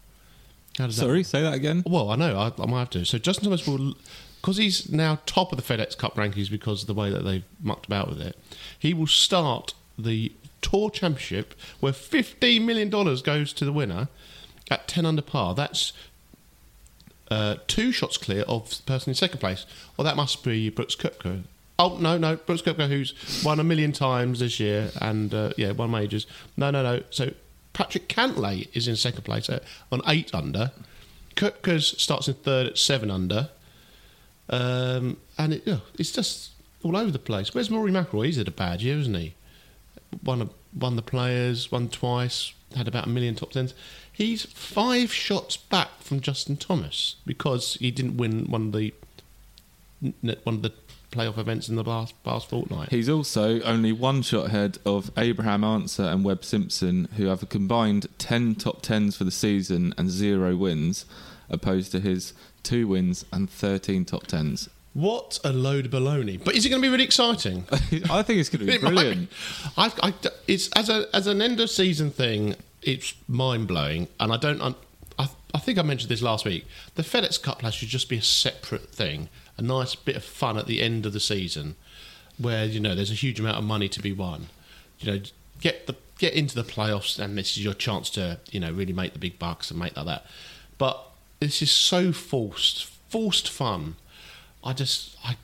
How 0.77 0.87
does 0.87 0.97
that 0.97 1.03
Sorry, 1.03 1.23
say 1.23 1.41
that 1.41 1.53
again. 1.53 1.83
well, 1.85 2.09
I 2.09 2.15
know. 2.15 2.37
I, 2.37 2.51
I 2.61 2.65
might 2.65 2.79
have 2.79 2.89
to. 2.91 3.05
So 3.05 3.17
Justin 3.17 3.45
Thomas 3.45 3.67
will, 3.67 3.95
because 4.43 4.57
he's 4.57 4.91
now 4.91 5.19
top 5.25 5.53
of 5.53 5.57
the 5.57 5.63
FedEx 5.63 5.97
Cup 5.97 6.15
rankings 6.15 6.51
because 6.51 6.81
of 6.81 6.87
the 6.87 6.93
way 6.93 7.09
that 7.09 7.23
they've 7.23 7.45
mucked 7.61 7.85
about 7.85 8.09
with 8.09 8.19
it. 8.19 8.37
He 8.77 8.93
will 8.93 9.07
start 9.07 9.73
the 9.97 10.33
Tour 10.61 10.89
Championship 10.89 11.53
where 11.79 11.93
fifteen 11.93 12.65
million 12.65 12.89
dollars 12.89 13.21
goes 13.21 13.53
to 13.53 13.63
the 13.63 13.71
winner 13.71 14.09
at 14.69 14.85
ten 14.89 15.05
under 15.05 15.21
par. 15.21 15.55
That's 15.55 15.93
uh, 17.31 17.55
two 17.67 17.93
shots 17.93 18.17
clear 18.17 18.41
of 18.41 18.69
the 18.77 18.83
person 18.83 19.11
in 19.11 19.15
second 19.15 19.39
place. 19.39 19.65
Well, 19.95 20.03
that 20.03 20.17
must 20.17 20.43
be 20.43 20.69
Brooks 20.69 20.97
Koepka. 20.97 21.43
Oh 21.79 21.97
no, 22.01 22.17
no, 22.17 22.35
Brooks 22.35 22.61
Koepka, 22.61 22.89
who's 22.89 23.13
won 23.45 23.61
a 23.61 23.63
million 23.63 23.93
times 23.93 24.41
this 24.41 24.59
year 24.59 24.91
and 24.99 25.33
uh, 25.33 25.53
yeah, 25.55 25.71
won 25.71 25.89
majors. 25.89 26.27
No, 26.57 26.69
no, 26.69 26.83
no. 26.83 27.01
So 27.11 27.33
Patrick 27.71 28.09
Cantlay 28.09 28.67
is 28.73 28.89
in 28.89 28.97
second 28.97 29.23
place 29.23 29.49
at, 29.49 29.63
on 29.89 30.01
eight 30.05 30.35
under. 30.35 30.71
Koepka's 31.37 31.95
starts 31.97 32.27
in 32.27 32.33
third 32.33 32.67
at 32.67 32.77
seven 32.77 33.09
under, 33.09 33.49
um, 34.49 35.17
and 35.37 35.53
it, 35.53 35.63
yeah, 35.65 35.79
it's 35.97 36.11
just 36.11 36.51
all 36.83 36.97
over 36.97 37.11
the 37.11 37.19
place. 37.19 37.53
Where's 37.53 37.71
Rory 37.71 37.91
McIlroy? 37.91 38.25
He's 38.27 38.37
had 38.37 38.47
a 38.47 38.51
bad 38.51 38.81
year, 38.81 38.97
isn't 38.97 39.13
he? 39.13 39.33
Won 40.23 40.49
won 40.77 40.95
the 40.95 41.01
players, 41.01 41.71
won 41.71 41.89
twice, 41.89 42.53
had 42.75 42.87
about 42.87 43.05
a 43.07 43.09
million 43.09 43.35
top 43.35 43.51
tens. 43.51 43.73
He's 44.11 44.45
five 44.45 45.11
shots 45.11 45.57
back 45.57 46.01
from 46.01 46.19
Justin 46.19 46.57
Thomas 46.57 47.15
because 47.25 47.75
he 47.75 47.91
didn't 47.91 48.17
win 48.17 48.45
one 48.45 48.67
of 48.67 48.71
the 48.73 48.93
one 50.43 50.55
of 50.55 50.61
the 50.61 50.73
playoff 51.11 51.37
events 51.37 51.69
in 51.69 51.75
the 51.75 51.83
last 51.83 52.21
past 52.23 52.49
fortnight. 52.49 52.89
He's 52.89 53.07
also 53.07 53.61
only 53.61 53.91
one 53.91 54.21
shot 54.21 54.47
ahead 54.47 54.79
of 54.85 55.11
Abraham 55.15 55.63
Ancer 55.63 56.03
and 56.03 56.25
Webb 56.25 56.43
Simpson, 56.43 57.07
who 57.15 57.27
have 57.27 57.43
a 57.43 57.45
combined 57.45 58.07
10 58.17 58.55
top 58.55 58.81
10s 58.81 59.15
for 59.15 59.23
the 59.23 59.31
season 59.31 59.93
and 59.97 60.09
zero 60.09 60.55
wins, 60.55 61.05
opposed 61.49 61.91
to 61.91 61.99
his 61.99 62.33
two 62.63 62.87
wins 62.87 63.25
and 63.31 63.49
13 63.49 64.05
top 64.05 64.27
10s. 64.27 64.69
What 64.93 65.39
a 65.43 65.51
load 65.51 65.87
of 65.87 65.91
baloney! 65.91 66.43
But 66.43 66.55
is 66.55 66.65
it 66.65 66.69
going 66.69 66.81
to 66.81 66.87
be 66.87 66.91
really 66.91 67.03
exciting? 67.03 67.65
I 67.71 68.21
think 68.21 68.39
it's 68.39 68.49
going 68.49 68.59
to 68.59 68.65
be 68.65 68.73
It 68.75 68.81
brilliant. 68.81 69.29
I, 69.75 69.91
I, 70.03 70.13
it's 70.47 70.69
as 70.73 70.87
a 70.87 71.07
as 71.15 71.25
an 71.25 71.41
end 71.41 71.59
of 71.59 71.69
season 71.71 72.11
thing. 72.11 72.55
It's 72.83 73.15
mind 73.27 73.67
blowing, 73.67 74.07
and 74.19 74.31
I 74.31 74.37
don't. 74.37 74.61
I, 74.61 74.75
I, 75.17 75.29
I 75.55 75.57
think 75.57 75.79
I 75.79 75.81
mentioned 75.81 76.11
this 76.11 76.21
last 76.21 76.45
week. 76.45 76.67
The 76.93 77.01
FedEx 77.01 77.41
Cup 77.41 77.59
Clash 77.59 77.77
should 77.77 77.89
just 77.89 78.07
be 78.07 78.17
a 78.17 78.21
separate 78.21 78.89
thing, 78.89 79.29
a 79.57 79.63
nice 79.63 79.95
bit 79.95 80.15
of 80.15 80.23
fun 80.23 80.59
at 80.59 80.67
the 80.67 80.79
end 80.79 81.07
of 81.07 81.13
the 81.13 81.19
season, 81.19 81.75
where 82.37 82.65
you 82.65 82.79
know 82.79 82.93
there's 82.93 83.11
a 83.11 83.15
huge 83.15 83.39
amount 83.39 83.57
of 83.57 83.63
money 83.63 83.89
to 83.89 83.99
be 83.99 84.11
won. 84.11 84.49
You 84.99 85.11
know, 85.11 85.21
get 85.59 85.87
the 85.87 85.95
get 86.19 86.33
into 86.33 86.53
the 86.53 86.63
playoffs, 86.63 87.17
and 87.17 87.35
this 87.35 87.57
is 87.57 87.63
your 87.63 87.73
chance 87.73 88.11
to 88.11 88.39
you 88.51 88.59
know 88.59 88.71
really 88.71 88.93
make 88.93 89.13
the 89.13 89.19
big 89.19 89.39
bucks 89.39 89.71
and 89.71 89.79
make 89.79 89.97
like 89.97 90.05
that. 90.05 90.27
But 90.77 91.03
this 91.43 91.61
is 91.61 91.71
so 91.71 92.11
forced, 92.11 92.85
forced 93.09 93.49
fun. 93.49 93.95
I 94.63 94.73
just 94.73 95.17
I. 95.23 95.37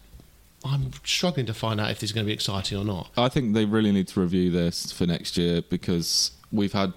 I'm 0.66 0.92
struggling 1.06 1.46
to 1.46 1.54
find 1.54 1.80
out 1.80 1.90
if 1.90 2.00
this 2.00 2.10
is 2.10 2.12
going 2.14 2.26
to 2.26 2.28
be 2.28 2.34
exciting 2.34 2.78
or 2.78 2.84
not. 2.84 3.12
I 3.16 3.30
think 3.30 3.54
they 3.54 3.64
really 3.64 3.94
need 3.94 4.10
to 4.10 4.20
review 4.20 4.52
this 4.52 4.92
for 4.92 5.06
next 5.06 5.38
year 5.38 5.62
because 5.62 6.32
we've 6.52 6.74
had 6.74 6.92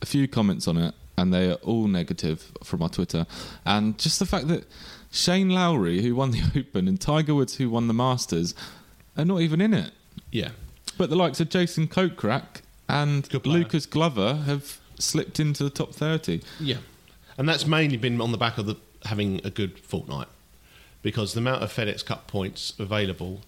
a 0.00 0.06
few 0.06 0.26
comments 0.26 0.66
on 0.66 0.78
it 0.78 0.94
and 1.18 1.32
they 1.32 1.50
are 1.50 1.56
all 1.56 1.88
negative 1.88 2.52
from 2.64 2.82
our 2.82 2.88
Twitter. 2.88 3.26
And 3.66 3.98
just 3.98 4.18
the 4.18 4.24
fact 4.24 4.48
that 4.48 4.64
Shane 5.10 5.50
Lowry, 5.50 6.00
who 6.00 6.14
won 6.14 6.30
the 6.30 6.40
Open, 6.56 6.88
and 6.88 6.98
Tiger 6.98 7.34
Woods, 7.34 7.56
who 7.56 7.68
won 7.68 7.86
the 7.86 7.94
Masters, 7.94 8.54
are 9.14 9.26
not 9.26 9.42
even 9.42 9.60
in 9.60 9.74
it. 9.74 9.92
Yeah. 10.30 10.52
But 10.96 11.10
the 11.10 11.16
likes 11.16 11.38
of 11.38 11.50
Jason 11.50 11.88
Kokrak 11.88 12.62
and 12.88 13.28
Lucas 13.44 13.84
Glover 13.84 14.36
have 14.46 14.80
slipped 14.98 15.38
into 15.40 15.64
the 15.64 15.70
top 15.70 15.94
30. 15.94 16.40
Yeah, 16.60 16.78
and 17.38 17.48
that's 17.48 17.66
mainly 17.66 17.96
been 17.96 18.20
on 18.20 18.32
the 18.32 18.38
back 18.38 18.58
of 18.58 18.66
the 18.66 18.76
having 19.04 19.40
a 19.44 19.50
good 19.50 19.78
fortnight 19.78 20.28
because 21.02 21.34
the 21.34 21.40
amount 21.40 21.62
of 21.62 21.72
FedEx 21.72 22.04
Cup 22.04 22.26
points 22.26 22.72
available 22.78 23.42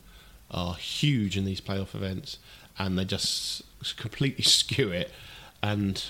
are 0.50 0.74
huge 0.74 1.36
in 1.36 1.44
these 1.44 1.60
playoff 1.60 1.94
events, 1.94 2.38
and 2.78 2.98
they 2.98 3.04
just 3.04 3.62
completely 3.96 4.44
skew 4.44 4.90
it, 4.90 5.10
and 5.62 6.04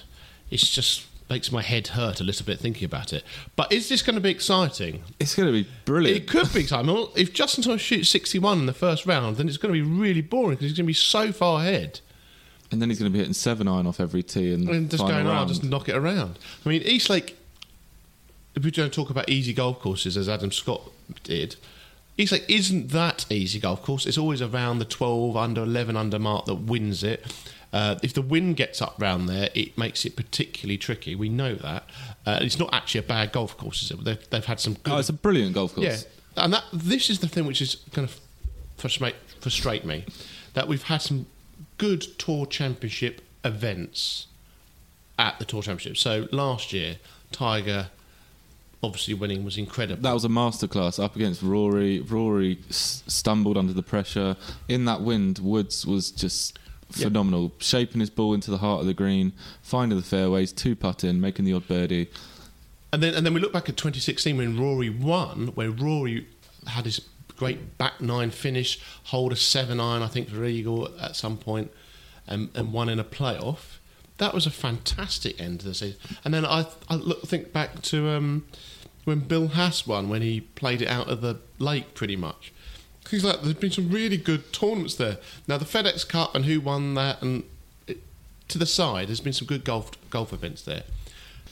it's 0.51 0.68
just 0.68 1.07
makes 1.31 1.53
my 1.53 1.61
head 1.61 1.89
hurt 1.89 2.20
a 2.20 2.24
little 2.24 2.47
bit 2.47 2.59
thinking 2.59 2.87
about 2.87 3.12
it. 3.12 3.22
But 3.55 3.70
is 3.70 3.89
this 3.91 4.01
going 4.01 4.14
to 4.14 4.20
be 4.20 4.31
exciting? 4.31 5.03
It's 5.20 5.35
going 5.35 5.47
to 5.47 5.53
be 5.53 5.68
brilliant. 5.85 6.22
It 6.22 6.26
could 6.29 6.51
be 6.55 6.61
exciting. 6.61 6.89
If 7.16 7.35
Justin 7.35 7.62
Thomas 7.64 7.83
shoots 7.83 8.09
61 8.09 8.61
in 8.61 8.66
the 8.66 8.72
first 8.72 9.05
round, 9.05 9.37
then 9.37 9.47
it's 9.47 9.59
going 9.59 9.74
to 9.74 9.79
be 9.79 9.87
really 9.87 10.22
boring 10.22 10.53
because 10.53 10.70
he's 10.70 10.72
going 10.79 10.87
to 10.87 10.89
be 10.89 10.95
so 10.95 11.31
far 11.33 11.61
ahead. 11.61 12.01
and 12.70 12.81
then 12.81 12.89
he's 12.89 12.99
going 12.99 13.11
to 13.11 13.12
be 13.12 13.18
hitting 13.18 13.35
seven 13.35 13.68
iron 13.68 13.87
off 13.87 14.01
every 14.01 14.22
tee 14.22 14.53
and, 14.55 14.68
and 14.68 14.91
just 14.91 15.03
going, 15.03 15.26
oh, 15.26 15.31
round. 15.31 15.49
just 15.49 15.64
knock 15.64 15.89
it 15.89 15.95
around. 15.97 16.39
I 16.64 16.68
mean, 16.68 16.83
Eastlake, 16.83 17.38
if 18.64 18.76
going 18.76 18.90
to 18.90 18.94
talk 18.94 19.11
about 19.11 19.28
easy 19.28 19.52
golf 19.52 19.80
courses, 19.80 20.16
as 20.16 20.28
Adam 20.28 20.52
Scott 20.52 20.82
did, 21.22 21.56
he's 22.16 22.32
like, 22.32 22.48
isn't 22.48 22.90
that 22.90 23.26
easy 23.30 23.59
golf 23.59 23.82
course. 23.82 24.06
It's 24.06 24.18
always 24.18 24.42
around 24.42 24.78
the 24.78 24.84
12 24.84 25.36
under, 25.36 25.62
11 25.62 25.96
under 25.96 26.18
mark 26.18 26.46
that 26.46 26.56
wins 26.56 27.02
it. 27.02 27.24
Uh, 27.72 27.96
if 28.02 28.14
the 28.14 28.22
wind 28.22 28.56
gets 28.56 28.80
up 28.80 28.94
round 28.98 29.28
there, 29.28 29.50
it 29.54 29.76
makes 29.76 30.04
it 30.04 30.16
particularly 30.16 30.78
tricky. 30.78 31.14
We 31.14 31.28
know 31.28 31.54
that. 31.54 31.84
Uh, 32.24 32.38
it's 32.40 32.59
not 32.59 32.72
actually 32.72 33.00
a 33.00 33.04
bad 33.04 33.32
golf 33.32 33.56
course, 33.56 33.82
is 33.82 33.90
it? 33.90 34.04
They've, 34.04 34.30
they've 34.30 34.44
had 34.44 34.59
some 34.59 34.74
good. 34.74 34.92
Oh, 34.92 34.98
it's 34.98 35.11
a 35.11 35.14
brilliant 35.14 35.54
golf 35.54 35.74
course. 35.74 35.86
Yeah, 36.36 36.42
and 36.44 36.52
that 36.54 36.64
this 36.72 37.11
is 37.11 37.18
the 37.18 37.28
thing 37.28 37.44
which 37.44 37.61
is 37.61 37.76
going 37.92 38.09
to 38.09 38.14
frustrate 38.78 39.16
frustrate 39.40 39.84
me 39.84 40.04
that 40.54 40.66
we've 40.66 40.84
had 40.84 41.02
some 41.02 41.26
good 41.76 42.00
tour 42.18 42.46
championship 42.46 43.20
events 43.44 44.28
at 45.18 45.38
the 45.38 45.44
Tour 45.44 45.62
Championship. 45.62 45.96
So 45.96 46.28
last 46.30 46.72
year, 46.72 46.96
Tiger 47.32 47.88
obviously 48.83 49.14
winning 49.14 49.45
was 49.45 49.57
incredible. 49.57 50.03
That 50.03 50.12
was 50.12 50.24
a 50.24 50.29
masterclass 50.29 51.03
up 51.03 51.16
against 51.16 51.43
Rory. 51.43 52.01
Rory 52.01 52.59
s- 52.68 53.03
stumbled 53.07 53.57
under 53.57 53.72
the 53.72 53.83
pressure. 53.83 54.37
In 54.68 54.85
that 54.85 55.01
wind, 55.03 55.39
Woods 55.39 55.87
was 55.87 56.11
just 56.11 56.59
phenomenal, 56.91 57.53
shaping 57.59 58.01
his 58.01 58.11
ball 58.11 58.35
into 58.35 58.51
the 58.51 58.59
heart 58.59 58.81
of 58.81 58.87
the 58.87 58.95
green, 58.95 59.33
finding 59.62 59.99
the 59.99 60.05
fairways, 60.05 60.53
two 60.53 60.74
putt 60.74 61.05
in, 61.05 61.20
making 61.20 61.45
the 61.45 61.53
odd 61.53 61.66
birdie. 61.68 62.09
And 62.93 63.03
then 63.03 63.14
and 63.14 63.26
then 63.26 63.35
we 63.35 63.41
look 63.41 63.53
back 63.53 63.68
at 63.68 63.76
2016 63.76 64.37
when 64.37 64.59
Rory 64.59 64.89
won, 64.89 65.49
where 65.49 65.70
Rory 65.70 66.26
had 66.66 66.87
his 66.87 67.01
great 67.37 67.76
back 67.79 68.01
nine 68.01 68.31
finish, 68.31 68.81
hold 69.05 69.33
a 69.33 69.37
seven 69.37 69.79
iron, 69.81 70.03
I 70.03 70.07
think 70.09 70.29
for 70.31 70.45
eagle 70.45 70.89
at 70.99 71.14
some 71.14 71.37
point, 71.37 71.70
and, 72.26 72.49
and 72.55 72.72
won 72.72 72.89
in 72.89 72.99
a 72.99 73.05
playoff. 73.05 73.78
That 74.19 74.35
was 74.35 74.47
a 74.47 74.51
fantastic 74.51 75.41
end 75.41 75.61
to 75.61 75.66
the 75.66 75.75
season. 75.75 75.99
And 76.25 76.35
then 76.35 76.45
I 76.45 76.66
I 76.89 76.97
look, 76.97 77.23
think 77.23 77.53
back 77.53 77.83
to 77.83 78.09
um, 78.11 78.47
when 79.05 79.21
Bill 79.21 79.49
Haas 79.49 79.87
won, 79.87 80.09
when 80.09 80.23
he 80.23 80.41
played 80.41 80.83
it 80.83 80.89
out 80.89 81.09
of 81.09 81.21
the 81.21 81.39
lake 81.59 81.95
pretty 81.95 82.16
much. 82.16 82.53
Things 83.05 83.25
like 83.25 83.41
there's 83.41 83.55
been 83.55 83.71
some 83.71 83.91
really 83.91 84.19
good 84.19 84.53
tournaments 84.53 84.95
there. 84.97 85.16
Now 85.47 85.57
the 85.57 85.64
FedEx 85.64 86.07
Cup 86.07 86.35
and 86.35 86.45
who 86.45 86.61
won 86.61 86.95
that, 86.95 87.23
and 87.23 87.45
it, 87.87 87.99
to 88.49 88.59
the 88.59 88.66
side, 88.66 89.09
there's 89.09 89.21
been 89.21 89.33
some 89.33 89.47
good 89.47 89.64
golf 89.64 89.91
golf 90.11 90.33
events 90.33 90.62
there 90.62 90.83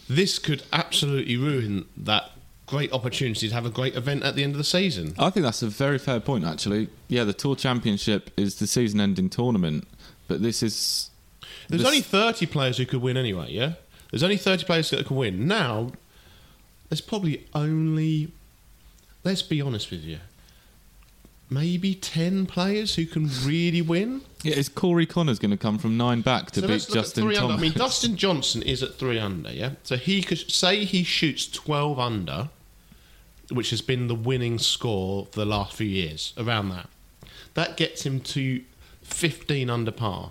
this 0.09 0.39
could 0.39 0.63
absolutely 0.73 1.37
ruin 1.37 1.87
that 1.97 2.31
great 2.67 2.93
opportunity 2.93 3.49
to 3.49 3.55
have 3.55 3.67
a 3.67 3.71
great 3.71 3.95
event 3.95 4.25
at 4.25 4.35
the 4.35 4.43
end 4.43 4.53
of 4.53 4.59
the 4.59 4.65
season. 4.65 5.15
I 5.19 5.31
think 5.31 5.45
that's 5.45 5.63
a 5.63 5.69
very 5.69 5.99
fair 5.99 6.21
point, 6.21 6.45
actually. 6.45 6.89
Yeah, 7.09 7.25
the 7.25 7.33
Tour 7.33 7.57
Championship 7.57 8.31
is 8.37 8.57
the 8.57 8.67
season 8.67 9.01
ending 9.01 9.29
tournament, 9.31 9.87
but 10.29 10.43
this 10.43 10.63
is. 10.63 11.11
There's 11.69 11.83
this- 11.83 11.87
only 11.89 12.01
30 12.03 12.47
players 12.47 12.79
who 12.79 12.87
could 12.87 13.01
win 13.03 13.17
anyway, 13.17 13.51
yeah? 13.51 13.73
There's 14.11 14.23
only 14.23 14.37
30 14.37 14.65
players 14.65 14.91
that 14.91 15.05
can 15.07 15.17
win. 15.17 15.47
Now, 15.49 15.93
there's 16.89 17.01
probably 17.01 17.45
only, 17.55 18.29
let's 19.25 19.43
be 19.43 19.61
honest 19.61 19.91
with 19.91 20.05
you, 20.05 20.19
maybe 21.51 21.95
10 21.95 22.47
players 22.47 22.95
who 22.95 23.07
can 23.07 23.29
really 23.45 23.83
win. 23.83 24.23
Yeah, 24.43 24.55
is 24.55 24.69
Corey 24.69 25.07
Conners 25.07 25.39
going 25.41 25.51
to 25.51 25.57
come 25.57 25.79
from 25.79 25.97
nine 25.97 26.21
back 26.21 26.51
to 26.53 26.61
So 26.61 26.67
beat 26.67 26.73
let's 26.75 26.89
look 26.89 26.99
at 26.99 27.03
Justin. 27.05 27.33
Thomas? 27.35 27.57
I 27.59 27.61
mean, 27.61 27.73
Dustin 27.73 28.17
Johnson 28.17 28.63
is 28.63 28.83
at 28.83 28.95
three 28.95 29.19
under, 29.19 29.53
yeah. 29.53 29.73
So 29.83 29.97
he 29.97 30.23
could 30.23 30.51
say 30.51 30.85
he 30.85 31.03
shoots 31.03 31.47
twelve 31.47 31.99
under, 31.99 32.49
which 33.51 33.71
has 33.71 33.81
been 33.81 34.07
the 34.09 34.15
winning 34.15 34.59
score 34.59 35.27
for 35.27 35.41
the 35.41 35.47
last 35.47 35.75
few 35.75 35.87
years, 35.89 36.33
around 36.37 36.69
that. 36.71 36.89
That 37.55 37.77
gets 37.77 38.05
him 38.07 38.21
to 38.21 38.63
fifteen 39.03 39.69
under 39.71 39.91
par. 39.91 40.31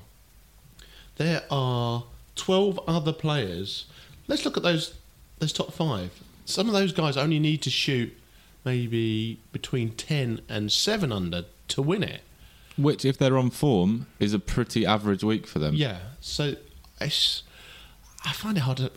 There 1.18 1.44
are 1.50 2.04
twelve 2.36 2.80
other 2.88 3.14
players. 3.14 3.86
Let's 4.28 4.46
look 4.46 4.58
at 4.58 4.64
those 4.64 4.96
those 5.40 5.54
top 5.54 5.72
five. 5.74 6.12
Some 6.46 6.68
of 6.68 6.74
those 6.74 6.92
guys 6.92 7.18
only 7.18 7.40
need 7.40 7.62
to 7.64 7.70
shoot 7.70 8.16
maybe 8.64 9.40
between 9.52 9.92
ten 9.92 10.42
and 10.50 10.72
seven 10.72 11.12
under 11.12 11.46
to 11.70 11.82
win 11.82 12.04
it. 12.04 12.22
Which, 12.78 13.06
if 13.06 13.18
they're 13.18 13.38
on 13.38 13.52
form, 13.52 14.08
is 14.20 14.34
a 14.34 14.40
pretty 14.40 14.86
average 14.86 15.24
week 15.24 15.48
for 15.48 15.60
them. 15.60 15.76
Yeah, 15.76 16.00
so 16.20 16.56
it's, 17.00 17.44
I 18.26 18.34
find 18.34 18.58
it 18.58 18.62
hard 18.62 18.78
to. 18.78 18.92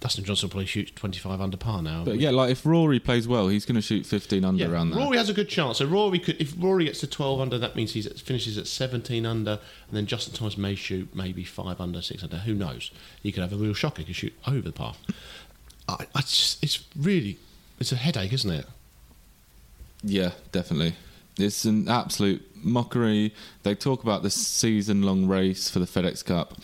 Dustin 0.00 0.24
Johnson 0.24 0.46
will 0.46 0.50
probably 0.52 0.66
shoots 0.66 0.92
25 0.92 1.40
under 1.40 1.56
par 1.56 1.82
now. 1.82 2.04
But 2.04 2.20
yeah, 2.20 2.30
like 2.30 2.52
if 2.52 2.64
Rory 2.64 3.00
plays 3.00 3.26
well, 3.26 3.48
he's 3.48 3.64
going 3.66 3.74
to 3.74 3.82
shoot 3.82 4.06
15 4.06 4.44
under 4.44 4.64
Yeah, 4.64 4.70
around 4.70 4.90
that. 4.90 4.96
Rory 4.98 5.16
has 5.16 5.28
a 5.28 5.32
good 5.32 5.48
chance. 5.48 5.78
So 5.78 5.86
Rory 5.86 6.20
could, 6.20 6.40
if 6.40 6.54
Rory 6.56 6.84
gets 6.84 7.00
to 7.00 7.08
12 7.08 7.40
under, 7.40 7.58
that 7.58 7.74
means 7.74 7.94
he 7.94 8.02
finishes 8.02 8.56
at 8.58 8.68
17 8.68 9.26
under, 9.26 9.52
and 9.52 9.96
then 9.96 10.06
Justin 10.06 10.34
Thomas 10.34 10.56
may 10.56 10.76
shoot 10.76 11.12
maybe 11.14 11.42
five 11.42 11.80
under, 11.80 12.00
six 12.00 12.22
under. 12.22 12.36
Who 12.38 12.54
knows? 12.54 12.92
He 13.22 13.32
could 13.32 13.42
have 13.42 13.52
a 13.52 13.56
real 13.56 13.74
shocker. 13.74 14.02
He 14.02 14.06
could 14.06 14.16
shoot 14.16 14.34
over 14.46 14.60
the 14.60 14.72
par. 14.72 14.94
I, 15.88 16.06
I 16.14 16.20
just, 16.20 16.62
it's 16.62 16.84
really, 16.96 17.38
it's 17.80 17.90
a 17.90 17.96
headache, 17.96 18.32
isn't 18.32 18.50
it? 18.50 18.66
Yeah, 20.04 20.30
definitely. 20.52 20.94
It's 21.38 21.64
an 21.64 21.88
absolute 21.88 22.44
mockery. 22.54 23.34
They 23.64 23.74
talk 23.74 24.04
about 24.04 24.22
the 24.22 24.30
season 24.30 25.02
long 25.02 25.26
race 25.26 25.68
for 25.70 25.80
the 25.80 25.86
FedEx 25.86 26.24
Cup. 26.24 26.54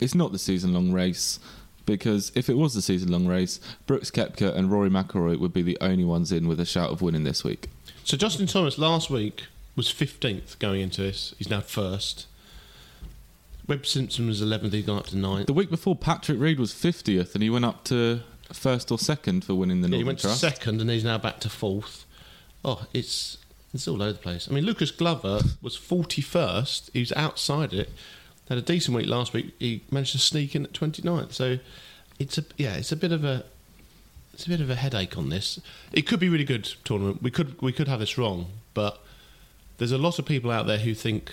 It's 0.00 0.14
not 0.14 0.30
the 0.30 0.38
season 0.38 0.72
long 0.74 0.92
race 0.92 1.40
because 1.88 2.30
if 2.34 2.48
it 2.48 2.56
was 2.56 2.76
a 2.76 2.82
season 2.82 3.10
long 3.10 3.26
race, 3.26 3.58
Brooks 3.86 4.10
Koepka 4.10 4.54
and 4.54 4.70
Rory 4.70 4.90
McIlroy 4.90 5.38
would 5.38 5.52
be 5.52 5.62
the 5.62 5.78
only 5.80 6.04
ones 6.04 6.30
in 6.30 6.46
with 6.46 6.60
a 6.60 6.66
shout 6.66 6.90
of 6.90 7.02
winning 7.02 7.24
this 7.24 7.42
week. 7.42 7.68
So 8.04 8.16
Justin 8.16 8.46
Thomas 8.46 8.78
last 8.78 9.10
week 9.10 9.44
was 9.74 9.88
15th 9.88 10.58
going 10.58 10.80
into 10.80 11.02
this. 11.02 11.34
He's 11.38 11.50
now 11.50 11.60
first. 11.60 12.26
Webb 13.66 13.86
Simpson 13.86 14.26
was 14.26 14.40
11th. 14.40 14.72
He's 14.72 14.86
gone 14.86 14.98
up 14.98 15.06
to 15.06 15.16
ninth. 15.16 15.46
The 15.46 15.52
week 15.52 15.70
before, 15.70 15.96
Patrick 15.96 16.38
Reed 16.38 16.58
was 16.58 16.72
50th 16.72 17.34
and 17.34 17.42
he 17.42 17.50
went 17.50 17.64
up 17.64 17.84
to 17.84 18.20
first 18.52 18.90
or 18.90 18.98
second 18.98 19.44
for 19.44 19.54
winning 19.54 19.80
the 19.80 19.88
Yeah, 19.88 19.98
he 19.98 20.04
went 20.04 20.20
to 20.20 20.28
second 20.28 20.80
and 20.80 20.90
he's 20.90 21.04
now 21.04 21.18
back 21.18 21.40
to 21.40 21.50
fourth. 21.50 22.04
Oh, 22.64 22.86
it's 22.92 23.38
it's 23.74 23.86
all 23.86 24.02
over 24.02 24.12
the 24.12 24.18
place. 24.18 24.48
I 24.50 24.54
mean, 24.54 24.64
Lucas 24.64 24.90
Glover 24.90 25.40
was 25.60 25.76
forty 25.76 26.22
first. 26.22 26.90
He 26.92 27.00
was 27.00 27.12
outside 27.12 27.72
it. 27.74 27.90
Had 28.48 28.58
a 28.58 28.62
decent 28.62 28.96
week 28.96 29.06
last 29.06 29.32
week. 29.32 29.54
He 29.58 29.82
managed 29.90 30.12
to 30.12 30.18
sneak 30.18 30.54
in 30.54 30.64
at 30.64 30.72
29th. 30.72 31.32
So 31.32 31.58
it's 32.18 32.38
a 32.38 32.44
yeah, 32.56 32.74
it's 32.74 32.92
a 32.92 32.96
bit 32.96 33.12
of 33.12 33.24
a 33.24 33.44
it's 34.32 34.46
a 34.46 34.48
bit 34.48 34.60
of 34.60 34.70
a 34.70 34.74
headache 34.74 35.18
on 35.18 35.28
this. 35.28 35.60
It 35.92 36.02
could 36.02 36.20
be 36.20 36.28
a 36.28 36.30
really 36.30 36.44
good 36.44 36.64
tournament. 36.84 37.22
We 37.22 37.30
could 37.30 37.60
we 37.60 37.72
could 37.72 37.88
have 37.88 38.00
this 38.00 38.16
wrong, 38.16 38.46
but 38.74 39.02
there's 39.78 39.92
a 39.92 39.98
lot 39.98 40.18
of 40.18 40.26
people 40.26 40.50
out 40.50 40.66
there 40.66 40.78
who 40.78 40.94
think 40.94 41.32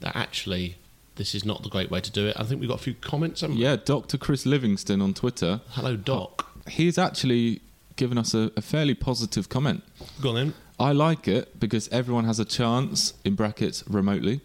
that 0.00 0.16
actually 0.16 0.76
this 1.16 1.34
is 1.34 1.44
not 1.44 1.62
the 1.62 1.68
great 1.68 1.90
way 1.90 2.00
to 2.00 2.10
do 2.10 2.26
it. 2.26 2.36
I 2.38 2.44
think 2.44 2.60
we've 2.60 2.70
got 2.70 2.80
a 2.80 2.82
few 2.82 2.94
comments. 2.94 3.42
we? 3.42 3.56
Yeah, 3.56 3.76
Dr. 3.76 4.16
Chris 4.16 4.46
Livingston 4.46 5.02
on 5.02 5.12
Twitter. 5.12 5.60
Hello, 5.70 5.96
Doc. 5.96 6.46
Uh, 6.66 6.70
he's 6.70 6.96
actually 6.96 7.60
given 7.96 8.16
us 8.16 8.32
a, 8.32 8.50
a 8.56 8.62
fairly 8.62 8.94
positive 8.94 9.48
comment. 9.48 9.82
Go 10.22 10.30
on 10.30 10.34
then. 10.36 10.54
I 10.78 10.92
like 10.92 11.28
it 11.28 11.60
because 11.60 11.88
everyone 11.88 12.24
has 12.24 12.40
a 12.40 12.46
chance, 12.46 13.12
in 13.22 13.34
brackets, 13.34 13.84
remotely. 13.86 14.40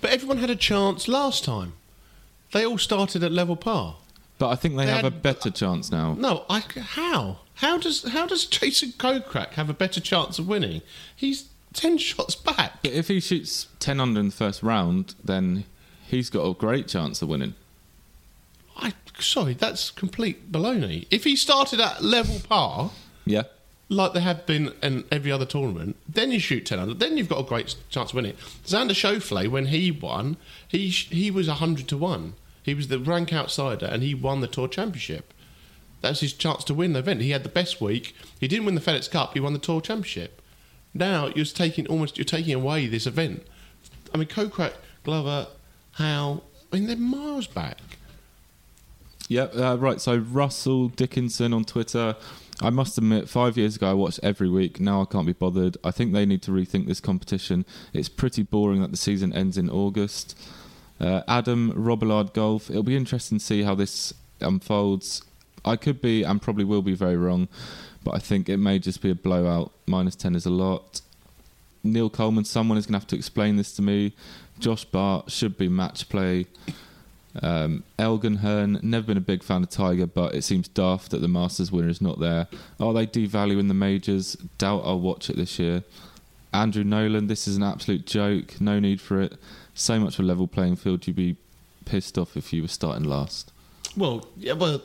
But 0.00 0.10
everyone 0.10 0.38
had 0.38 0.50
a 0.50 0.56
chance 0.56 1.08
last 1.08 1.44
time. 1.44 1.72
They 2.52 2.64
all 2.64 2.78
started 2.78 3.22
at 3.24 3.32
level 3.32 3.56
par. 3.56 3.96
But 4.38 4.50
I 4.50 4.54
think 4.56 4.76
they 4.76 4.84
They 4.86 4.92
have 4.92 5.00
a 5.04 5.10
had- 5.10 5.22
better 5.22 5.50
chance 5.50 5.90
now. 5.90 6.14
No, 6.14 6.44
I 6.50 6.62
how 6.78 7.38
how 7.54 7.78
does 7.78 8.02
how 8.08 8.26
does 8.26 8.44
Jason 8.46 8.92
Kokrak 8.98 9.52
have 9.54 9.70
a 9.70 9.74
better 9.74 10.00
chance 10.00 10.38
of 10.38 10.46
winning? 10.46 10.82
He's 11.14 11.48
ten 11.72 11.96
shots 12.08 12.34
back. 12.34 12.82
But 12.82 12.92
if 12.92 13.08
he 13.08 13.20
shoots 13.20 13.66
10 13.80 13.98
under 14.00 14.20
in 14.20 14.26
the 14.26 14.32
first 14.32 14.62
round, 14.62 15.14
then 15.24 15.64
he's 16.06 16.28
got 16.30 16.42
a 16.44 16.52
great 16.54 16.86
chance 16.88 17.22
of 17.22 17.28
winning. 17.28 17.54
I 18.76 18.92
sorry, 19.18 19.54
that's 19.54 19.90
complete 19.90 20.52
baloney. 20.52 21.06
If 21.10 21.24
he 21.24 21.34
started 21.36 21.80
at 21.80 22.04
level 22.04 22.38
par, 22.46 22.90
Yeah. 23.24 23.44
like 23.88 24.12
they 24.12 24.20
have 24.20 24.44
been 24.44 24.74
in 24.82 25.04
every 25.10 25.32
other 25.32 25.46
tournament, 25.46 25.95
then 26.16 26.32
you 26.32 26.40
shoot 26.40 26.66
ten 26.66 26.78
under. 26.80 26.94
Then 26.94 27.16
you've 27.16 27.28
got 27.28 27.40
a 27.40 27.48
great 27.48 27.76
chance 27.90 28.10
to 28.10 28.16
win 28.16 28.26
it. 28.26 28.38
Xander 28.64 28.90
Schauffele, 28.90 29.48
when 29.48 29.66
he 29.66 29.90
won, 29.90 30.36
he 30.66 30.88
he 30.88 31.30
was 31.30 31.46
hundred 31.46 31.86
to 31.88 31.96
one. 31.96 32.34
He 32.62 32.74
was 32.74 32.88
the 32.88 32.98
rank 32.98 33.32
outsider, 33.32 33.86
and 33.86 34.02
he 34.02 34.14
won 34.14 34.40
the 34.40 34.48
Tour 34.48 34.66
Championship. 34.66 35.32
That 36.00 36.10
was 36.10 36.20
his 36.20 36.32
chance 36.32 36.64
to 36.64 36.74
win 36.74 36.92
the 36.92 36.98
event. 36.98 37.20
He 37.20 37.30
had 37.30 37.42
the 37.42 37.48
best 37.48 37.80
week. 37.80 38.14
He 38.40 38.48
didn't 38.48 38.66
win 38.66 38.74
the 38.74 38.80
FedEx 38.80 39.10
Cup. 39.10 39.34
He 39.34 39.40
won 39.40 39.52
the 39.52 39.58
Tour 39.58 39.80
Championship. 39.80 40.42
Now 40.92 41.28
you're 41.34 41.44
taking 41.44 41.86
almost 41.86 42.18
you're 42.18 42.24
taking 42.24 42.54
away 42.54 42.86
this 42.86 43.06
event. 43.06 43.46
I 44.12 44.18
mean, 44.18 44.28
Kokrak, 44.28 44.74
Glover, 45.04 45.48
Howe. 45.92 46.42
I 46.72 46.76
mean, 46.76 46.86
they're 46.86 46.96
miles 46.96 47.46
back. 47.46 47.78
Yeah, 49.28 49.44
uh, 49.44 49.76
right. 49.76 50.00
So 50.00 50.16
Russell 50.16 50.88
Dickinson 50.88 51.52
on 51.52 51.64
Twitter. 51.64 52.16
I 52.60 52.70
must 52.70 52.96
admit, 52.96 53.28
five 53.28 53.58
years 53.58 53.76
ago 53.76 53.90
I 53.90 53.92
watched 53.92 54.20
every 54.22 54.48
week. 54.48 54.80
Now 54.80 55.02
I 55.02 55.04
can't 55.04 55.26
be 55.26 55.34
bothered. 55.34 55.76
I 55.84 55.90
think 55.90 56.12
they 56.12 56.24
need 56.24 56.42
to 56.42 56.50
rethink 56.50 56.86
this 56.86 57.00
competition. 57.00 57.66
It's 57.92 58.08
pretty 58.08 58.42
boring 58.42 58.80
that 58.80 58.90
the 58.90 58.96
season 58.96 59.32
ends 59.34 59.58
in 59.58 59.68
August. 59.68 60.38
Uh, 60.98 61.22
Adam 61.28 61.72
Robillard 61.72 62.32
Golf. 62.32 62.70
It'll 62.70 62.82
be 62.82 62.96
interesting 62.96 63.38
to 63.38 63.44
see 63.44 63.62
how 63.62 63.74
this 63.74 64.14
unfolds. 64.40 65.22
I 65.64 65.76
could 65.76 66.00
be 66.00 66.22
and 66.22 66.40
probably 66.40 66.64
will 66.64 66.82
be 66.82 66.94
very 66.94 67.16
wrong, 67.16 67.48
but 68.04 68.14
I 68.14 68.18
think 68.18 68.48
it 68.48 68.56
may 68.56 68.78
just 68.78 69.02
be 69.02 69.10
a 69.10 69.14
blowout. 69.14 69.72
Minus 69.86 70.16
10 70.16 70.34
is 70.34 70.46
a 70.46 70.50
lot. 70.50 71.02
Neil 71.82 72.08
Coleman, 72.08 72.44
someone 72.44 72.78
is 72.78 72.86
going 72.86 72.94
to 72.94 72.98
have 72.98 73.08
to 73.08 73.16
explain 73.16 73.56
this 73.56 73.74
to 73.76 73.82
me. 73.82 74.14
Josh 74.58 74.84
Bart 74.84 75.30
should 75.30 75.58
be 75.58 75.68
match 75.68 76.08
play. 76.08 76.46
Um, 77.42 77.84
Elgin 77.98 78.36
Hearn, 78.36 78.78
never 78.82 79.06
been 79.08 79.16
a 79.16 79.20
big 79.22 79.42
fan 79.42 79.62
of 79.62 79.70
Tiger, 79.70 80.06
but 80.06 80.34
it 80.34 80.42
seems 80.42 80.68
daft 80.68 81.10
that 81.10 81.20
the 81.20 81.28
Masters 81.28 81.70
winner 81.70 81.88
is 81.88 82.00
not 82.00 82.18
there. 82.20 82.48
Are 82.80 82.92
they 82.92 83.06
devaluing 83.06 83.68
the 83.68 83.74
majors? 83.74 84.34
Doubt 84.58 84.82
I'll 84.84 85.00
watch 85.00 85.28
it 85.30 85.36
this 85.36 85.58
year. 85.58 85.84
Andrew 86.52 86.84
Nolan, 86.84 87.26
this 87.26 87.46
is 87.46 87.56
an 87.56 87.62
absolute 87.62 88.06
joke. 88.06 88.60
No 88.60 88.78
need 88.80 89.00
for 89.00 89.20
it. 89.20 89.34
So 89.74 89.98
much 90.00 90.14
of 90.18 90.24
a 90.24 90.28
level 90.28 90.46
playing 90.46 90.76
field. 90.76 91.06
You'd 91.06 91.16
be 91.16 91.36
pissed 91.84 92.16
off 92.16 92.36
if 92.36 92.52
you 92.52 92.62
were 92.62 92.68
starting 92.68 93.04
last. 93.04 93.52
Well, 93.96 94.26
yeah, 94.36 94.54
well, 94.54 94.80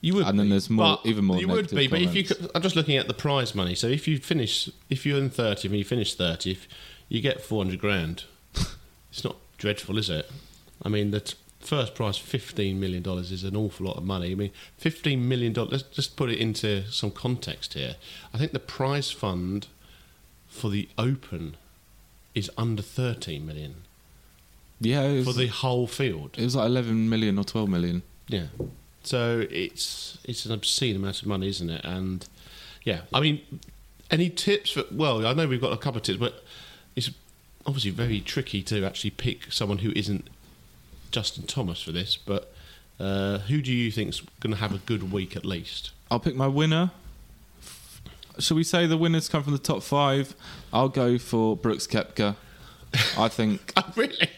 you 0.00 0.14
would. 0.14 0.26
And 0.26 0.38
then 0.38 0.46
be, 0.46 0.50
there's 0.50 0.68
more- 0.70 0.98
even 1.04 1.24
more 1.24 1.38
You 1.38 1.48
would 1.48 1.70
be, 1.70 1.86
but 1.86 2.00
if 2.00 2.14
you, 2.14 2.24
could, 2.24 2.50
I'm 2.54 2.62
just 2.62 2.76
looking 2.76 2.96
at 2.96 3.06
the 3.08 3.14
prize 3.14 3.54
money. 3.54 3.74
So 3.74 3.86
if 3.86 4.08
you 4.08 4.18
finish, 4.18 4.68
if 4.90 5.06
you're 5.06 5.18
in 5.18 5.30
30 5.30 5.68
and 5.68 5.76
you 5.76 5.84
finish 5.84 6.14
30, 6.14 6.50
if 6.52 6.68
you 7.08 7.20
get 7.20 7.40
400 7.42 7.78
grand. 7.78 8.24
It's 9.10 9.24
not 9.24 9.36
dreadful, 9.56 9.96
is 9.96 10.10
it? 10.10 10.30
I 10.82 10.90
mean, 10.90 11.12
the 11.12 11.20
t- 11.20 11.34
first 11.68 11.94
prize, 11.94 12.16
fifteen 12.16 12.80
million 12.80 13.02
dollars, 13.02 13.30
is 13.30 13.44
an 13.44 13.54
awful 13.56 13.86
lot 13.86 13.96
of 13.96 14.04
money. 14.04 14.32
I 14.32 14.34
mean, 14.34 14.50
fifteen 14.76 15.28
million 15.28 15.52
dollars. 15.52 15.70
Let's 15.72 15.96
just 15.96 16.16
put 16.16 16.30
it 16.30 16.38
into 16.38 16.84
some 16.90 17.10
context 17.10 17.74
here. 17.74 17.96
I 18.32 18.38
think 18.38 18.52
the 18.52 18.58
prize 18.58 19.10
fund 19.10 19.66
for 20.48 20.70
the 20.70 20.88
Open 20.96 21.56
is 22.34 22.50
under 22.56 22.82
thirteen 22.82 23.46
million 23.46 23.74
Yeah, 24.80 25.02
it 25.02 25.24
for 25.24 25.32
the 25.32 25.48
whole 25.48 25.86
field. 25.86 26.30
it 26.38 26.44
was 26.44 26.56
like 26.56 26.66
11 26.66 27.08
million 27.08 27.38
or 27.38 27.44
12 27.44 27.68
million. 27.68 28.02
Yeah. 28.28 28.46
So 29.02 29.46
it's 29.50 30.18
it's 30.24 30.44
an 30.46 30.52
obscene 30.52 30.96
amount 30.96 31.20
of 31.22 31.26
money, 31.28 31.48
isn't 31.48 31.70
it? 31.70 31.84
And 31.84 32.26
yeah, 32.84 33.02
I 33.12 33.20
mean, 33.20 33.40
any 34.10 34.30
tips? 34.30 34.70
For, 34.72 34.84
well, 34.90 35.26
I 35.26 35.32
know 35.34 35.46
we've 35.46 35.60
got 35.60 35.72
a 35.72 35.76
couple 35.76 35.98
of 35.98 36.04
tips, 36.04 36.18
but 36.18 36.42
it's 36.96 37.10
obviously 37.66 37.90
very 37.90 38.20
tricky 38.20 38.62
to 38.62 38.84
actually 38.84 39.10
pick 39.10 39.52
someone 39.52 39.78
who 39.78 39.92
isn't 39.94 40.28
Justin 41.10 41.46
Thomas 41.46 41.80
for 41.82 41.92
this. 41.92 42.16
But 42.16 42.52
uh, 43.00 43.38
who 43.38 43.60
do 43.62 43.72
you 43.72 43.90
think's 43.90 44.20
going 44.40 44.52
to 44.54 44.60
have 44.60 44.74
a 44.74 44.78
good 44.78 45.12
week 45.12 45.36
at 45.36 45.44
least? 45.44 45.90
I'll 46.10 46.20
pick 46.20 46.34
my 46.36 46.46
winner. 46.48 46.90
Shall 48.38 48.56
we 48.56 48.62
say 48.64 48.86
the 48.86 48.96
winners 48.96 49.28
come 49.28 49.42
from 49.42 49.52
the 49.52 49.58
top 49.58 49.82
five? 49.82 50.34
I'll 50.72 50.88
go 50.88 51.18
for 51.18 51.56
Brooks 51.56 51.86
Koepka. 51.86 52.36
I 53.18 53.28
think 53.28 53.72
Oh, 53.76 53.92
really? 53.96 54.28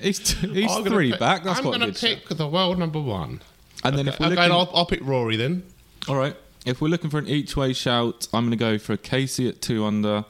he's, 0.00 0.18
t- 0.18 0.48
he's 0.48 0.72
I'm 0.72 0.84
three 0.84 1.10
pick- 1.10 1.20
back. 1.20 1.44
That's 1.44 1.58
I'm 1.58 1.64
going 1.64 1.80
to 1.80 1.92
pick 1.92 2.28
the 2.28 2.48
world 2.48 2.78
number 2.78 3.00
one. 3.00 3.40
And 3.84 3.96
then 3.98 4.08
okay, 4.08 4.14
if 4.14 4.20
we're 4.20 4.26
okay, 4.26 4.34
looking, 4.36 4.52
I'll, 4.52 4.70
I'll 4.74 4.86
pick 4.86 5.00
Rory 5.02 5.36
then. 5.36 5.64
all 6.08 6.16
right, 6.16 6.34
if 6.64 6.80
we're 6.80 6.88
looking 6.88 7.10
for 7.10 7.18
an 7.18 7.26
each 7.28 7.56
way 7.56 7.72
shout, 7.72 8.26
I'm 8.32 8.44
going 8.44 8.50
to 8.52 8.56
go 8.56 8.78
for 8.78 8.96
Casey 8.96 9.48
at 9.48 9.60
two 9.60 9.84
under. 9.84 10.24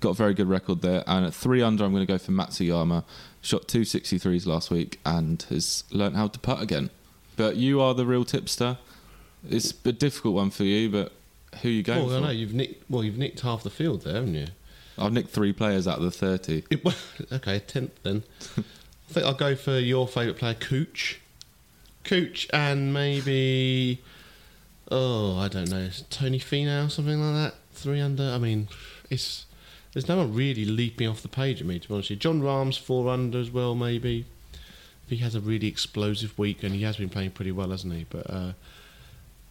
Got 0.00 0.10
a 0.10 0.14
very 0.14 0.34
good 0.34 0.48
record 0.48 0.82
there, 0.82 1.04
and 1.06 1.24
at 1.26 1.32
three 1.34 1.62
under, 1.62 1.84
I'm 1.84 1.92
going 1.92 2.04
to 2.06 2.12
go 2.12 2.18
for 2.18 2.32
Matsuyama. 2.32 3.04
Shot 3.40 3.68
two 3.68 3.82
63s 3.82 4.46
last 4.46 4.70
week 4.70 4.98
and 5.06 5.40
has 5.48 5.84
learnt 5.90 6.16
how 6.16 6.28
to 6.28 6.38
putt 6.38 6.60
again. 6.62 6.90
But 7.36 7.56
you 7.56 7.80
are 7.80 7.94
the 7.94 8.04
real 8.04 8.24
tipster. 8.24 8.78
It's 9.48 9.72
a 9.84 9.92
difficult 9.92 10.34
one 10.34 10.50
for 10.50 10.64
you, 10.64 10.90
but 10.90 11.12
who 11.62 11.68
are 11.68 11.72
you 11.72 11.82
going 11.82 12.04
Well, 12.06 12.16
I 12.16 12.18
for? 12.18 12.24
know 12.26 12.30
you've 12.30 12.54
nicked. 12.54 12.90
Well, 12.90 13.04
you've 13.04 13.16
nicked 13.18 13.40
half 13.40 13.62
the 13.62 13.70
field 13.70 14.02
there, 14.02 14.14
haven't 14.14 14.34
you? 14.34 14.48
I've 14.98 15.12
nicked 15.12 15.30
three 15.30 15.52
players 15.52 15.86
out 15.86 15.98
of 15.98 16.04
the 16.04 16.10
thirty. 16.10 16.64
It, 16.70 16.84
well, 16.84 16.96
okay, 17.30 17.60
tenth 17.60 17.92
then. 18.02 18.24
I 18.58 19.12
think 19.12 19.24
I'll 19.26 19.34
go 19.34 19.54
for 19.54 19.78
your 19.78 20.08
favourite 20.08 20.38
player, 20.38 20.54
Cooch. 20.54 21.20
Cooch 22.04 22.48
and 22.52 22.92
maybe 22.92 24.00
oh, 24.90 25.38
I 25.38 25.48
don't 25.48 25.70
know, 25.70 25.88
Tony 26.10 26.40
Finau, 26.40 26.90
something 26.90 27.20
like 27.20 27.52
that. 27.52 27.58
Three 27.72 28.00
under. 28.00 28.24
I 28.24 28.38
mean, 28.38 28.68
it's 29.08 29.46
there's 29.98 30.08
no 30.08 30.18
one 30.18 30.32
really 30.32 30.64
leaping 30.64 31.08
off 31.08 31.22
the 31.22 31.28
page 31.28 31.60
at 31.60 31.66
me 31.66 31.80
to 31.80 31.88
be 31.88 31.92
honest. 31.92 32.16
Jon 32.20 32.40
Rahm's 32.40 32.76
four 32.76 33.08
under 33.08 33.40
as 33.40 33.50
well, 33.50 33.74
maybe. 33.74 34.26
If 35.02 35.10
he 35.10 35.16
has 35.16 35.34
a 35.34 35.40
really 35.40 35.66
explosive 35.66 36.38
week, 36.38 36.62
and 36.62 36.72
he 36.72 36.82
has 36.84 36.98
been 36.98 37.08
playing 37.08 37.32
pretty 37.32 37.50
well, 37.50 37.70
hasn't 37.70 37.92
he? 37.92 38.06
But 38.08 38.30
uh, 38.30 38.52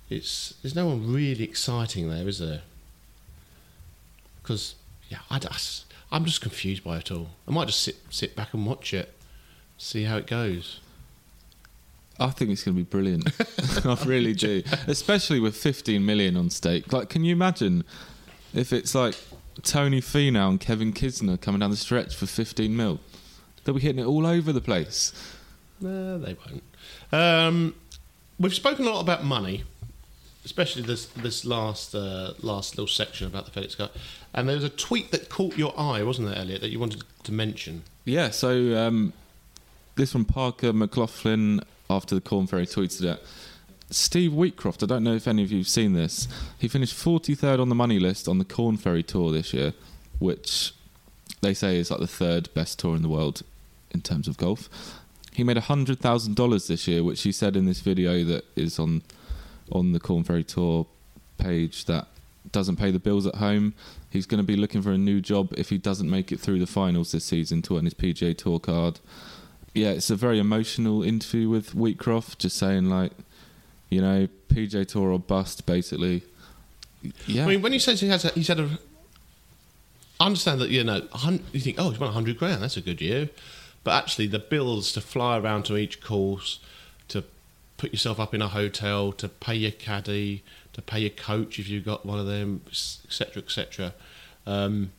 it's 0.09 0.53
there's 0.61 0.73
no 0.73 0.87
one 0.87 1.11
really 1.11 1.43
exciting 1.43 2.09
there, 2.09 2.25
is 2.29 2.39
there? 2.39 2.61
Because 4.41 4.75
yeah, 5.09 5.17
I, 5.29 5.41
I'm 6.13 6.23
just 6.23 6.39
confused 6.39 6.81
by 6.81 6.99
it 6.99 7.11
all. 7.11 7.31
I 7.45 7.51
might 7.51 7.67
just 7.67 7.81
sit 7.81 7.97
sit 8.09 8.33
back 8.33 8.53
and 8.53 8.65
watch 8.65 8.93
it, 8.93 9.13
see 9.77 10.03
how 10.03 10.15
it 10.15 10.27
goes. 10.27 10.79
I 12.21 12.29
think 12.29 12.51
it's 12.51 12.63
going 12.63 12.77
to 12.77 12.83
be 12.83 12.89
brilliant. 12.89 13.29
I 13.85 14.01
really 14.05 14.33
do, 14.33 14.63
especially 14.87 15.41
with 15.41 15.57
15 15.57 16.03
million 16.05 16.37
on 16.37 16.49
stake. 16.49 16.93
Like, 16.93 17.09
can 17.09 17.25
you 17.25 17.33
imagine 17.33 17.83
if 18.53 18.71
it's 18.71 18.95
like 18.95 19.15
Tony 19.63 20.01
Finau 20.01 20.49
and 20.49 20.59
Kevin 20.59 20.93
Kisner 20.93 21.39
coming 21.39 21.59
down 21.59 21.71
the 21.71 21.77
stretch 21.77 22.15
for 22.15 22.25
15 22.25 22.75
mil? 22.75 22.99
They'll 23.63 23.75
be 23.75 23.81
hitting 23.81 23.99
it 23.99 24.05
all 24.05 24.25
over 24.25 24.53
the 24.53 24.61
place. 24.61 25.11
No, 25.81 26.17
they 26.17 26.35
won't. 26.35 26.63
Um, 27.11 27.75
we've 28.39 28.53
spoken 28.53 28.85
a 28.85 28.89
lot 28.89 29.01
about 29.01 29.23
money, 29.23 29.63
especially 30.45 30.83
this 30.83 31.05
this 31.07 31.45
last 31.45 31.93
uh, 31.93 32.33
last 32.41 32.77
little 32.77 32.87
section 32.87 33.27
about 33.27 33.51
the 33.51 33.59
FedEx 33.59 33.77
Cup. 33.77 33.95
And 34.33 34.47
there 34.47 34.55
was 34.55 34.63
a 34.63 34.69
tweet 34.69 35.11
that 35.11 35.29
caught 35.29 35.57
your 35.57 35.77
eye, 35.79 36.03
wasn't 36.03 36.29
there, 36.29 36.37
Elliott, 36.37 36.61
that 36.61 36.69
you 36.69 36.79
wanted 36.79 37.03
to 37.23 37.31
mention? 37.31 37.83
Yeah, 38.05 38.29
so 38.29 38.77
um, 38.77 39.13
this 39.95 40.11
from 40.11 40.25
Parker 40.25 40.71
McLachlin 40.71 41.61
after 41.89 42.15
the 42.15 42.21
Korn 42.21 42.47
Ferry 42.47 42.65
tweeted 42.65 43.03
it. 43.03 43.23
Steve 43.89 44.31
Wheatcroft, 44.31 44.83
I 44.83 44.85
don't 44.85 45.03
know 45.03 45.15
if 45.15 45.27
any 45.27 45.43
of 45.43 45.51
you 45.51 45.59
have 45.59 45.67
seen 45.67 45.93
this. 45.93 46.27
He 46.59 46.67
finished 46.67 46.95
43rd 46.95 47.61
on 47.61 47.69
the 47.69 47.75
money 47.75 47.99
list 47.99 48.27
on 48.27 48.37
the 48.37 48.45
Korn 48.45 48.77
Ferry 48.77 49.03
Tour 49.03 49.31
this 49.31 49.53
year, 49.53 49.73
which 50.19 50.73
they 51.41 51.53
say 51.53 51.77
is 51.77 51.89
like 51.89 51.99
the 51.99 52.07
third 52.07 52.53
best 52.53 52.79
tour 52.79 52.95
in 52.95 53.01
the 53.01 53.09
world 53.09 53.43
in 53.91 54.01
terms 54.01 54.27
of 54.27 54.37
golf. 54.37 54.69
He 55.33 55.43
made 55.43 55.57
$100,000 55.57 56.67
this 56.67 56.87
year, 56.87 57.03
which 57.03 57.21
he 57.21 57.31
said 57.31 57.55
in 57.55 57.65
this 57.65 57.79
video 57.79 58.23
that 58.25 58.45
is 58.55 58.79
on 58.79 59.03
on 59.71 59.91
the 59.91 59.99
Korn 59.99 60.23
Ferry 60.23 60.43
Tour 60.43 60.87
page 61.37 61.85
that 61.85 62.07
doesn't 62.51 62.77
pay 62.77 62.91
the 62.91 62.99
bills 62.99 63.27
at 63.27 63.35
home. 63.35 63.73
He's 64.09 64.25
going 64.25 64.39
to 64.39 64.47
be 64.47 64.55
looking 64.55 64.81
for 64.81 64.91
a 64.91 64.97
new 64.97 65.21
job 65.21 65.53
if 65.57 65.69
he 65.69 65.77
doesn't 65.77 66.09
make 66.09 66.31
it 66.31 66.39
through 66.39 66.59
the 66.59 66.67
finals 66.67 67.11
this 67.11 67.25
season 67.25 67.61
to 67.63 67.77
earn 67.77 67.85
his 67.85 67.93
PGA 67.93 68.37
Tour 68.37 68.59
card. 68.59 68.99
Yeah, 69.73 69.89
it's 69.89 70.09
a 70.09 70.15
very 70.15 70.39
emotional 70.39 71.03
interview 71.03 71.49
with 71.49 71.75
Wheatcroft, 71.75 72.37
just 72.39 72.57
saying 72.57 72.89
like, 72.89 73.11
you 73.89 74.01
know, 74.01 74.27
PGA 74.49 74.87
Tour 74.87 75.11
or 75.11 75.19
bust, 75.19 75.65
basically. 75.65 76.23
Yeah, 77.25 77.45
I 77.45 77.47
mean, 77.47 77.61
when 77.61 77.73
you 77.73 77.79
say 77.79 77.95
he 77.95 78.07
has, 78.09 78.25
a, 78.25 78.29
he's 78.29 78.47
had 78.47 78.59
a. 78.59 78.79
I 80.19 80.25
understand 80.25 80.59
that 80.61 80.69
you 80.69 80.83
know, 80.83 81.07
you 81.53 81.59
think, 81.59 81.77
oh, 81.79 81.91
he's 81.91 81.99
won 81.99 82.11
hundred 82.11 82.37
grand. 82.37 82.61
That's 82.61 82.77
a 82.77 82.81
good 82.81 83.01
year, 83.01 83.29
but 83.83 83.91
actually, 83.91 84.27
the 84.27 84.39
bills 84.39 84.91
to 84.93 85.01
fly 85.01 85.37
around 85.37 85.63
to 85.65 85.77
each 85.77 86.01
course, 86.01 86.59
to 87.09 87.23
put 87.77 87.91
yourself 87.93 88.19
up 88.19 88.33
in 88.33 88.41
a 88.41 88.47
hotel, 88.47 89.11
to 89.13 89.29
pay 89.29 89.55
your 89.55 89.71
caddy, 89.71 90.43
to 90.73 90.81
pay 90.81 90.99
your 90.99 91.11
coach 91.11 91.59
if 91.59 91.69
you've 91.69 91.85
got 91.85 92.05
one 92.05 92.19
of 92.19 92.25
them, 92.25 92.61
etc., 92.67 93.43
etc. 93.43 93.93
Um, 94.45 94.91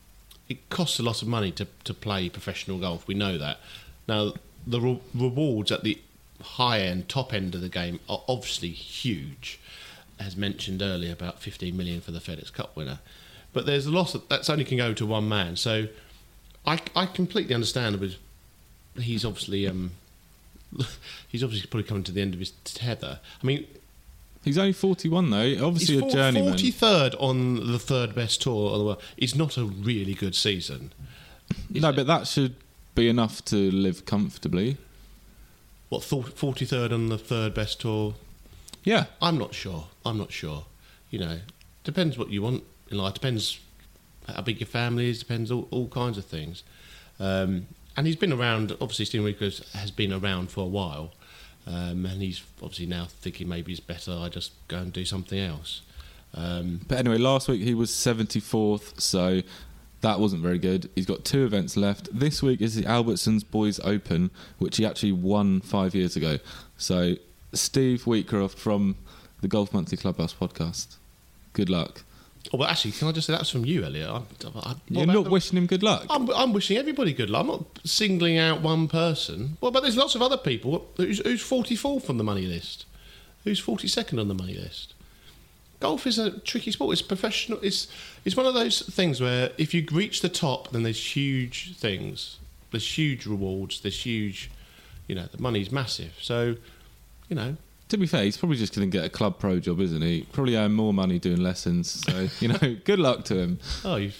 it 0.48 0.70
costs 0.70 0.98
a 0.98 1.02
lot 1.02 1.20
of 1.20 1.28
money 1.28 1.50
to 1.52 1.66
to 1.84 1.92
play 1.92 2.28
professional 2.28 2.78
golf. 2.78 3.06
We 3.06 3.14
know 3.14 3.36
that. 3.38 3.58
Now, 4.06 4.34
the 4.66 4.80
re- 4.80 5.00
rewards 5.14 5.72
at 5.72 5.82
the 5.82 5.98
high 6.42 6.80
end, 6.80 7.08
top 7.08 7.32
end 7.32 7.54
of 7.54 7.60
the 7.60 7.68
game 7.68 8.00
are 8.08 8.22
obviously 8.28 8.70
huge 8.70 9.58
as 10.20 10.36
mentioned 10.36 10.82
earlier, 10.82 11.12
about 11.12 11.40
15 11.40 11.76
million 11.76 12.00
for 12.00 12.10
the 12.10 12.18
FedEx 12.18 12.52
Cup 12.52 12.74
winner. 12.76 12.98
But 13.52 13.66
there's 13.66 13.86
a 13.86 13.90
loss 13.90 14.14
of, 14.14 14.28
that's 14.28 14.50
only 14.50 14.64
can 14.64 14.76
go 14.76 14.92
to 14.94 15.06
one 15.06 15.28
man. 15.28 15.56
So 15.56 15.88
I, 16.66 16.80
I 16.94 17.06
completely 17.06 17.54
understand. 17.54 17.98
But 18.00 19.02
he's 19.02 19.24
obviously 19.24 19.66
um, 19.66 19.92
he's 21.28 21.42
obviously 21.42 21.68
probably 21.68 21.88
coming 21.88 22.02
to 22.04 22.12
the 22.12 22.20
end 22.20 22.34
of 22.34 22.40
his 22.40 22.50
tether. 22.64 23.20
I 23.42 23.46
mean, 23.46 23.66
he's 24.44 24.58
only 24.58 24.72
41 24.72 25.30
though. 25.30 25.66
Obviously 25.66 25.98
a 25.98 26.10
journeyman. 26.10 26.54
43rd 26.54 27.14
on 27.20 27.72
the 27.72 27.78
third 27.78 28.14
best 28.14 28.42
tour 28.42 28.72
of 28.72 28.78
the 28.78 28.84
world. 28.84 29.02
It's 29.16 29.34
not 29.34 29.56
a 29.56 29.64
really 29.64 30.14
good 30.14 30.34
season. 30.34 30.92
no, 31.70 31.90
it? 31.90 31.96
but 31.96 32.06
that 32.06 32.26
should 32.26 32.56
be 32.94 33.08
enough 33.08 33.44
to 33.46 33.70
live 33.70 34.04
comfortably. 34.04 34.76
What 35.88 36.02
thought 36.04 36.36
43rd 36.36 36.92
on 36.92 37.08
the 37.08 37.18
third 37.18 37.54
best 37.54 37.80
tour? 37.80 38.14
Yeah, 38.84 39.06
I'm 39.20 39.38
not 39.38 39.54
sure. 39.54 39.86
I'm 40.04 40.18
not 40.18 40.32
sure. 40.32 40.64
You 41.10 41.18
know, 41.18 41.38
depends 41.84 42.18
what 42.18 42.30
you 42.30 42.42
want 42.42 42.64
in 42.90 42.98
life. 42.98 43.14
Depends 43.14 43.60
how 44.26 44.42
big 44.42 44.60
your 44.60 44.66
family 44.66 45.08
is. 45.10 45.18
Depends 45.18 45.50
all, 45.50 45.68
all 45.70 45.88
kinds 45.88 46.18
of 46.18 46.24
things. 46.24 46.62
Um, 47.18 47.66
and 47.96 48.06
he's 48.06 48.16
been 48.16 48.32
around. 48.32 48.72
Obviously, 48.80 49.06
Stephen 49.06 49.26
Wickers 49.26 49.70
has 49.72 49.90
been 49.90 50.12
around 50.12 50.50
for 50.50 50.60
a 50.60 50.68
while, 50.68 51.12
um, 51.66 52.06
and 52.06 52.22
he's 52.22 52.42
obviously 52.62 52.86
now 52.86 53.06
thinking 53.06 53.48
maybe 53.48 53.72
it's 53.72 53.80
better 53.80 54.12
I 54.12 54.28
just 54.28 54.52
go 54.68 54.78
and 54.78 54.92
do 54.92 55.04
something 55.04 55.38
else. 55.38 55.82
Um, 56.34 56.82
But 56.86 56.98
anyway, 56.98 57.18
last 57.18 57.48
week 57.48 57.62
he 57.62 57.74
was 57.74 57.90
74th, 57.90 59.00
so 59.00 59.42
that 60.00 60.20
wasn't 60.20 60.42
very 60.42 60.58
good. 60.58 60.88
He's 60.94 61.06
got 61.06 61.24
two 61.24 61.44
events 61.44 61.76
left. 61.76 62.08
This 62.16 62.42
week 62.42 62.60
is 62.60 62.76
the 62.76 62.82
Albertsons 62.84 63.42
Boise 63.48 63.82
Open, 63.82 64.30
which 64.58 64.76
he 64.76 64.86
actually 64.86 65.12
won 65.12 65.60
five 65.60 65.94
years 65.94 66.14
ago. 66.16 66.38
So, 66.76 67.14
Steve 67.52 68.02
Wheatcroft 68.04 68.58
from 68.58 68.96
the 69.40 69.48
Golf 69.48 69.72
Monthly 69.72 69.96
Clubhouse 69.96 70.32
podcast. 70.34 70.96
Good 71.52 71.68
luck. 71.68 72.02
oh, 72.52 72.58
well, 72.58 72.68
actually, 72.68 72.92
can 72.92 73.08
I 73.08 73.12
just 73.12 73.26
say 73.26 73.32
that's 73.32 73.50
from 73.50 73.64
you, 73.64 73.82
Elliott? 73.84 74.08
I, 74.08 74.22
I, 74.60 74.74
You're 74.88 75.06
not 75.06 75.24
the- 75.24 75.30
wishing 75.30 75.58
him 75.58 75.66
good 75.66 75.82
luck. 75.82 76.06
I'm, 76.10 76.30
I'm 76.30 76.52
wishing 76.52 76.76
everybody 76.76 77.12
good 77.12 77.30
luck. 77.30 77.40
I'm 77.40 77.46
not 77.48 77.64
singling 77.84 78.38
out 78.38 78.60
one 78.60 78.86
person. 78.88 79.56
Well, 79.60 79.70
but 79.72 79.80
there's 79.80 79.96
lots 79.96 80.14
of 80.14 80.22
other 80.22 80.36
people. 80.36 80.86
Who's, 80.96 81.18
who's 81.20 81.42
44th 81.42 82.08
on 82.08 82.18
the 82.18 82.24
money 82.24 82.46
list? 82.46 82.84
Who's 83.44 83.60
42nd 83.60 84.20
on 84.20 84.28
the 84.28 84.34
money 84.34 84.54
list? 84.54 84.94
Golf 85.80 86.06
is 86.06 86.18
a 86.18 86.38
tricky 86.40 86.72
sport. 86.72 86.92
It's 86.92 87.02
professional. 87.02 87.60
It's 87.62 87.86
it's 88.24 88.36
one 88.36 88.46
of 88.46 88.54
those 88.54 88.82
things 88.82 89.20
where 89.20 89.52
if 89.58 89.72
you 89.72 89.86
reach 89.92 90.22
the 90.22 90.28
top, 90.28 90.72
then 90.72 90.82
there's 90.82 91.16
huge 91.16 91.76
things. 91.76 92.38
There's 92.70 92.98
huge 92.98 93.26
rewards. 93.26 93.80
There's 93.80 94.04
huge, 94.04 94.50
you 95.06 95.14
know, 95.14 95.26
the 95.30 95.40
money's 95.40 95.70
massive. 95.70 96.14
So, 96.20 96.56
you 97.28 97.36
know, 97.36 97.56
To 97.90 97.96
be 97.96 98.06
fair, 98.06 98.24
he's 98.24 98.36
probably 98.36 98.56
just 98.58 98.74
going 98.74 98.90
to 98.90 98.96
get 98.96 99.06
a 99.06 99.08
club 99.08 99.38
pro 99.38 99.60
job, 99.60 99.80
isn't 99.80 100.02
he? 100.02 100.26
Probably 100.32 100.56
earn 100.56 100.72
more 100.72 100.92
money 100.92 101.18
doing 101.18 101.42
lessons. 101.42 102.04
So, 102.06 102.28
you 102.40 102.48
know, 102.48 102.76
good 102.84 102.98
luck 102.98 103.24
to 103.26 103.38
him. 103.38 103.60
oh, 103.84 103.96
you 103.96 104.12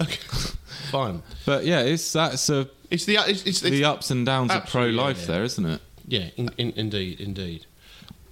okay, 0.00 0.16
fine. 0.90 1.22
But 1.46 1.64
yeah, 1.64 1.80
it's 1.80 2.12
that's 2.12 2.48
a, 2.50 2.68
It's 2.90 3.04
the 3.04 3.18
it's, 3.26 3.46
it's, 3.46 3.60
the 3.60 3.84
ups 3.84 4.10
and 4.10 4.26
downs 4.26 4.50
of 4.50 4.66
pro 4.66 4.86
life 4.86 5.20
yeah. 5.20 5.26
there, 5.26 5.44
isn't 5.44 5.64
it? 5.64 5.80
Yeah, 6.06 6.30
in, 6.36 6.50
in, 6.56 6.72
indeed, 6.76 7.20
indeed. 7.20 7.66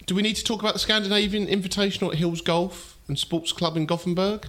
Do 0.07 0.15
we 0.15 0.23
need 0.23 0.37
to 0.37 0.45
talk 0.45 0.61
about 0.61 0.75
the 0.75 0.79
Scandinavian 0.79 1.49
Invitational 1.49 2.13
at 2.13 2.19
Hills 2.19 2.41
Golf 2.41 2.97
and 3.09 3.19
Sports 3.19 3.51
Club 3.51 3.77
in 3.77 3.87
Gothenburg? 3.87 4.47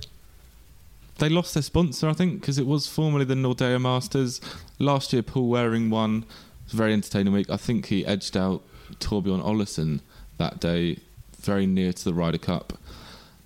They 1.18 1.30
lost 1.30 1.56
their 1.56 1.64
sponsor, 1.64 2.08
I 2.08 2.14
think, 2.14 2.42
because 2.42 2.60
it 2.60 2.68
was 2.68 2.86
formerly 2.86 3.26
the 3.26 3.34
Nordea 3.34 3.82
Masters. 3.82 4.40
Last 4.78 5.14
year, 5.14 5.24
Paul 5.24 5.50
Waring 5.50 5.90
won. 5.90 6.26
It 6.28 6.66
was 6.66 6.74
a 6.74 6.78
very 6.78 6.94
entertaining 6.94 7.34
week. 7.34 7.50
I 7.50 7.58
think 7.58 7.88
he 7.88 8.06
edged 8.06 8.38
out 8.38 8.62
Thorbjorn 9.00 9.44
Olesen 9.44 10.02
that 10.38 10.60
day, 10.60 11.00
very 11.40 11.66
near 11.66 11.92
to 11.92 12.06
the 12.06 12.14
Ryder 12.14 12.38
Cup. 12.38 12.74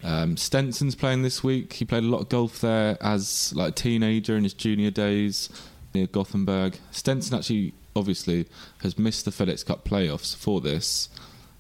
Um, 0.03 0.36
Stenson's 0.36 0.95
playing 0.95 1.22
this 1.22 1.45
week. 1.45 1.72
He 1.72 1.86
played 1.86 2.03
a 2.03 2.07
lot 2.07 2.24
of 2.24 2.30
golf 2.30 2.59
there 2.59 2.97
as 2.99 3.53
like 3.55 3.70
a 3.70 3.76
teenager 3.76 4.36
in 4.36 4.43
his 4.43 4.53
junior 4.53 4.91
days 4.91 5.47
near 5.93 6.07
Gothenburg. 6.07 6.78
Stenson 6.91 7.38
actually, 7.38 7.74
obviously, 7.95 8.47
has 8.80 8.99
missed 8.99 9.24
the 9.24 9.32
FedEx 9.32 9.66
Cup 9.66 9.86
playoffs 9.86 10.36
for 10.36 10.59
this, 10.59 11.07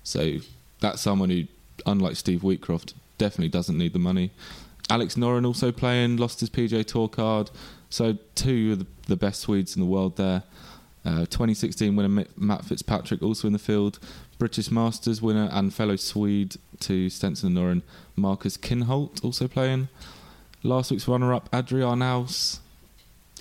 so 0.03 0.37
that's 0.79 1.01
someone 1.01 1.29
who, 1.29 1.43
unlike 1.85 2.15
Steve 2.15 2.41
Wheatcroft, 2.41 2.93
definitely 3.17 3.49
doesn't 3.49 3.77
need 3.77 3.93
the 3.93 3.99
money. 3.99 4.31
Alex 4.89 5.15
Noren 5.15 5.45
also 5.45 5.71
playing, 5.71 6.17
lost 6.17 6.39
his 6.39 6.49
PGA 6.49 6.85
Tour 6.85 7.07
card. 7.07 7.49
So 7.89 8.17
two 8.35 8.73
of 8.73 8.79
the, 8.79 8.87
the 9.07 9.15
best 9.15 9.41
Swedes 9.41 9.75
in 9.75 9.81
the 9.81 9.87
world 9.87 10.17
there. 10.17 10.43
Uh, 11.03 11.25
2016 11.25 11.95
winner 11.95 12.25
Matt 12.37 12.65
Fitzpatrick 12.65 13.21
also 13.21 13.47
in 13.47 13.53
the 13.53 13.59
field. 13.59 13.99
British 14.37 14.69
Masters 14.69 15.21
winner 15.21 15.49
and 15.51 15.73
fellow 15.73 15.95
Swede 15.95 16.57
to 16.81 17.09
Stenson 17.09 17.55
and 17.55 17.57
Noren. 17.57 17.81
Marcus 18.15 18.57
Kinhult 18.57 19.23
also 19.23 19.47
playing. 19.47 19.87
Last 20.63 20.91
week's 20.91 21.07
runner-up 21.07 21.49
Adri 21.51 21.81
Arnaus. 21.83 22.59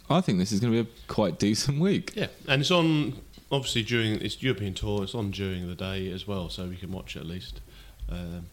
I 0.08 0.20
think 0.20 0.38
this 0.38 0.52
is 0.52 0.60
going 0.60 0.72
to 0.72 0.84
be 0.84 0.90
a 0.90 0.92
quite 1.06 1.38
decent 1.38 1.80
week. 1.80 2.12
Yeah, 2.16 2.26
and 2.48 2.62
it's 2.62 2.70
on 2.70 3.14
obviously 3.50 3.82
during 3.82 4.20
it's 4.20 4.42
European 4.42 4.74
tour. 4.74 5.02
It's 5.02 5.14
on 5.14 5.30
during 5.30 5.66
the 5.68 5.74
day 5.74 6.10
as 6.10 6.26
well, 6.26 6.48
so 6.48 6.66
we 6.66 6.76
can 6.76 6.92
watch 6.92 7.16
it 7.16 7.20
at 7.20 7.26
least 7.26 7.60
um, 8.10 8.46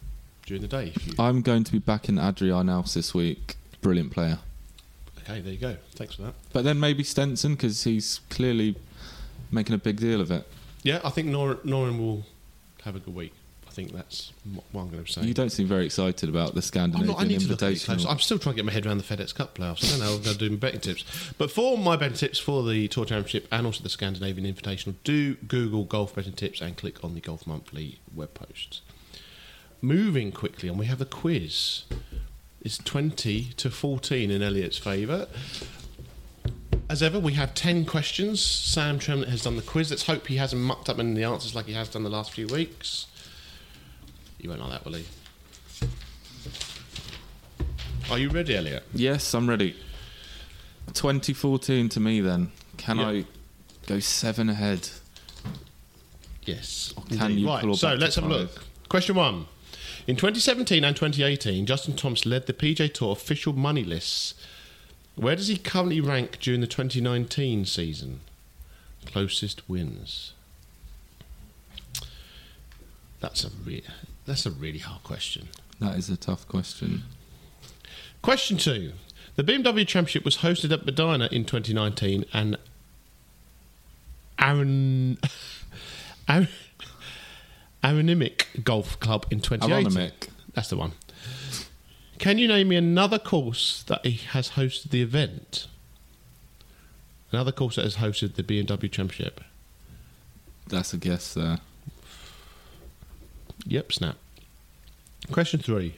during 0.46 0.62
the 0.62 0.68
day. 0.68 0.92
If 0.96 1.08
you, 1.08 1.14
I'm 1.20 1.42
going 1.42 1.64
to 1.64 1.72
be 1.72 1.80
backing 1.80 2.16
Adri 2.16 2.50
Arnaus 2.52 2.94
this 2.94 3.14
week. 3.14 3.56
Brilliant 3.82 4.12
player. 4.12 4.40
okay, 5.24 5.40
there 5.42 5.54
you 5.54 5.60
go. 5.60 5.78
Thanks 5.96 6.16
for 6.16 6.24
that. 6.24 6.34
But 6.54 6.64
then 6.64 6.80
maybe 6.80 7.04
Stenson 7.04 7.54
because 7.56 7.84
he's 7.84 8.22
clearly 8.30 8.76
making 9.52 9.76
a 9.76 9.78
big 9.78 10.00
deal 10.00 10.20
of 10.22 10.32
it. 10.32 10.48
Yeah, 10.84 11.00
I 11.04 11.10
think 11.10 11.28
Nor- 11.28 11.56
Noren 11.58 11.98
will 12.00 12.26
have 12.84 12.96
a 12.96 13.00
good 13.00 13.16
week. 13.16 13.34
I 13.78 13.80
think 13.80 13.94
that's 13.94 14.34
what 14.72 14.82
I'm 14.82 14.90
going 14.90 15.04
to 15.04 15.12
say. 15.12 15.22
You 15.22 15.36
don't 15.36 15.52
seem 15.52 15.68
very 15.68 15.86
excited 15.86 16.30
about 16.30 16.54
the 16.54 16.58
I'm, 16.58 16.62
Scandinavian 16.64 17.10
not, 17.10 17.22
I 17.22 17.28
need 17.28 17.42
to 17.42 17.48
look 17.48 17.62
at 17.62 17.74
it 17.74 17.84
close. 17.84 18.06
Invitational. 18.06 18.10
I'm 18.10 18.20
still 18.20 18.40
trying 18.40 18.56
to 18.56 18.56
get 18.56 18.66
my 18.66 18.72
head 18.72 18.88
around 18.88 18.98
the 18.98 19.04
FedEx 19.04 19.36
Cup 19.36 19.56
playoffs. 19.56 19.86
I 19.86 19.90
don't 19.92 20.00
know. 20.00 20.16
I'm 20.16 20.24
going 20.24 20.36
to 20.36 20.38
do 20.38 20.50
my 20.50 20.56
betting 20.56 20.80
tips. 20.80 21.32
But 21.38 21.52
for 21.52 21.78
my 21.78 21.96
betting 21.96 22.18
tips 22.18 22.40
for 22.40 22.64
the 22.64 22.88
Tour 22.88 23.06
Championship 23.06 23.48
and 23.52 23.68
also 23.68 23.84
the 23.84 23.90
Scandinavian 23.90 24.52
Invitational, 24.52 24.96
do 25.04 25.36
Google 25.36 25.84
golf 25.84 26.16
betting 26.16 26.34
tips 26.34 26.60
and 26.60 26.76
click 26.76 27.04
on 27.04 27.14
the 27.14 27.22
Golf 27.22 27.46
Monthly 27.46 28.00
web 28.16 28.34
posts. 28.34 28.82
Moving 29.80 30.32
quickly 30.32 30.70
on, 30.70 30.78
we 30.80 30.88
have 30.88 30.98
the 30.98 31.06
quiz. 31.06 31.84
It's 32.62 32.80
20 32.80 33.44
to 33.58 33.70
14 33.70 34.32
in 34.32 34.42
Elliott's 34.42 34.80
favour. 34.80 35.28
As 36.90 37.04
ever, 37.04 37.20
we 37.20 37.34
have 37.34 37.54
10 37.54 37.86
questions. 37.86 38.44
Sam 38.44 38.98
Tremlett 38.98 39.30
has 39.30 39.44
done 39.44 39.56
the 39.56 39.62
quiz. 39.62 39.92
Let's 39.92 40.08
hope 40.08 40.26
he 40.26 40.38
hasn't 40.38 40.64
mucked 40.64 40.90
up 40.90 40.98
in 40.98 41.14
the 41.14 41.26
answers 41.26 41.54
like 41.54 41.68
he 41.68 41.74
has 41.74 41.90
done 41.90 42.02
the 42.02 42.10
last 42.10 42.32
few 42.32 42.48
weeks. 42.48 43.06
You 44.40 44.50
won't 44.50 44.62
like 44.62 44.72
that, 44.72 44.86
will 44.86 44.94
he? 44.94 45.06
Are 48.10 48.18
you 48.18 48.30
ready, 48.30 48.56
Elliott? 48.56 48.84
Yes, 48.94 49.34
I'm 49.34 49.50
ready. 49.50 49.76
2014 50.94 51.90
to 51.90 52.00
me 52.00 52.22
then. 52.22 52.52
Can 52.78 52.98
Yep. 52.98 53.08
I 53.08 53.26
go 53.88 54.00
seven 54.00 54.50
ahead? 54.50 54.90
Yes. 56.46 56.94
can 57.10 57.32
Indeed. 57.32 57.40
you 57.42 57.48
right, 57.50 57.76
so 57.76 57.94
let's 57.96 58.16
have 58.16 58.24
a 58.26 58.28
look. 58.28 58.64
Question 58.88 59.16
one. 59.16 59.48
In 60.08 60.16
2017 60.16 60.86
and 60.86 60.96
2018, 60.96 61.66
Justin 61.66 61.96
Thomas 61.96 62.26
led 62.26 62.48
the 62.48 62.54
PGA 62.54 62.94
Tour 62.94 63.12
official 63.12 63.52
money 63.52 63.84
lists. 63.84 64.34
Where 65.16 65.36
does 65.36 65.48
he 65.50 65.58
currently 65.58 66.00
rank 66.00 66.38
during 66.40 66.62
the 66.62 66.68
2019 66.68 67.66
season? 67.66 68.22
Closest 69.06 69.68
wins. 69.68 70.32
That's 73.20 73.44
a 73.44 73.50
re- 73.66 73.84
that's 74.28 74.46
a 74.46 74.52
really 74.52 74.80
hard 74.80 75.04
question. 75.04 75.48
That 75.80 75.96
is 75.96 76.10
a 76.10 76.18
tough 76.18 76.48
question. 76.48 77.04
Question 78.22 78.58
two. 78.58 78.92
The 79.36 79.44
BMW 79.44 79.88
Championship 79.88 80.26
was 80.26 80.38
hosted 80.38 80.72
at 80.72 80.86
Medinah 80.86 81.30
in 81.32 81.46
2019 81.46 82.26
and 82.34 82.58
Aaron, 84.40 85.18
Aaron 87.84 88.30
Golf 88.64 89.00
Club 89.00 89.26
in 89.32 89.40
2018. 89.40 89.92
Aronimink. 89.92 90.30
That's 90.54 90.70
the 90.70 90.78
one. 90.78 90.94
Can 92.20 92.38
you 92.38 92.48
name 92.48 92.70
me 92.70 92.76
another 92.76 93.20
course 93.20 93.84
that 93.84 94.06
he 94.06 94.18
has 94.30 94.52
hosted 94.52 94.90
the 94.90 95.02
event? 95.02 95.68
Another 97.32 97.52
course 97.52 97.76
that 97.76 97.84
has 97.84 97.98
hosted 97.98 98.36
the 98.36 98.44
BMW 98.44 98.92
Championship. 98.92 99.42
That's 100.68 100.94
a 100.94 100.98
guess 100.98 101.34
there. 101.34 101.60
Yep, 103.66 103.94
snap. 103.94 104.18
Question 105.32 105.60
three. 105.60 105.96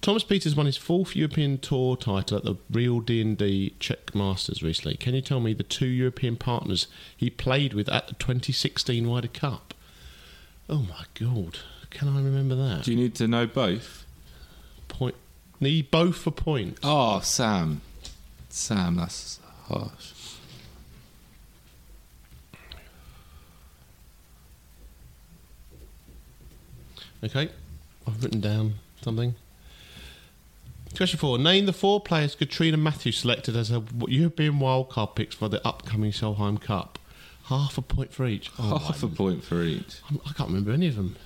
Thomas 0.00 0.24
Pieters 0.24 0.56
won 0.56 0.66
his 0.66 0.76
fourth 0.76 1.14
European 1.14 1.58
Tour 1.58 1.96
title 1.96 2.38
at 2.38 2.44
the 2.44 2.56
Real 2.70 3.00
D&D 3.00 3.74
Czech 3.78 4.14
Masters 4.14 4.62
recently. 4.62 4.96
Can 4.96 5.14
you 5.14 5.20
tell 5.20 5.40
me 5.40 5.52
the 5.52 5.62
two 5.62 5.86
European 5.86 6.36
partners 6.36 6.86
he 7.16 7.30
played 7.30 7.74
with 7.74 7.88
at 7.88 8.08
the 8.08 8.14
2016 8.14 9.06
Ryder 9.06 9.28
Cup? 9.28 9.74
Oh 10.68 10.86
my 10.88 11.04
god, 11.20 11.58
can 11.90 12.08
I 12.08 12.16
remember 12.16 12.54
that? 12.54 12.84
Do 12.84 12.92
you 12.92 12.96
need 12.96 13.14
to 13.16 13.28
know 13.28 13.46
both? 13.46 14.04
Point. 14.88 15.14
Need 15.60 15.90
both 15.90 16.16
for 16.16 16.30
points. 16.30 16.80
Oh, 16.82 17.20
Sam. 17.20 17.82
Sam, 18.48 18.96
that's 18.96 19.38
harsh. 19.66 20.12
Okay, 27.24 27.48
I've 28.06 28.22
written 28.22 28.40
down 28.40 28.74
something. 29.02 29.34
Question 30.96 31.18
four. 31.18 31.38
Name 31.38 31.66
the 31.66 31.72
four 31.72 32.00
players 32.00 32.34
Catriona 32.34 32.76
Matthews 32.76 33.16
selected 33.18 33.56
as 33.56 33.68
her 33.70 33.82
European 34.08 34.54
wildcard 34.54 35.14
picks 35.14 35.34
for 35.34 35.48
the 35.48 35.66
upcoming 35.66 36.10
Solheim 36.12 36.60
Cup. 36.60 36.98
Half 37.44 37.78
a 37.78 37.82
point 37.82 38.12
for 38.12 38.26
each. 38.26 38.50
Oh, 38.58 38.76
Half 38.78 39.02
a 39.02 39.08
point 39.08 39.42
for 39.44 39.62
each. 39.62 40.00
I'm- 40.04 40.20
I 40.26 40.32
can't 40.32 40.48
remember 40.50 40.72
any 40.72 40.88
of 40.88 40.96
them. 40.96 41.16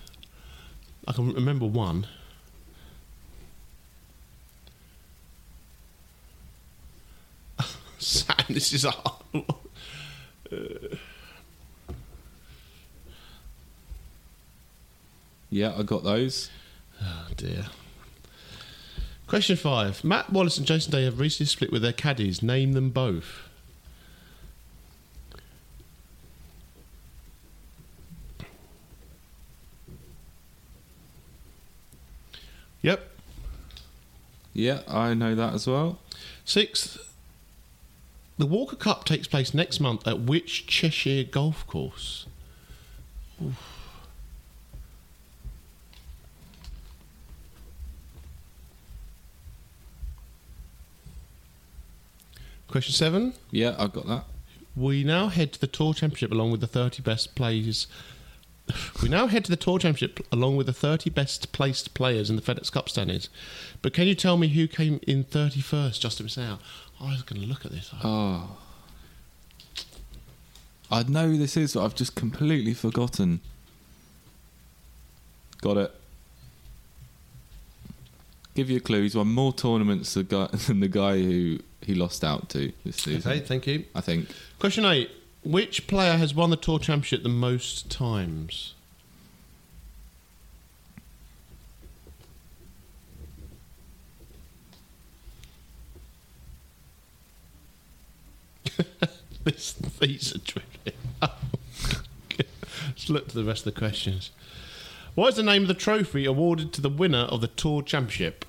I 1.09 1.13
can 1.13 1.33
remember 1.33 1.67
one. 1.67 2.07
Sam, 7.99 8.37
this 8.49 8.73
is 8.73 8.85
a 8.85 8.91
hard 8.91 9.23
one. 9.33 9.45
Uh, 10.53 10.97
Yeah, 15.57 15.73
I 15.75 15.85
got 15.85 16.05
those. 16.05 16.51
Oh 17.03 17.29
dear. 17.35 17.69
Question 19.27 19.57
five. 19.57 20.05
Matt 20.05 20.31
Wallace 20.31 20.59
and 20.59 20.67
Jason 20.67 20.93
Day 20.93 21.05
have 21.07 21.19
recently 21.19 21.47
split 21.47 21.73
with 21.73 21.81
their 21.81 21.95
caddies. 21.95 22.43
Name 22.43 22.75
them 22.75 22.91
both. 22.91 23.49
Yep. 32.83 33.11
Yeah, 34.53 34.81
I 34.87 35.15
know 35.15 35.35
that 35.35 35.55
as 35.55 35.67
well. 35.67 36.01
Sixth. 36.45 36.99
The 38.37 38.45
Walker 38.45 38.77
Cup 38.77 39.07
takes 39.07 39.27
place 39.27 39.55
next 39.55 39.81
month 39.81 40.07
at 40.07 40.21
which 40.21 40.67
Cheshire 40.67 41.25
golf 41.25 41.67
course? 41.67 42.27
Oof. 43.43 43.76
Question 52.77 52.93
seven. 52.93 53.33
Yeah, 53.51 53.75
I've 53.79 53.95
got 53.95 54.07
that. 54.07 54.25
We 54.77 55.03
now 55.03 55.29
head 55.29 55.55
to 55.55 55.59
the 55.59 55.67
Tour 55.67 55.95
Championship 55.95 56.31
along 56.31 56.51
with 56.51 56.61
the 56.61 56.67
30 56.67 57.01
best 57.01 57.35
players. 57.35 57.87
We 59.03 59.09
now 59.09 59.29
head 59.29 59.47
to 59.47 59.51
the 59.51 59.57
Tour 59.57 59.79
Championship 59.79 60.21
along 60.31 60.57
with 60.57 60.67
the 60.67 60.75
30 60.75 61.09
best 61.09 61.53
placed 61.53 61.95
players 61.95 62.29
in 62.29 62.37
the 62.37 62.43
FedEx 62.43 62.71
Cup 62.71 62.91
standings. 62.91 63.31
But 63.81 63.95
can 63.95 64.07
you 64.07 64.15
tell 64.15 64.37
me 64.37 64.49
who 64.49 64.69
came 64.69 65.01
in 65.07 65.25
31st 65.25 66.01
just 66.01 66.19
to 66.19 66.25
miss 66.25 66.37
out? 66.37 66.61
I 67.01 67.13
was 67.13 67.23
going 67.23 67.41
to 67.41 67.49
look 67.49 67.65
at 67.65 67.73
this. 67.73 67.91
Oh. 68.05 68.59
I 70.91 71.03
know 71.05 71.29
who 71.29 71.39
this 71.39 71.57
is, 71.57 71.73
but 71.73 71.83
I've 71.83 71.95
just 71.95 72.15
completely 72.15 72.75
forgotten. 72.75 73.41
Got 75.63 75.79
it. 75.79 75.95
Give 78.55 78.69
you 78.69 78.77
a 78.77 78.81
clue. 78.81 79.01
He's 79.01 79.17
won 79.17 79.29
more 79.29 79.55
tournaments 79.55 80.13
than 80.13 80.27
the 80.27 80.37
guy, 80.37 80.57
than 80.67 80.81
the 80.81 80.89
guy 80.89 81.23
who 81.23 81.61
he 81.87 81.95
lost 81.95 82.25
out 82.25 82.49
to 82.51 82.73
this 82.85 82.97
season. 82.97 83.31
Okay, 83.31 83.41
thank 83.41 83.67
you. 83.67 83.85
I 83.95 84.01
think. 84.01 84.29
Question 84.59 84.85
eight. 84.85 85.09
Which 85.45 85.87
player 85.87 86.17
has 86.17 86.35
won 86.35 86.51
the 86.51 86.57
Tour 86.57 86.81
Championship 86.81 87.23
the 87.23 87.29
most 87.29 87.89
times? 87.89 88.75
this, 99.45 99.75
these 100.01 100.35
are 100.35 100.41
tricky. 100.41 100.67
Let's 102.89 103.09
look 103.09 103.29
to 103.29 103.37
the 103.37 103.45
rest 103.45 103.65
of 103.65 103.73
the 103.73 103.79
questions. 103.79 104.33
What 105.15 105.29
is 105.29 105.37
the 105.37 105.45
name 105.45 105.63
of 105.63 105.69
the 105.69 105.75
trophy 105.75 106.25
awarded 106.25 106.73
to 106.73 106.81
the 106.81 106.91
winner 106.91 107.27
of 107.31 107.41
the 107.41 107.47
Tour 107.47 107.83
Championship? 107.83 108.45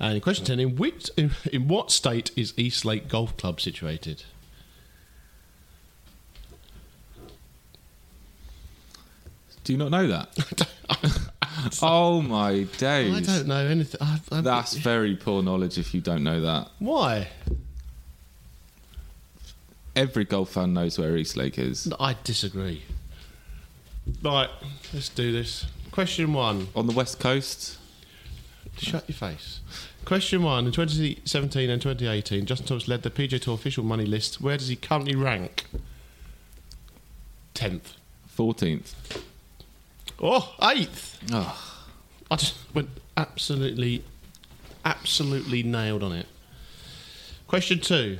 And 0.00 0.22
question 0.22 0.44
10 0.44 0.60
in, 0.60 0.76
which, 0.76 1.10
in, 1.16 1.32
in 1.52 1.66
what 1.68 1.90
state 1.90 2.30
is 2.36 2.54
East 2.56 2.84
Lake 2.84 3.08
Golf 3.08 3.36
Club 3.36 3.60
situated? 3.60 4.24
Do 9.64 9.72
you 9.72 9.78
not 9.78 9.90
know 9.90 10.06
that? 10.06 10.68
oh 11.82 12.22
my 12.22 12.62
days! 12.78 13.14
I 13.14 13.20
don't 13.20 13.46
know 13.48 13.66
anything. 13.66 14.00
I, 14.00 14.18
I, 14.32 14.40
That's 14.40 14.74
very 14.74 15.14
poor 15.14 15.42
knowledge 15.42 15.76
if 15.76 15.92
you 15.92 16.00
don't 16.00 16.22
know 16.22 16.40
that. 16.40 16.68
Why? 16.78 17.28
Every 19.94 20.24
golf 20.24 20.50
fan 20.50 20.72
knows 20.72 20.98
where 20.98 21.14
East 21.18 21.36
Lake 21.36 21.58
is. 21.58 21.92
I 22.00 22.16
disagree. 22.24 22.82
Right, 24.22 24.48
let's 24.94 25.10
do 25.10 25.32
this. 25.32 25.66
Question 25.90 26.32
one. 26.32 26.68
On 26.74 26.86
the 26.86 26.94
west 26.94 27.20
coast, 27.20 27.76
Shut 28.78 29.08
your 29.08 29.16
face. 29.16 29.60
Question 30.04 30.42
one. 30.42 30.66
In 30.66 30.72
2017 30.72 31.70
and 31.70 31.82
2018, 31.82 32.46
Justin 32.46 32.66
Thomas 32.66 32.88
led 32.88 33.02
the 33.02 33.10
PGA 33.10 33.40
Tour 33.40 33.54
official 33.54 33.84
money 33.84 34.06
list. 34.06 34.40
Where 34.40 34.56
does 34.56 34.68
he 34.68 34.76
currently 34.76 35.14
rank? 35.14 35.64
10th. 37.54 37.94
14th. 38.36 38.94
Oh, 40.20 40.54
8th. 40.60 41.16
Oh, 41.32 41.54
ah. 41.54 41.86
I 42.30 42.36
just 42.36 42.56
went 42.74 42.88
absolutely, 43.16 44.04
absolutely 44.84 45.62
nailed 45.62 46.02
on 46.02 46.12
it. 46.12 46.26
Question 47.46 47.80
two. 47.80 48.18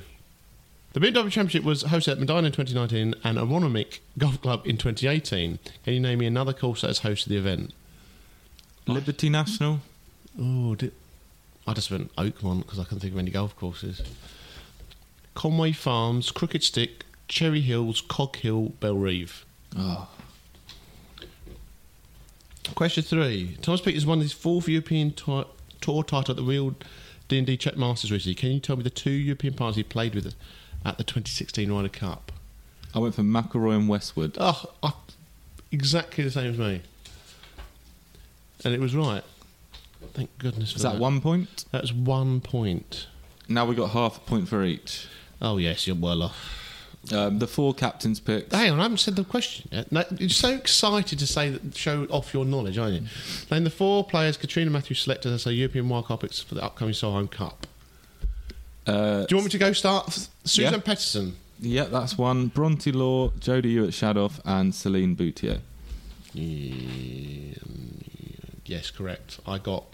The 0.95 1.01
BMW 1.01 1.31
Championship 1.31 1.65
was 1.65 1.85
hosted 1.85 2.13
at 2.13 2.19
Medinah 2.19 2.47
in 2.47 2.53
2019 2.53 3.15
and 3.23 3.39
Aronimink 3.39 3.99
Golf 4.17 4.41
Club 4.41 4.67
in 4.67 4.79
2018. 4.79 5.59
Can 5.85 5.95
you 5.95 6.01
name 6.01 6.19
me 6.19 6.27
another 6.27 6.55
course 6.55 6.81
that 6.81 6.89
has 6.89 7.01
hosted 7.01 7.27
the 7.27 7.37
event? 7.37 7.75
Liberty 8.87 9.29
National. 9.29 9.81
Oh, 10.41 10.75
did, 10.75 10.93
I 11.67 11.75
just 11.75 11.91
went 11.91 12.15
Oakmont 12.17 12.65
because 12.65 12.79
I 12.79 12.85
couldn't 12.85 13.01
think 13.01 13.13
of 13.13 13.19
any 13.19 13.31
golf 13.31 13.57
courses. 13.57 14.03
Conway 15.35 15.73
Farms, 15.73 16.31
Crooked 16.31 16.63
Stick, 16.63 17.05
Cherry 17.29 17.61
Hills, 17.61 18.01
Cog 18.01 18.37
Hill, 18.37 18.73
Bellerive. 18.81 19.45
Oh, 19.77 20.09
ah. 20.09 20.09
Question 22.75 23.03
three. 23.03 23.57
Thomas 23.63 23.81
Pieters 23.81 24.07
won 24.07 24.21
his 24.21 24.33
fourth 24.33 24.69
European 24.69 25.13
ti- 25.13 25.45
tour 25.81 26.03
title 26.03 26.33
at 26.33 26.37
the 26.37 26.43
Real 26.43 26.75
D&D 27.29 27.57
Czech 27.57 27.77
Masters 27.77 28.11
recently. 28.13 28.35
Can 28.35 28.51
you 28.53 28.61
tell 28.61 28.77
me 28.77 28.83
the 28.83 28.91
two 28.91 29.11
European 29.11 29.55
partners 29.55 29.77
he 29.77 29.83
played 29.83 30.15
with 30.15 30.35
at 30.85 30.99
the 30.99 31.05
2016 31.05 31.71
Ryder 31.71 31.89
Cup? 31.89 32.33
I 32.95 32.99
went 32.99 33.15
for 33.15 33.23
McIlroy 33.23 33.77
and 33.77 33.89
Westwood. 33.89 34.37
Oh, 34.41 34.65
I, 34.83 34.93
exactly 35.71 36.25
the 36.25 36.31
same 36.31 36.53
as 36.53 36.59
me. 36.59 36.83
And 38.65 38.75
it 38.75 38.81
was 38.81 38.95
right. 38.95 39.23
Thank 40.15 40.37
goodness 40.39 40.73
for 40.73 40.77
Is 40.77 40.83
that 40.83 40.99
one 40.99 41.21
point? 41.21 41.65
That's 41.71 41.93
one 41.93 42.41
point. 42.41 43.07
Now 43.49 43.65
we 43.67 43.75
got 43.75 43.91
half 43.91 44.17
a 44.17 44.21
point 44.21 44.49
for 44.49 44.65
each. 44.65 45.07
Oh, 45.41 45.59
yes, 45.59 45.87
you're 45.87 45.97
well 45.97 46.23
off. 46.25 46.55
Um, 47.13 47.39
the 47.39 47.47
four 47.47 47.73
captains 47.73 48.19
picks. 48.21 48.55
Hang 48.55 48.73
on, 48.73 48.81
I 48.81 48.83
haven't 48.83 48.99
said 48.99 49.17
the 49.17 49.25
question 49.25 49.69
yet. 49.73 49.91
No, 49.93 50.05
you're 50.19 50.29
so 50.29 50.51
excited 50.51 51.19
to 51.21 51.27
say 51.27 51.51
that, 51.51 51.77
show 51.77 52.05
off 52.11 52.35
your 52.35 52.45
knowledge, 52.45 52.77
aren't 52.77 52.95
you? 53.03 53.09
Name 53.51 53.65
the 53.65 53.71
four 53.71 54.05
players 54.05 54.37
Catriona 54.37 54.71
Matthews 54.71 55.01
selected 55.01 55.33
as 55.33 55.45
her 55.45 55.53
European 55.53 55.87
wildcard 55.89 56.21
picks 56.21 56.41
for 56.43 56.55
the 56.57 56.63
upcoming 56.63 56.93
Solheim 56.95 57.31
Cup. 57.31 57.67
Uh, 58.87 59.21
Do 59.25 59.27
you 59.31 59.37
want 59.37 59.45
me 59.47 59.51
to 59.51 59.59
go 59.59 59.73
start? 59.73 60.11
Susan 60.45 60.73
Yeah. 60.75 60.79
Pettersen. 60.81 61.33
yeah, 61.61 61.85
that's 61.85 62.19
one. 62.19 62.49
Bronte 62.49 62.91
Law, 62.93 63.31
Jodi 63.39 63.71
Ewart 63.71 63.91
Shadoff, 63.91 64.41
and 64.45 64.75
Celine 64.75 65.15
Boutier. 65.15 65.61
Yeah, 66.35 67.55
Yes, 68.69 68.91
correct. 68.91 69.41
I 69.47 69.57
got. 69.59 69.85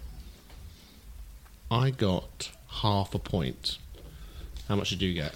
I 1.70 1.90
got 1.90 2.50
half 2.82 3.14
a 3.14 3.18
point. 3.20 3.78
How 4.68 4.74
much 4.74 4.90
did 4.90 5.00
you 5.00 5.14
get? 5.14 5.32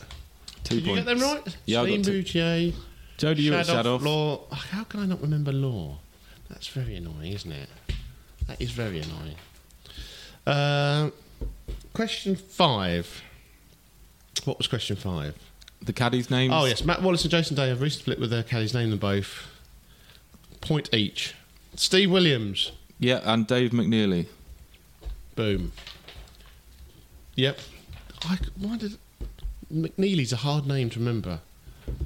Two 0.65 0.77
did 0.81 0.85
points. 0.85 0.89
you 0.89 0.95
get 0.97 1.07
them 1.07 1.21
right? 1.21 1.57
Yeah, 1.65 1.81
I 1.81 1.85
Celine 1.85 2.03
got 2.03 2.07
two. 2.07 2.23
Boutier, 2.23 2.73
Jodi 3.17 3.43
Ewart 3.43 3.67
Shadow, 3.67 3.99
Shadoff. 3.99 4.03
Law. 4.05 4.41
Oh, 4.51 4.55
How 4.55 4.85
can 4.85 5.01
I 5.01 5.07
not 5.07 5.23
remember 5.23 5.53
Law? 5.53 5.99
That's 6.51 6.67
very 6.67 6.97
annoying, 6.97 7.33
isn't 7.33 7.53
it? 7.53 7.69
That 8.49 8.61
is 8.61 8.73
very 8.73 9.01
annoying. 9.01 9.37
Uh, 10.47 11.11
question 11.93 12.35
five. 12.35 13.23
What 14.45 14.59
was 14.59 14.67
question 14.67 14.97
five? 14.97 15.35
The 15.81 15.93
caddies' 15.93 16.29
names. 16.29 16.53
Oh 16.57 16.65
yes, 16.65 16.85
Matt 16.85 17.03
Wallace 17.03 17.23
and 17.23 17.31
Jason 17.31 17.55
Day 17.55 17.69
have 17.69 17.81
recently 17.81 18.03
split 18.03 18.21
with 18.21 18.31
their 18.31 18.43
caddies. 18.43 18.75
Name 18.75 18.91
them 18.91 18.99
both. 18.99 19.47
Point 20.61 20.93
each. 20.93 21.35
Steve 21.77 22.11
Williams. 22.11 22.73
Yeah, 22.99 23.21
and 23.25 23.47
Dave 23.47 23.71
McNeilly. 23.71 24.27
Boom. 25.37 25.73
Yep. 27.37 27.61
I, 28.25 28.39
why 28.59 28.77
did 28.77 28.99
McNeilly's 29.73 30.33
a 30.33 30.37
hard 30.37 30.67
name 30.67 30.91
to 30.91 30.99
remember, 30.99 31.41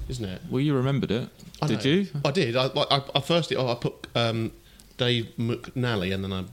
isn't 0.08 0.24
it? 0.24 0.42
Well, 0.50 0.60
you 0.60 0.74
remembered 0.74 1.10
it. 1.10 1.28
I 1.62 1.66
Did 1.68 1.84
know. 1.84 1.90
you? 1.90 2.06
I 2.24 2.30
did. 2.32 2.56
I, 2.56 2.66
I, 2.66 3.02
I 3.14 3.20
first 3.20 3.52
oh, 3.56 3.68
I 3.68 3.74
put 3.76 4.06
um, 4.14 4.52
Dave 4.98 5.32
McNally, 5.38 6.12
and 6.12 6.24
then 6.24 6.32
I 6.32 6.44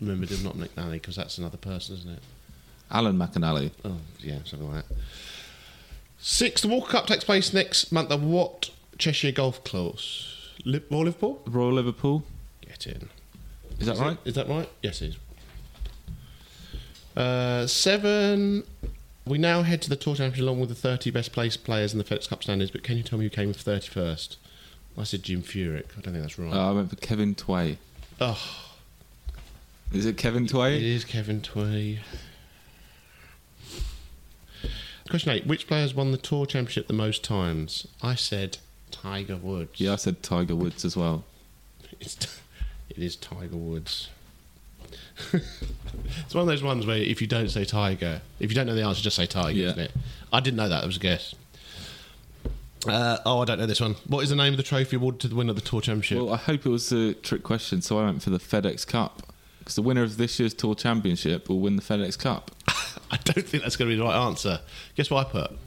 remembered 0.00 0.30
him 0.30 0.42
not 0.42 0.56
McNally 0.56 0.92
because 0.92 1.16
that's 1.16 1.38
another 1.38 1.58
person, 1.58 1.96
isn't 1.96 2.10
it? 2.10 2.22
Alan 2.90 3.16
McInally. 3.16 3.70
Oh 3.84 3.98
yeah, 4.20 4.38
something 4.44 4.72
like 4.72 4.88
that. 4.88 4.96
Six. 6.18 6.62
the 6.62 6.68
Walker 6.68 6.90
Cup 6.92 7.06
takes 7.06 7.24
place 7.24 7.52
next 7.52 7.92
month 7.92 8.10
at 8.10 8.20
what 8.20 8.70
Cheshire 8.96 9.32
Golf 9.32 9.62
Course? 9.64 10.54
Li- 10.64 10.82
Royal 10.90 11.04
Liverpool. 11.04 11.42
Royal 11.46 11.72
Liverpool. 11.74 12.24
Get 12.62 12.86
in. 12.86 13.10
Is 13.78 13.86
that 13.86 13.94
Is 13.94 14.00
right? 14.00 14.18
Is 14.24 14.34
that 14.34 14.48
right? 14.48 14.68
Yes, 14.82 15.02
it 15.02 15.14
is. 15.14 15.16
Uh, 17.16 17.66
seven. 17.66 18.64
We 19.26 19.38
now 19.38 19.62
head 19.62 19.82
to 19.82 19.90
the 19.90 19.96
Tour 19.96 20.14
Championship 20.16 20.42
along 20.42 20.60
with 20.60 20.70
the 20.70 20.74
30 20.74 21.10
best 21.10 21.32
placed 21.32 21.62
players 21.64 21.92
in 21.92 21.98
the 21.98 22.04
FedEx 22.04 22.28
Cup 22.28 22.42
standings, 22.42 22.70
but 22.70 22.82
can 22.82 22.96
you 22.96 23.02
tell 23.02 23.18
me 23.18 23.26
who 23.26 23.30
came 23.30 23.48
with 23.48 23.62
31st? 23.62 24.36
I 24.96 25.04
said 25.04 25.22
Jim 25.22 25.42
Furyk. 25.42 25.84
I 25.96 26.00
don't 26.00 26.14
think 26.14 26.22
that's 26.22 26.38
right. 26.38 26.52
Uh, 26.52 26.70
I 26.70 26.72
went 26.72 26.88
for 26.90 26.96
Kevin 26.96 27.34
Tway. 27.34 27.76
oh, 28.20 28.40
Is 29.92 30.06
it 30.06 30.16
Kevin 30.16 30.46
it 30.46 30.50
Tway? 30.50 30.80
is 30.82 31.04
Kevin 31.04 31.40
Tway. 31.42 31.98
Question 35.10 35.32
eight. 35.32 35.46
Which 35.46 35.66
player 35.66 35.82
has 35.82 35.94
won 35.94 36.10
the 36.12 36.18
Tour 36.18 36.44
Championship 36.46 36.86
the 36.86 36.92
most 36.92 37.22
times? 37.24 37.86
I 38.02 38.14
said 38.14 38.58
Tiger 38.90 39.36
Woods. 39.36 39.80
Yeah, 39.80 39.94
I 39.94 39.96
said 39.96 40.22
Tiger 40.22 40.54
Woods 40.56 40.84
as 40.84 40.96
well. 40.96 41.24
It's 42.00 42.14
t- 42.14 42.28
it 42.90 42.98
is 42.98 43.16
Tiger 43.16 43.56
Woods. 43.56 44.08
it's 45.32 46.34
one 46.34 46.42
of 46.42 46.46
those 46.46 46.62
ones 46.62 46.86
where 46.86 46.96
if 46.96 47.20
you 47.20 47.26
don't 47.26 47.48
say 47.50 47.64
Tiger, 47.64 48.20
if 48.40 48.50
you 48.50 48.54
don't 48.54 48.66
know 48.66 48.74
the 48.74 48.82
answer, 48.84 49.02
just 49.02 49.16
say 49.16 49.26
Tiger, 49.26 49.50
Yeah. 49.58 49.66
isn't 49.68 49.80
it? 49.80 49.92
I 50.32 50.40
didn't 50.40 50.56
know 50.56 50.68
that. 50.68 50.80
That 50.80 50.86
was 50.86 50.96
a 50.96 51.00
guess. 51.00 51.34
Uh, 52.86 53.18
oh, 53.26 53.40
I 53.42 53.44
don't 53.44 53.58
know 53.58 53.66
this 53.66 53.80
one. 53.80 53.96
What 54.06 54.22
is 54.22 54.30
the 54.30 54.36
name 54.36 54.52
of 54.52 54.56
the 54.56 54.62
trophy 54.62 54.96
awarded 54.96 55.20
to 55.22 55.28
the 55.28 55.34
winner 55.34 55.50
of 55.50 55.56
the 55.56 55.62
Tour 55.62 55.80
Championship? 55.80 56.18
Well, 56.18 56.32
I 56.32 56.36
hope 56.36 56.64
it 56.64 56.68
was 56.68 56.92
a 56.92 57.12
trick 57.14 57.42
question, 57.42 57.82
so 57.82 57.98
I 57.98 58.04
went 58.04 58.22
for 58.22 58.30
the 58.30 58.38
FedEx 58.38 58.86
Cup. 58.86 59.22
Because 59.58 59.74
the 59.74 59.82
winner 59.82 60.02
of 60.04 60.16
this 60.16 60.38
year's 60.38 60.54
Tour 60.54 60.74
Championship 60.74 61.48
will 61.48 61.58
win 61.58 61.76
the 61.76 61.82
FedEx 61.82 62.18
Cup. 62.18 62.52
I 63.10 63.16
don't 63.24 63.46
think 63.46 63.62
that's 63.64 63.76
going 63.76 63.90
to 63.90 63.96
be 63.96 63.98
the 63.98 64.04
right 64.04 64.16
answer. 64.26 64.60
Guess 64.94 65.10
what 65.10 65.26
I 65.26 65.30
put? 65.30 65.58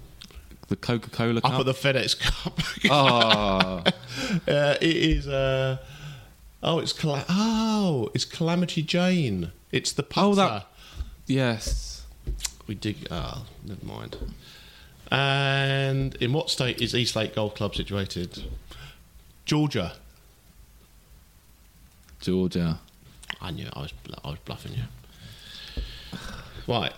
The 0.69 0.75
Coca 0.77 1.09
Cola 1.09 1.41
I 1.43 1.49
Cup. 1.49 1.53
put 1.57 1.65
the 1.65 1.73
FedEx 1.73 2.17
Cup. 2.19 2.59
oh, 2.89 3.83
uh, 4.51 4.75
it 4.81 4.95
is. 4.95 5.27
Uh, 5.27 5.77
oh, 6.63 6.79
it's 6.79 6.93
Cala- 6.93 7.25
oh, 7.29 8.09
it's 8.13 8.25
Calamity 8.25 8.81
Jane. 8.81 9.51
It's 9.71 9.91
the 9.91 10.03
putter. 10.03 10.27
Oh, 10.29 10.35
that- 10.35 10.67
yes. 11.27 12.03
We 12.67 12.75
dig. 12.75 13.07
Oh, 13.11 13.45
never 13.65 13.85
mind. 13.85 14.17
And 15.11 16.15
in 16.15 16.31
what 16.31 16.49
state 16.49 16.81
is 16.81 16.95
East 16.95 17.15
Lake 17.15 17.35
Golf 17.35 17.55
Club 17.55 17.75
situated? 17.75 18.43
Georgia. 19.45 19.93
Georgia. 22.21 22.79
I 23.41 23.51
knew 23.51 23.65
it. 23.65 23.73
I 23.75 23.81
was. 23.81 23.93
I 24.23 24.29
was 24.29 24.39
bluffing 24.45 24.73
you. 24.73 24.83
Right. 26.67 26.93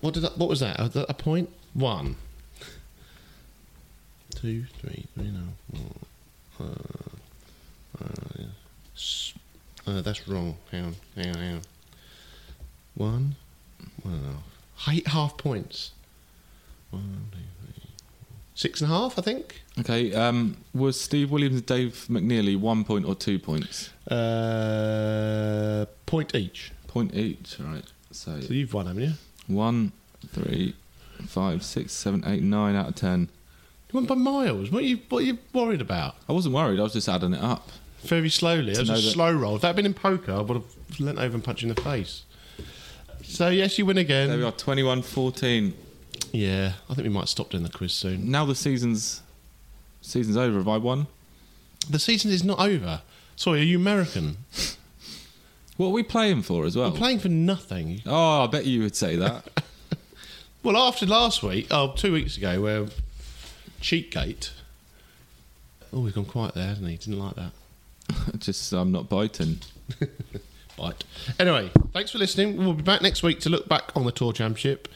What 0.00 0.14
did? 0.14 0.24
I, 0.24 0.28
what 0.30 0.48
was 0.48 0.60
that? 0.60 0.78
A, 0.80 1.10
a 1.10 1.14
point? 1.14 1.50
One. 1.74 2.16
Two, 4.34 4.64
three, 4.80 5.06
three, 5.14 5.30
no. 5.30 5.40
four, 6.58 6.66
Uh, 6.66 7.15
uh, 8.00 8.42
Uh, 9.88 10.00
that's 10.00 10.26
wrong. 10.28 10.56
Hang 10.72 10.84
on, 10.86 10.96
hang 11.14 11.28
on, 11.28 11.34
hang 11.34 11.54
on. 11.54 11.60
One, 12.94 13.36
one 14.02 14.14
and 14.14 14.24
a 14.26 14.28
half. 14.32 14.88
Eight 14.94 15.06
half 15.08 15.36
points. 15.36 15.92
One, 16.90 17.26
two, 17.30 17.38
three, 17.38 17.72
four. 17.82 17.90
Six 18.54 18.80
and 18.80 18.90
a 18.90 18.94
half, 18.94 19.18
I 19.18 19.22
think. 19.22 19.62
Okay, 19.78 20.12
um, 20.14 20.56
was 20.74 20.98
Steve 21.00 21.30
Williams 21.30 21.56
and 21.56 21.66
Dave 21.66 22.06
McNeilly 22.10 22.58
one 22.58 22.84
point 22.84 23.04
or 23.06 23.14
two 23.14 23.38
points? 23.38 23.90
Uh, 24.10 25.86
point 26.06 26.34
each. 26.34 26.72
Point 26.88 27.14
each, 27.14 27.56
right. 27.60 27.84
So 28.10 28.40
So 28.40 28.52
you've 28.54 28.72
won, 28.74 28.86
haven't 28.86 29.02
you? 29.02 29.12
one, 29.46 29.92
three, 30.28 30.74
five, 31.26 31.62
six, 31.62 31.92
seven, 31.92 32.24
eight, 32.26 32.42
nine 32.42 32.74
out 32.74 32.88
of 32.88 32.94
ten. 32.96 33.28
You 33.92 34.00
won 34.00 34.06
by 34.06 34.14
miles. 34.16 34.70
What 34.70 34.82
are 34.82 34.86
you, 34.86 34.98
what 35.10 35.18
are 35.22 35.26
you 35.26 35.38
worried 35.52 35.80
about? 35.80 36.16
I 36.28 36.32
wasn't 36.32 36.54
worried, 36.54 36.80
I 36.80 36.82
was 36.82 36.94
just 36.94 37.08
adding 37.08 37.34
it 37.34 37.42
up. 37.42 37.68
Very 38.06 38.30
slowly. 38.30 38.72
It 38.72 38.78
was 38.78 38.90
a 38.90 38.94
that- 38.94 39.00
slow 39.00 39.32
roll. 39.32 39.56
If 39.56 39.62
that 39.62 39.68
had 39.68 39.76
been 39.76 39.86
in 39.86 39.94
poker, 39.94 40.32
I 40.32 40.40
would 40.40 40.56
have 40.56 41.00
leant 41.00 41.18
over 41.18 41.34
and 41.34 41.42
punched 41.44 41.62
you 41.62 41.68
in 41.68 41.74
the 41.74 41.80
face. 41.80 42.22
So, 43.24 43.48
yes, 43.48 43.78
you 43.78 43.86
win 43.86 43.98
again. 43.98 44.28
There 44.28 44.38
we 44.38 44.44
are, 44.44 44.52
21 44.52 45.02
14. 45.02 45.74
Yeah, 46.32 46.72
I 46.88 46.94
think 46.94 47.04
we 47.06 47.12
might 47.12 47.28
stop 47.28 47.50
doing 47.50 47.62
the 47.62 47.70
quiz 47.70 47.92
soon. 47.92 48.30
Now 48.30 48.44
the 48.44 48.54
season's 48.54 49.22
season's 50.00 50.36
over. 50.36 50.58
Have 50.58 50.68
I 50.68 50.76
won? 50.78 51.06
The 51.90 51.98
season 51.98 52.30
is 52.30 52.44
not 52.44 52.58
over. 52.60 53.02
Sorry, 53.36 53.60
are 53.60 53.64
you 53.64 53.78
American? 53.78 54.38
What 55.76 55.88
are 55.88 55.92
we 55.92 56.02
playing 56.04 56.40
for 56.40 56.64
as 56.64 56.74
well? 56.74 56.90
We're 56.90 56.96
playing 56.96 57.18
for 57.18 57.28
nothing. 57.28 58.00
oh, 58.06 58.44
I 58.44 58.46
bet 58.46 58.64
you 58.64 58.80
would 58.82 58.96
say 58.96 59.16
that. 59.16 59.44
Well, 60.62 60.76
after 60.78 61.04
last 61.06 61.42
week, 61.44 61.66
oh, 61.70 61.92
two 61.94 62.12
weeks 62.14 62.36
ago, 62.38 62.60
where 62.62 62.86
Cheatgate. 63.80 64.50
Oh, 65.92 66.04
he's 66.06 66.14
gone 66.14 66.24
quiet 66.24 66.54
there, 66.54 66.66
hasn't 66.66 66.88
he? 66.88 66.96
Didn't 66.96 67.20
like 67.20 67.36
that. 67.36 67.52
just 68.38 68.72
I'm 68.72 68.92
not 68.92 69.08
biting. 69.08 69.60
Right. 70.78 71.04
Anyway, 71.38 71.70
thanks 71.94 72.10
for 72.10 72.18
listening. 72.18 72.58
We'll 72.58 72.74
be 72.74 72.82
back 72.82 73.00
next 73.00 73.22
week 73.22 73.40
to 73.40 73.48
look 73.48 73.66
back 73.66 73.96
on 73.96 74.04
the 74.04 74.12
Tour 74.12 74.34
Championship 74.34 74.88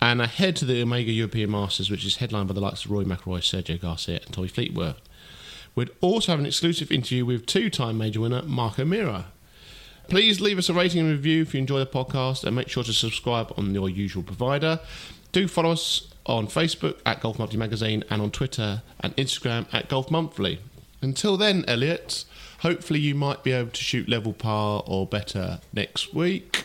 and 0.00 0.20
ahead 0.20 0.56
to 0.56 0.64
the 0.64 0.82
Omega 0.82 1.12
European 1.12 1.50
Masters, 1.52 1.90
which 1.90 2.04
is 2.04 2.16
headlined 2.16 2.48
by 2.48 2.54
the 2.54 2.60
likes 2.60 2.84
of 2.84 2.90
Rory 2.90 3.04
McIlroy, 3.04 3.38
Sergio 3.38 3.80
Garcia, 3.80 4.18
and 4.24 4.34
Tommy 4.34 4.48
Fleetwood. 4.48 4.96
We'd 5.76 5.90
also 6.00 6.32
have 6.32 6.40
an 6.40 6.46
exclusive 6.46 6.90
interview 6.90 7.24
with 7.24 7.46
two-time 7.46 7.98
major 7.98 8.20
winner 8.20 8.42
Marco 8.42 8.84
Mira. 8.84 9.26
Please 10.08 10.40
leave 10.40 10.58
us 10.58 10.68
a 10.68 10.74
rating 10.74 11.00
and 11.00 11.10
review 11.10 11.42
if 11.42 11.54
you 11.54 11.60
enjoy 11.60 11.78
the 11.78 11.86
podcast, 11.86 12.42
and 12.42 12.56
make 12.56 12.68
sure 12.68 12.82
to 12.82 12.92
subscribe 12.92 13.52
on 13.56 13.72
your 13.72 13.88
usual 13.88 14.24
provider. 14.24 14.80
Do 15.30 15.46
follow 15.46 15.70
us 15.70 16.08
on 16.26 16.48
Facebook 16.48 16.98
at 17.06 17.20
Golf 17.20 17.38
Monthly 17.38 17.58
Magazine 17.58 18.02
and 18.10 18.20
on 18.20 18.32
Twitter 18.32 18.82
and 19.00 19.16
Instagram 19.16 19.72
at 19.72 19.88
Golf 19.88 20.10
Monthly. 20.10 20.58
Until 21.00 21.36
then, 21.36 21.64
Elliott, 21.66 22.24
hopefully 22.62 23.00
you 23.00 23.14
might 23.14 23.42
be 23.42 23.52
able 23.52 23.70
to 23.70 23.82
shoot 23.82 24.08
level 24.08 24.32
par 24.32 24.82
or 24.86 25.06
better 25.06 25.60
next 25.72 26.14
week. 26.14 26.64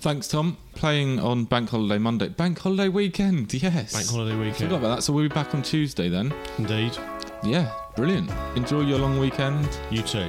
Thanks, 0.00 0.28
Tom. 0.28 0.56
Playing 0.74 1.18
on 1.20 1.44
Bank 1.44 1.68
Holiday 1.68 1.98
Monday. 1.98 2.28
Bank 2.28 2.58
Holiday 2.58 2.88
weekend, 2.88 3.52
yes. 3.52 3.92
Bank 3.92 4.08
holiday 4.08 4.32
Forgot 4.32 4.44
weekend. 4.46 4.72
about 4.72 4.96
that. 4.96 5.02
So 5.02 5.12
we'll 5.12 5.28
be 5.28 5.34
back 5.34 5.54
on 5.54 5.62
Tuesday 5.62 6.08
then. 6.08 6.32
Indeed. 6.56 6.96
Yeah, 7.44 7.70
brilliant. 7.96 8.30
Enjoy 8.56 8.80
your 8.80 8.98
long 8.98 9.18
weekend. 9.18 9.68
You 9.90 10.02
too. 10.02 10.28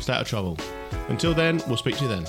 Stay 0.00 0.14
out 0.14 0.22
of 0.22 0.28
trouble. 0.28 0.58
Until 1.08 1.34
then, 1.34 1.62
we'll 1.66 1.76
speak 1.76 1.96
to 1.98 2.04
you 2.04 2.08
then. 2.08 2.26